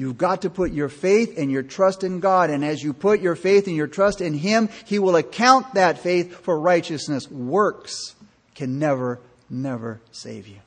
You've 0.01 0.17
got 0.17 0.41
to 0.41 0.49
put 0.49 0.71
your 0.71 0.89
faith 0.89 1.37
and 1.37 1.51
your 1.51 1.61
trust 1.61 2.03
in 2.03 2.21
God. 2.21 2.49
And 2.49 2.65
as 2.65 2.81
you 2.81 2.91
put 2.91 3.21
your 3.21 3.35
faith 3.35 3.67
and 3.67 3.75
your 3.75 3.85
trust 3.85 4.19
in 4.19 4.33
Him, 4.33 4.67
He 4.87 4.97
will 4.97 5.15
account 5.15 5.75
that 5.75 5.99
faith 5.99 6.37
for 6.37 6.59
righteousness. 6.59 7.29
Works 7.29 8.15
can 8.55 8.79
never, 8.79 9.19
never 9.47 10.01
save 10.11 10.47
you. 10.47 10.57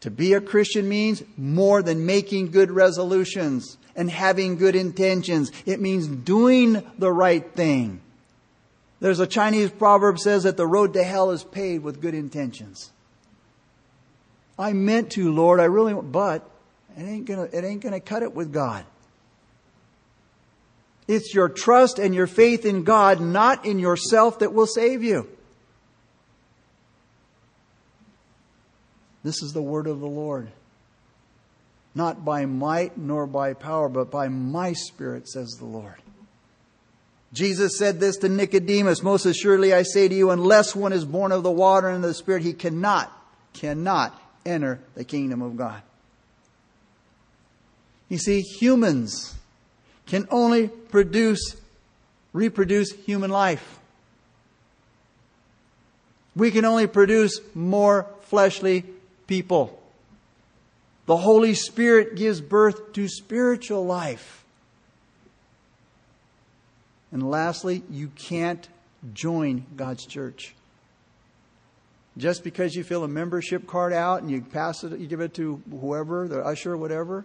To 0.00 0.10
be 0.10 0.32
a 0.32 0.40
Christian 0.40 0.88
means 0.88 1.22
more 1.36 1.82
than 1.82 2.06
making 2.06 2.50
good 2.50 2.70
resolutions 2.70 3.76
and 3.94 4.10
having 4.10 4.56
good 4.56 4.74
intentions. 4.74 5.52
It 5.66 5.78
means 5.78 6.06
doing 6.06 6.82
the 6.96 7.12
right 7.12 7.46
thing. 7.52 8.00
There's 9.00 9.20
a 9.20 9.26
Chinese 9.26 9.70
proverb 9.70 10.18
says 10.18 10.44
that 10.44 10.56
the 10.56 10.66
road 10.66 10.94
to 10.94 11.04
hell 11.04 11.30
is 11.30 11.44
paved 11.44 11.84
with 11.84 12.00
good 12.00 12.14
intentions. 12.14 12.90
I 14.58 14.72
meant 14.72 15.10
to, 15.10 15.30
Lord, 15.30 15.60
I 15.60 15.64
really, 15.64 15.92
but 15.92 16.50
it 16.96 17.02
ain't 17.02 17.26
gonna, 17.26 17.44
it 17.44 17.64
ain't 17.64 17.82
gonna 17.82 18.00
cut 18.00 18.22
it 18.22 18.34
with 18.34 18.52
God. 18.52 18.84
It's 21.08 21.34
your 21.34 21.48
trust 21.48 21.98
and 21.98 22.14
your 22.14 22.26
faith 22.26 22.64
in 22.64 22.82
God, 22.82 23.20
not 23.20 23.64
in 23.64 23.78
yourself, 23.78 24.40
that 24.40 24.52
will 24.52 24.66
save 24.66 25.02
you. 25.02 25.28
This 29.22 29.42
is 29.42 29.52
the 29.52 29.62
word 29.62 29.86
of 29.86 30.00
the 30.00 30.06
Lord. 30.06 30.50
Not 31.94 32.24
by 32.24 32.44
might 32.46 32.98
nor 32.98 33.26
by 33.26 33.54
power, 33.54 33.88
but 33.88 34.10
by 34.10 34.28
my 34.28 34.72
spirit, 34.72 35.28
says 35.28 35.56
the 35.58 35.64
Lord. 35.64 35.96
Jesus 37.32 37.76
said 37.76 38.00
this 38.00 38.18
to 38.18 38.28
Nicodemus 38.28 39.02
Most 39.02 39.26
assuredly 39.26 39.74
I 39.74 39.82
say 39.82 40.08
to 40.08 40.14
you, 40.14 40.30
unless 40.30 40.74
one 40.74 40.92
is 40.92 41.04
born 41.04 41.32
of 41.32 41.42
the 41.42 41.50
water 41.50 41.88
and 41.88 42.02
the 42.02 42.14
Spirit, 42.14 42.42
he 42.42 42.52
cannot, 42.52 43.12
cannot 43.52 44.18
enter 44.44 44.80
the 44.94 45.04
kingdom 45.04 45.42
of 45.42 45.56
God. 45.56 45.82
You 48.08 48.18
see, 48.18 48.40
humans 48.40 49.34
can 50.06 50.28
only 50.30 50.68
produce, 50.68 51.56
reproduce 52.32 52.92
human 52.92 53.30
life. 53.30 53.80
We 56.36 56.50
can 56.50 56.64
only 56.64 56.86
produce 56.86 57.40
more 57.54 58.06
fleshly 58.22 58.84
people. 59.26 59.82
The 61.06 61.16
Holy 61.16 61.54
Spirit 61.54 62.16
gives 62.16 62.40
birth 62.40 62.92
to 62.92 63.08
spiritual 63.08 63.86
life. 63.86 64.44
And 67.12 67.28
lastly, 67.28 67.82
you 67.90 68.08
can't 68.08 68.68
join 69.14 69.64
God's 69.76 70.04
church. 70.04 70.54
Just 72.18 72.44
because 72.44 72.74
you 72.74 72.82
fill 72.82 73.04
a 73.04 73.08
membership 73.08 73.66
card 73.66 73.92
out 73.92 74.22
and 74.22 74.30
you 74.30 74.42
pass 74.42 74.82
it, 74.84 74.98
you 74.98 75.06
give 75.06 75.20
it 75.20 75.34
to 75.34 75.62
whoever, 75.70 76.26
the 76.28 76.44
usher, 76.44 76.76
whatever, 76.76 77.24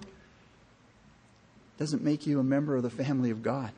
doesn't 1.81 2.03
make 2.03 2.27
you 2.27 2.39
a 2.39 2.43
member 2.43 2.75
of 2.75 2.83
the 2.83 2.91
family 2.91 3.31
of 3.31 3.41
God. 3.41 3.71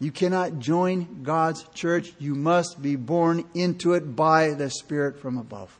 You 0.00 0.10
cannot 0.10 0.58
join 0.58 1.22
God's 1.22 1.62
church. 1.72 2.12
You 2.18 2.34
must 2.34 2.82
be 2.82 2.96
born 2.96 3.44
into 3.54 3.92
it 3.92 4.16
by 4.16 4.54
the 4.54 4.70
Spirit 4.70 5.20
from 5.20 5.38
above. 5.38 5.72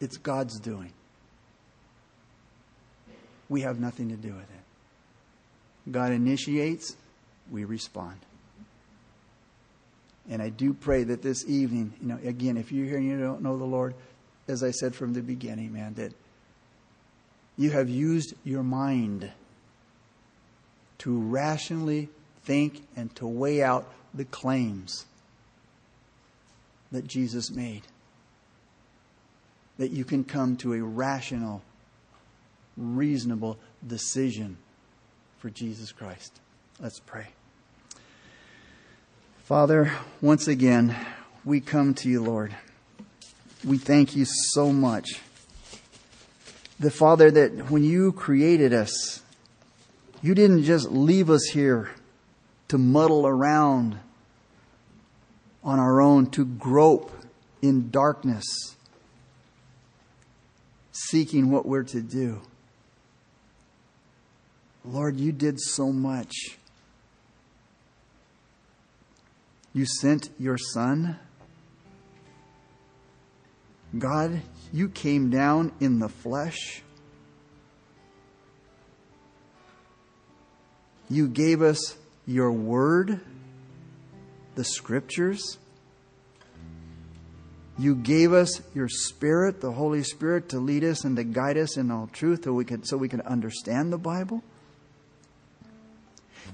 It's 0.00 0.16
God's 0.18 0.60
doing. 0.60 0.92
We 3.48 3.62
have 3.62 3.80
nothing 3.80 4.10
to 4.10 4.16
do 4.16 4.32
with 4.32 4.42
it. 4.42 5.90
God 5.90 6.12
initiates, 6.12 6.94
we 7.50 7.64
respond. 7.64 8.20
And 10.30 10.40
I 10.40 10.50
do 10.50 10.74
pray 10.74 11.02
that 11.02 11.22
this 11.22 11.44
evening, 11.44 11.92
you 12.00 12.06
know, 12.06 12.18
again, 12.22 12.56
if 12.56 12.70
you're 12.70 12.86
here 12.86 12.98
and 12.98 13.06
you 13.06 13.18
don't 13.18 13.42
know 13.42 13.58
the 13.58 13.64
Lord, 13.64 13.96
as 14.46 14.62
I 14.62 14.70
said 14.70 14.94
from 14.94 15.12
the 15.12 15.22
beginning, 15.22 15.72
man, 15.72 15.94
that 15.94 16.12
you 17.62 17.70
have 17.70 17.88
used 17.88 18.34
your 18.42 18.64
mind 18.64 19.30
to 20.98 21.20
rationally 21.20 22.08
think 22.44 22.86
and 22.96 23.14
to 23.14 23.26
weigh 23.26 23.62
out 23.62 23.88
the 24.12 24.24
claims 24.24 25.06
that 26.90 27.06
Jesus 27.06 27.50
made. 27.50 27.82
That 29.78 29.92
you 29.92 30.04
can 30.04 30.24
come 30.24 30.56
to 30.56 30.74
a 30.74 30.82
rational, 30.82 31.62
reasonable 32.76 33.58
decision 33.86 34.58
for 35.38 35.48
Jesus 35.48 35.92
Christ. 35.92 36.40
Let's 36.80 36.98
pray. 36.98 37.28
Father, 39.44 39.92
once 40.20 40.48
again, 40.48 40.96
we 41.44 41.60
come 41.60 41.94
to 41.94 42.08
you, 42.08 42.22
Lord. 42.22 42.54
We 43.64 43.78
thank 43.78 44.16
you 44.16 44.24
so 44.24 44.72
much. 44.72 45.20
The 46.82 46.90
Father, 46.90 47.30
that 47.30 47.70
when 47.70 47.84
you 47.84 48.10
created 48.10 48.74
us, 48.74 49.22
you 50.20 50.34
didn't 50.34 50.64
just 50.64 50.90
leave 50.90 51.30
us 51.30 51.44
here 51.52 51.92
to 52.66 52.76
muddle 52.76 53.24
around 53.24 54.00
on 55.62 55.78
our 55.78 56.00
own, 56.00 56.26
to 56.32 56.44
grope 56.44 57.12
in 57.62 57.90
darkness, 57.90 58.74
seeking 60.90 61.52
what 61.52 61.66
we're 61.66 61.84
to 61.84 62.00
do. 62.00 62.40
Lord, 64.84 65.20
you 65.20 65.30
did 65.30 65.60
so 65.60 65.92
much. 65.92 66.34
You 69.72 69.86
sent 69.86 70.30
your 70.36 70.58
Son. 70.58 71.16
God, 73.96 74.42
you 74.72 74.88
came 74.88 75.30
down 75.30 75.72
in 75.80 75.98
the 75.98 76.08
flesh. 76.08 76.82
You 81.10 81.28
gave 81.28 81.60
us 81.60 81.96
your 82.26 82.50
word, 82.50 83.20
the 84.54 84.64
scriptures. 84.64 85.58
You 87.78 87.94
gave 87.94 88.32
us 88.32 88.62
your 88.74 88.88
spirit, 88.88 89.60
the 89.60 89.72
Holy 89.72 90.02
Spirit, 90.02 90.50
to 90.50 90.58
lead 90.58 90.84
us 90.84 91.04
and 91.04 91.16
to 91.16 91.24
guide 91.24 91.58
us 91.58 91.76
in 91.76 91.90
all 91.90 92.06
truth 92.06 92.44
so 92.44 92.52
we 92.52 92.64
could, 92.64 92.86
so 92.86 92.96
we 92.96 93.08
could 93.08 93.20
understand 93.22 93.92
the 93.92 93.98
Bible. 93.98 94.42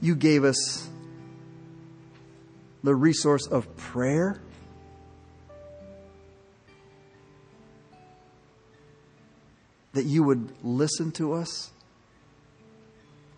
You 0.00 0.16
gave 0.16 0.44
us 0.44 0.88
the 2.82 2.94
resource 2.94 3.46
of 3.46 3.76
prayer. 3.76 4.40
That 9.98 10.06
you 10.06 10.22
would 10.22 10.52
listen 10.62 11.10
to 11.14 11.32
us 11.32 11.72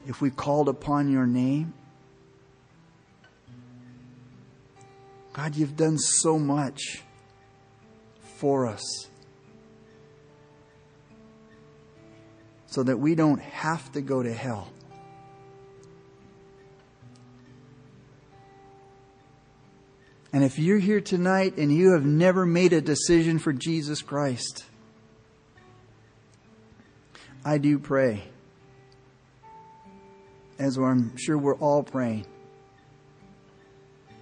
if 0.06 0.20
we 0.20 0.28
called 0.28 0.68
upon 0.68 1.11
your 1.11 1.24
name. 1.24 1.72
God, 5.32 5.56
you've 5.56 5.74
done 5.74 5.96
so 5.96 6.38
much 6.38 7.00
for 8.36 8.66
us 8.66 9.08
so 12.66 12.82
that 12.82 12.98
we 12.98 13.14
don't 13.14 13.40
have 13.40 13.90
to 13.92 14.02
go 14.02 14.22
to 14.22 14.30
hell. 14.30 14.68
And 20.30 20.44
if 20.44 20.58
you're 20.58 20.78
here 20.78 21.00
tonight 21.00 21.56
and 21.56 21.74
you 21.74 21.92
have 21.92 22.04
never 22.04 22.44
made 22.44 22.74
a 22.74 22.82
decision 22.82 23.38
for 23.38 23.54
Jesus 23.54 24.02
Christ, 24.02 24.66
I 27.45 27.57
do 27.57 27.78
pray, 27.78 28.22
as 30.59 30.76
I'm 30.76 31.16
sure 31.16 31.38
we're 31.38 31.57
all 31.57 31.82
praying, 31.82 32.26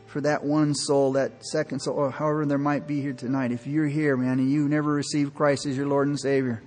for 0.07 0.21
that 0.21 0.45
one 0.45 0.73
soul, 0.75 1.12
that 1.12 1.45
second 1.45 1.81
soul, 1.81 1.97
or 1.97 2.11
however 2.12 2.47
there 2.47 2.59
might 2.59 2.87
be 2.87 3.01
here 3.01 3.12
tonight. 3.12 3.51
If 3.51 3.66
you're 3.66 3.89
here, 3.89 4.16
man, 4.16 4.39
and 4.39 4.49
you 4.49 4.69
never 4.69 4.93
received 4.93 5.35
Christ 5.35 5.66
as 5.66 5.77
your 5.77 5.89
Lord 5.89 6.07
and 6.07 6.19
Savior, 6.19 6.62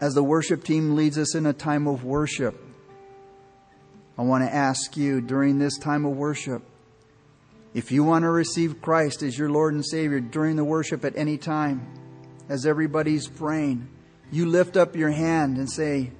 as 0.00 0.14
the 0.14 0.22
worship 0.22 0.62
team 0.62 0.94
leads 0.94 1.18
us 1.18 1.34
in 1.34 1.44
a 1.46 1.52
time 1.52 1.88
of 1.88 2.04
worship, 2.04 2.54
I 4.16 4.22
want 4.22 4.44
to 4.44 4.54
ask 4.54 4.96
you 4.96 5.20
during 5.20 5.58
this 5.58 5.76
time 5.76 6.04
of 6.04 6.16
worship 6.16 6.62
if 7.74 7.90
you 7.90 8.04
want 8.04 8.22
to 8.22 8.30
receive 8.30 8.80
Christ 8.80 9.22
as 9.22 9.36
your 9.36 9.50
Lord 9.50 9.74
and 9.74 9.84
Savior 9.84 10.20
during 10.20 10.54
the 10.54 10.64
worship 10.64 11.04
at 11.04 11.16
any 11.16 11.36
time, 11.36 11.84
as 12.48 12.64
everybody's 12.64 13.26
praying, 13.26 13.88
you 14.30 14.46
lift 14.46 14.76
up 14.76 14.96
your 14.96 15.10
hand 15.10 15.56
and 15.56 15.70
say, 15.70 16.10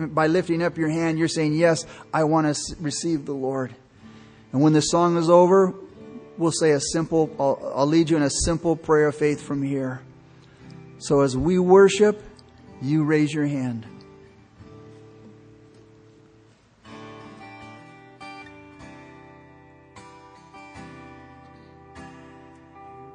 by 0.00 0.26
lifting 0.26 0.62
up 0.62 0.76
your 0.76 0.88
hand, 0.90 1.18
you're 1.18 1.28
saying, 1.28 1.54
Yes, 1.54 1.86
I 2.12 2.24
want 2.24 2.54
to 2.54 2.76
receive 2.80 3.26
the 3.26 3.32
Lord. 3.32 3.74
And 4.52 4.60
when 4.60 4.72
the 4.72 4.82
song 4.82 5.16
is 5.16 5.30
over, 5.30 5.74
we'll 6.36 6.52
say 6.52 6.72
a 6.72 6.80
simple, 6.80 7.34
I'll, 7.38 7.72
I'll 7.76 7.86
lead 7.86 8.10
you 8.10 8.16
in 8.16 8.22
a 8.22 8.30
simple 8.30 8.76
prayer 8.76 9.08
of 9.08 9.16
faith 9.16 9.40
from 9.40 9.62
here. 9.62 10.02
So 10.98 11.20
as 11.20 11.36
we 11.36 11.58
worship, 11.58 12.22
you 12.82 13.04
raise 13.04 13.32
your 13.32 13.46
hand. 13.46 13.86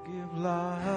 give 0.06 0.38
life. 0.38 0.95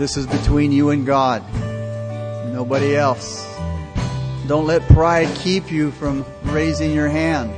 This 0.00 0.16
is 0.16 0.26
between 0.26 0.72
you 0.72 0.88
and 0.88 1.04
God, 1.04 1.44
nobody 2.54 2.96
else. 2.96 3.46
Don't 4.46 4.66
let 4.66 4.80
pride 4.88 5.28
keep 5.36 5.70
you 5.70 5.90
from 5.90 6.24
raising 6.44 6.94
your 6.94 7.10
hand. 7.10 7.52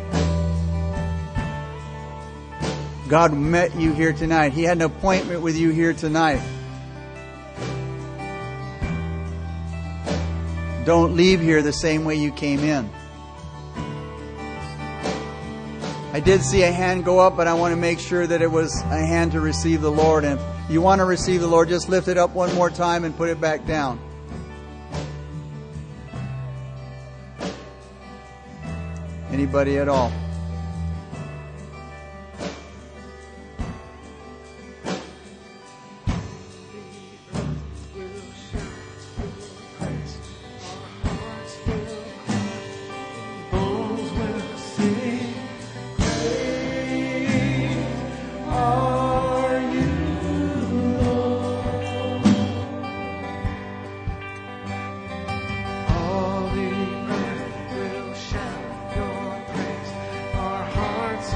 God 3.08 3.32
met 3.32 3.76
you 3.76 3.92
here 3.92 4.12
tonight. 4.12 4.52
He 4.54 4.64
had 4.64 4.78
an 4.78 4.82
appointment 4.82 5.40
with 5.40 5.56
you 5.56 5.70
here 5.70 5.92
tonight. 5.92 6.42
Don't 10.84 11.14
leave 11.14 11.40
here 11.40 11.62
the 11.62 11.72
same 11.72 12.04
way 12.04 12.16
you 12.16 12.32
came 12.32 12.58
in. 12.58 12.90
I 16.12 16.18
did 16.18 16.42
see 16.42 16.64
a 16.64 16.72
hand 16.72 17.04
go 17.04 17.20
up, 17.20 17.36
but 17.36 17.46
I 17.46 17.54
want 17.54 17.70
to 17.70 17.80
make 17.80 18.00
sure 18.00 18.26
that 18.26 18.42
it 18.42 18.50
was 18.50 18.80
a 18.80 19.06
hand 19.06 19.30
to 19.30 19.40
receive 19.40 19.80
the 19.80 19.92
Lord. 19.92 20.24
And 20.24 20.40
you 20.68 20.80
want 20.80 21.00
to 21.00 21.04
receive 21.04 21.40
the 21.40 21.46
Lord, 21.46 21.68
just 21.68 21.88
lift 21.88 22.08
it 22.08 22.16
up 22.16 22.30
one 22.34 22.54
more 22.54 22.70
time 22.70 23.04
and 23.04 23.16
put 23.16 23.28
it 23.28 23.40
back 23.40 23.66
down. 23.66 23.98
Anybody 29.30 29.78
at 29.78 29.88
all? 29.88 30.12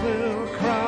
will 0.06 0.46
cry. 0.48 0.85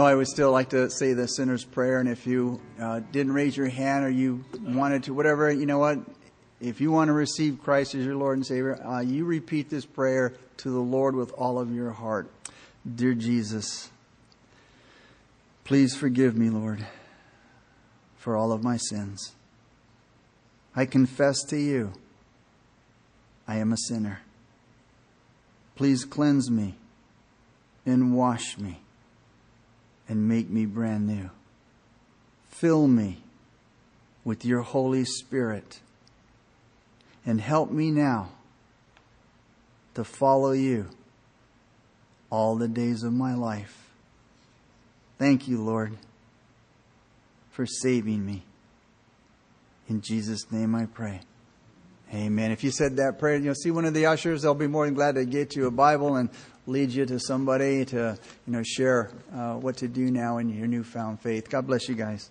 Know, 0.00 0.06
I 0.06 0.14
would 0.14 0.28
still 0.28 0.50
like 0.50 0.70
to 0.70 0.88
say 0.88 1.12
the 1.12 1.28
sinner's 1.28 1.64
prayer, 1.64 2.00
and 2.00 2.08
if 2.08 2.26
you 2.26 2.58
uh, 2.80 3.00
didn't 3.12 3.32
raise 3.32 3.54
your 3.54 3.68
hand 3.68 4.04
or 4.04 4.08
you 4.08 4.42
wanted 4.62 5.04
to, 5.04 5.14
whatever, 5.14 5.52
you 5.52 5.66
know 5.66 5.78
what? 5.78 5.98
If 6.58 6.80
you 6.80 6.90
want 6.90 7.08
to 7.08 7.12
receive 7.12 7.58
Christ 7.62 7.94
as 7.94 8.06
your 8.06 8.14
Lord 8.14 8.38
and 8.38 8.46
Savior, 8.46 8.82
uh, 8.82 9.00
you 9.00 9.26
repeat 9.26 9.68
this 9.68 9.84
prayer 9.84 10.32
to 10.58 10.70
the 10.70 10.80
Lord 10.80 11.14
with 11.14 11.32
all 11.32 11.58
of 11.58 11.74
your 11.74 11.90
heart. 11.90 12.30
Dear 12.94 13.12
Jesus, 13.12 13.90
please 15.64 15.94
forgive 15.94 16.34
me, 16.34 16.48
Lord, 16.48 16.86
for 18.16 18.36
all 18.38 18.52
of 18.52 18.64
my 18.64 18.78
sins. 18.78 19.34
I 20.74 20.86
confess 20.86 21.42
to 21.48 21.58
you, 21.58 21.92
I 23.46 23.56
am 23.56 23.70
a 23.70 23.76
sinner. 23.76 24.20
Please 25.76 26.06
cleanse 26.06 26.50
me 26.50 26.76
and 27.84 28.14
wash 28.16 28.56
me 28.56 28.80
and 30.10 30.28
make 30.28 30.50
me 30.50 30.66
brand 30.66 31.06
new. 31.06 31.30
Fill 32.48 32.88
me 32.88 33.22
with 34.24 34.44
your 34.44 34.62
Holy 34.62 35.04
Spirit 35.04 35.78
and 37.24 37.40
help 37.40 37.70
me 37.70 37.92
now 37.92 38.30
to 39.94 40.02
follow 40.02 40.50
you 40.50 40.86
all 42.28 42.56
the 42.56 42.66
days 42.66 43.04
of 43.04 43.12
my 43.12 43.36
life. 43.36 43.92
Thank 45.16 45.46
you, 45.46 45.62
Lord, 45.62 45.96
for 47.52 47.64
saving 47.64 48.26
me. 48.26 48.42
In 49.88 50.00
Jesus' 50.00 50.50
name 50.50 50.74
I 50.74 50.86
pray. 50.86 51.20
Amen. 52.12 52.50
If 52.50 52.64
you 52.64 52.72
said 52.72 52.96
that 52.96 53.20
prayer, 53.20 53.36
you'll 53.36 53.54
see 53.54 53.70
one 53.70 53.84
of 53.84 53.94
the 53.94 54.06
ushers. 54.06 54.42
They'll 54.42 54.54
be 54.54 54.66
more 54.66 54.86
than 54.86 54.94
glad 54.94 55.14
to 55.14 55.24
get 55.24 55.54
you 55.54 55.66
a 55.66 55.70
Bible 55.70 56.16
and 56.16 56.30
Lead 56.66 56.90
you 56.90 57.06
to 57.06 57.18
somebody 57.18 57.84
to 57.86 58.18
you 58.46 58.52
know 58.52 58.62
share 58.62 59.10
uh, 59.34 59.54
what 59.54 59.76
to 59.78 59.88
do 59.88 60.10
now 60.10 60.38
in 60.38 60.48
your 60.48 60.66
newfound 60.66 61.20
faith. 61.20 61.48
God 61.48 61.66
bless 61.66 61.88
you 61.88 61.94
guys. 61.94 62.30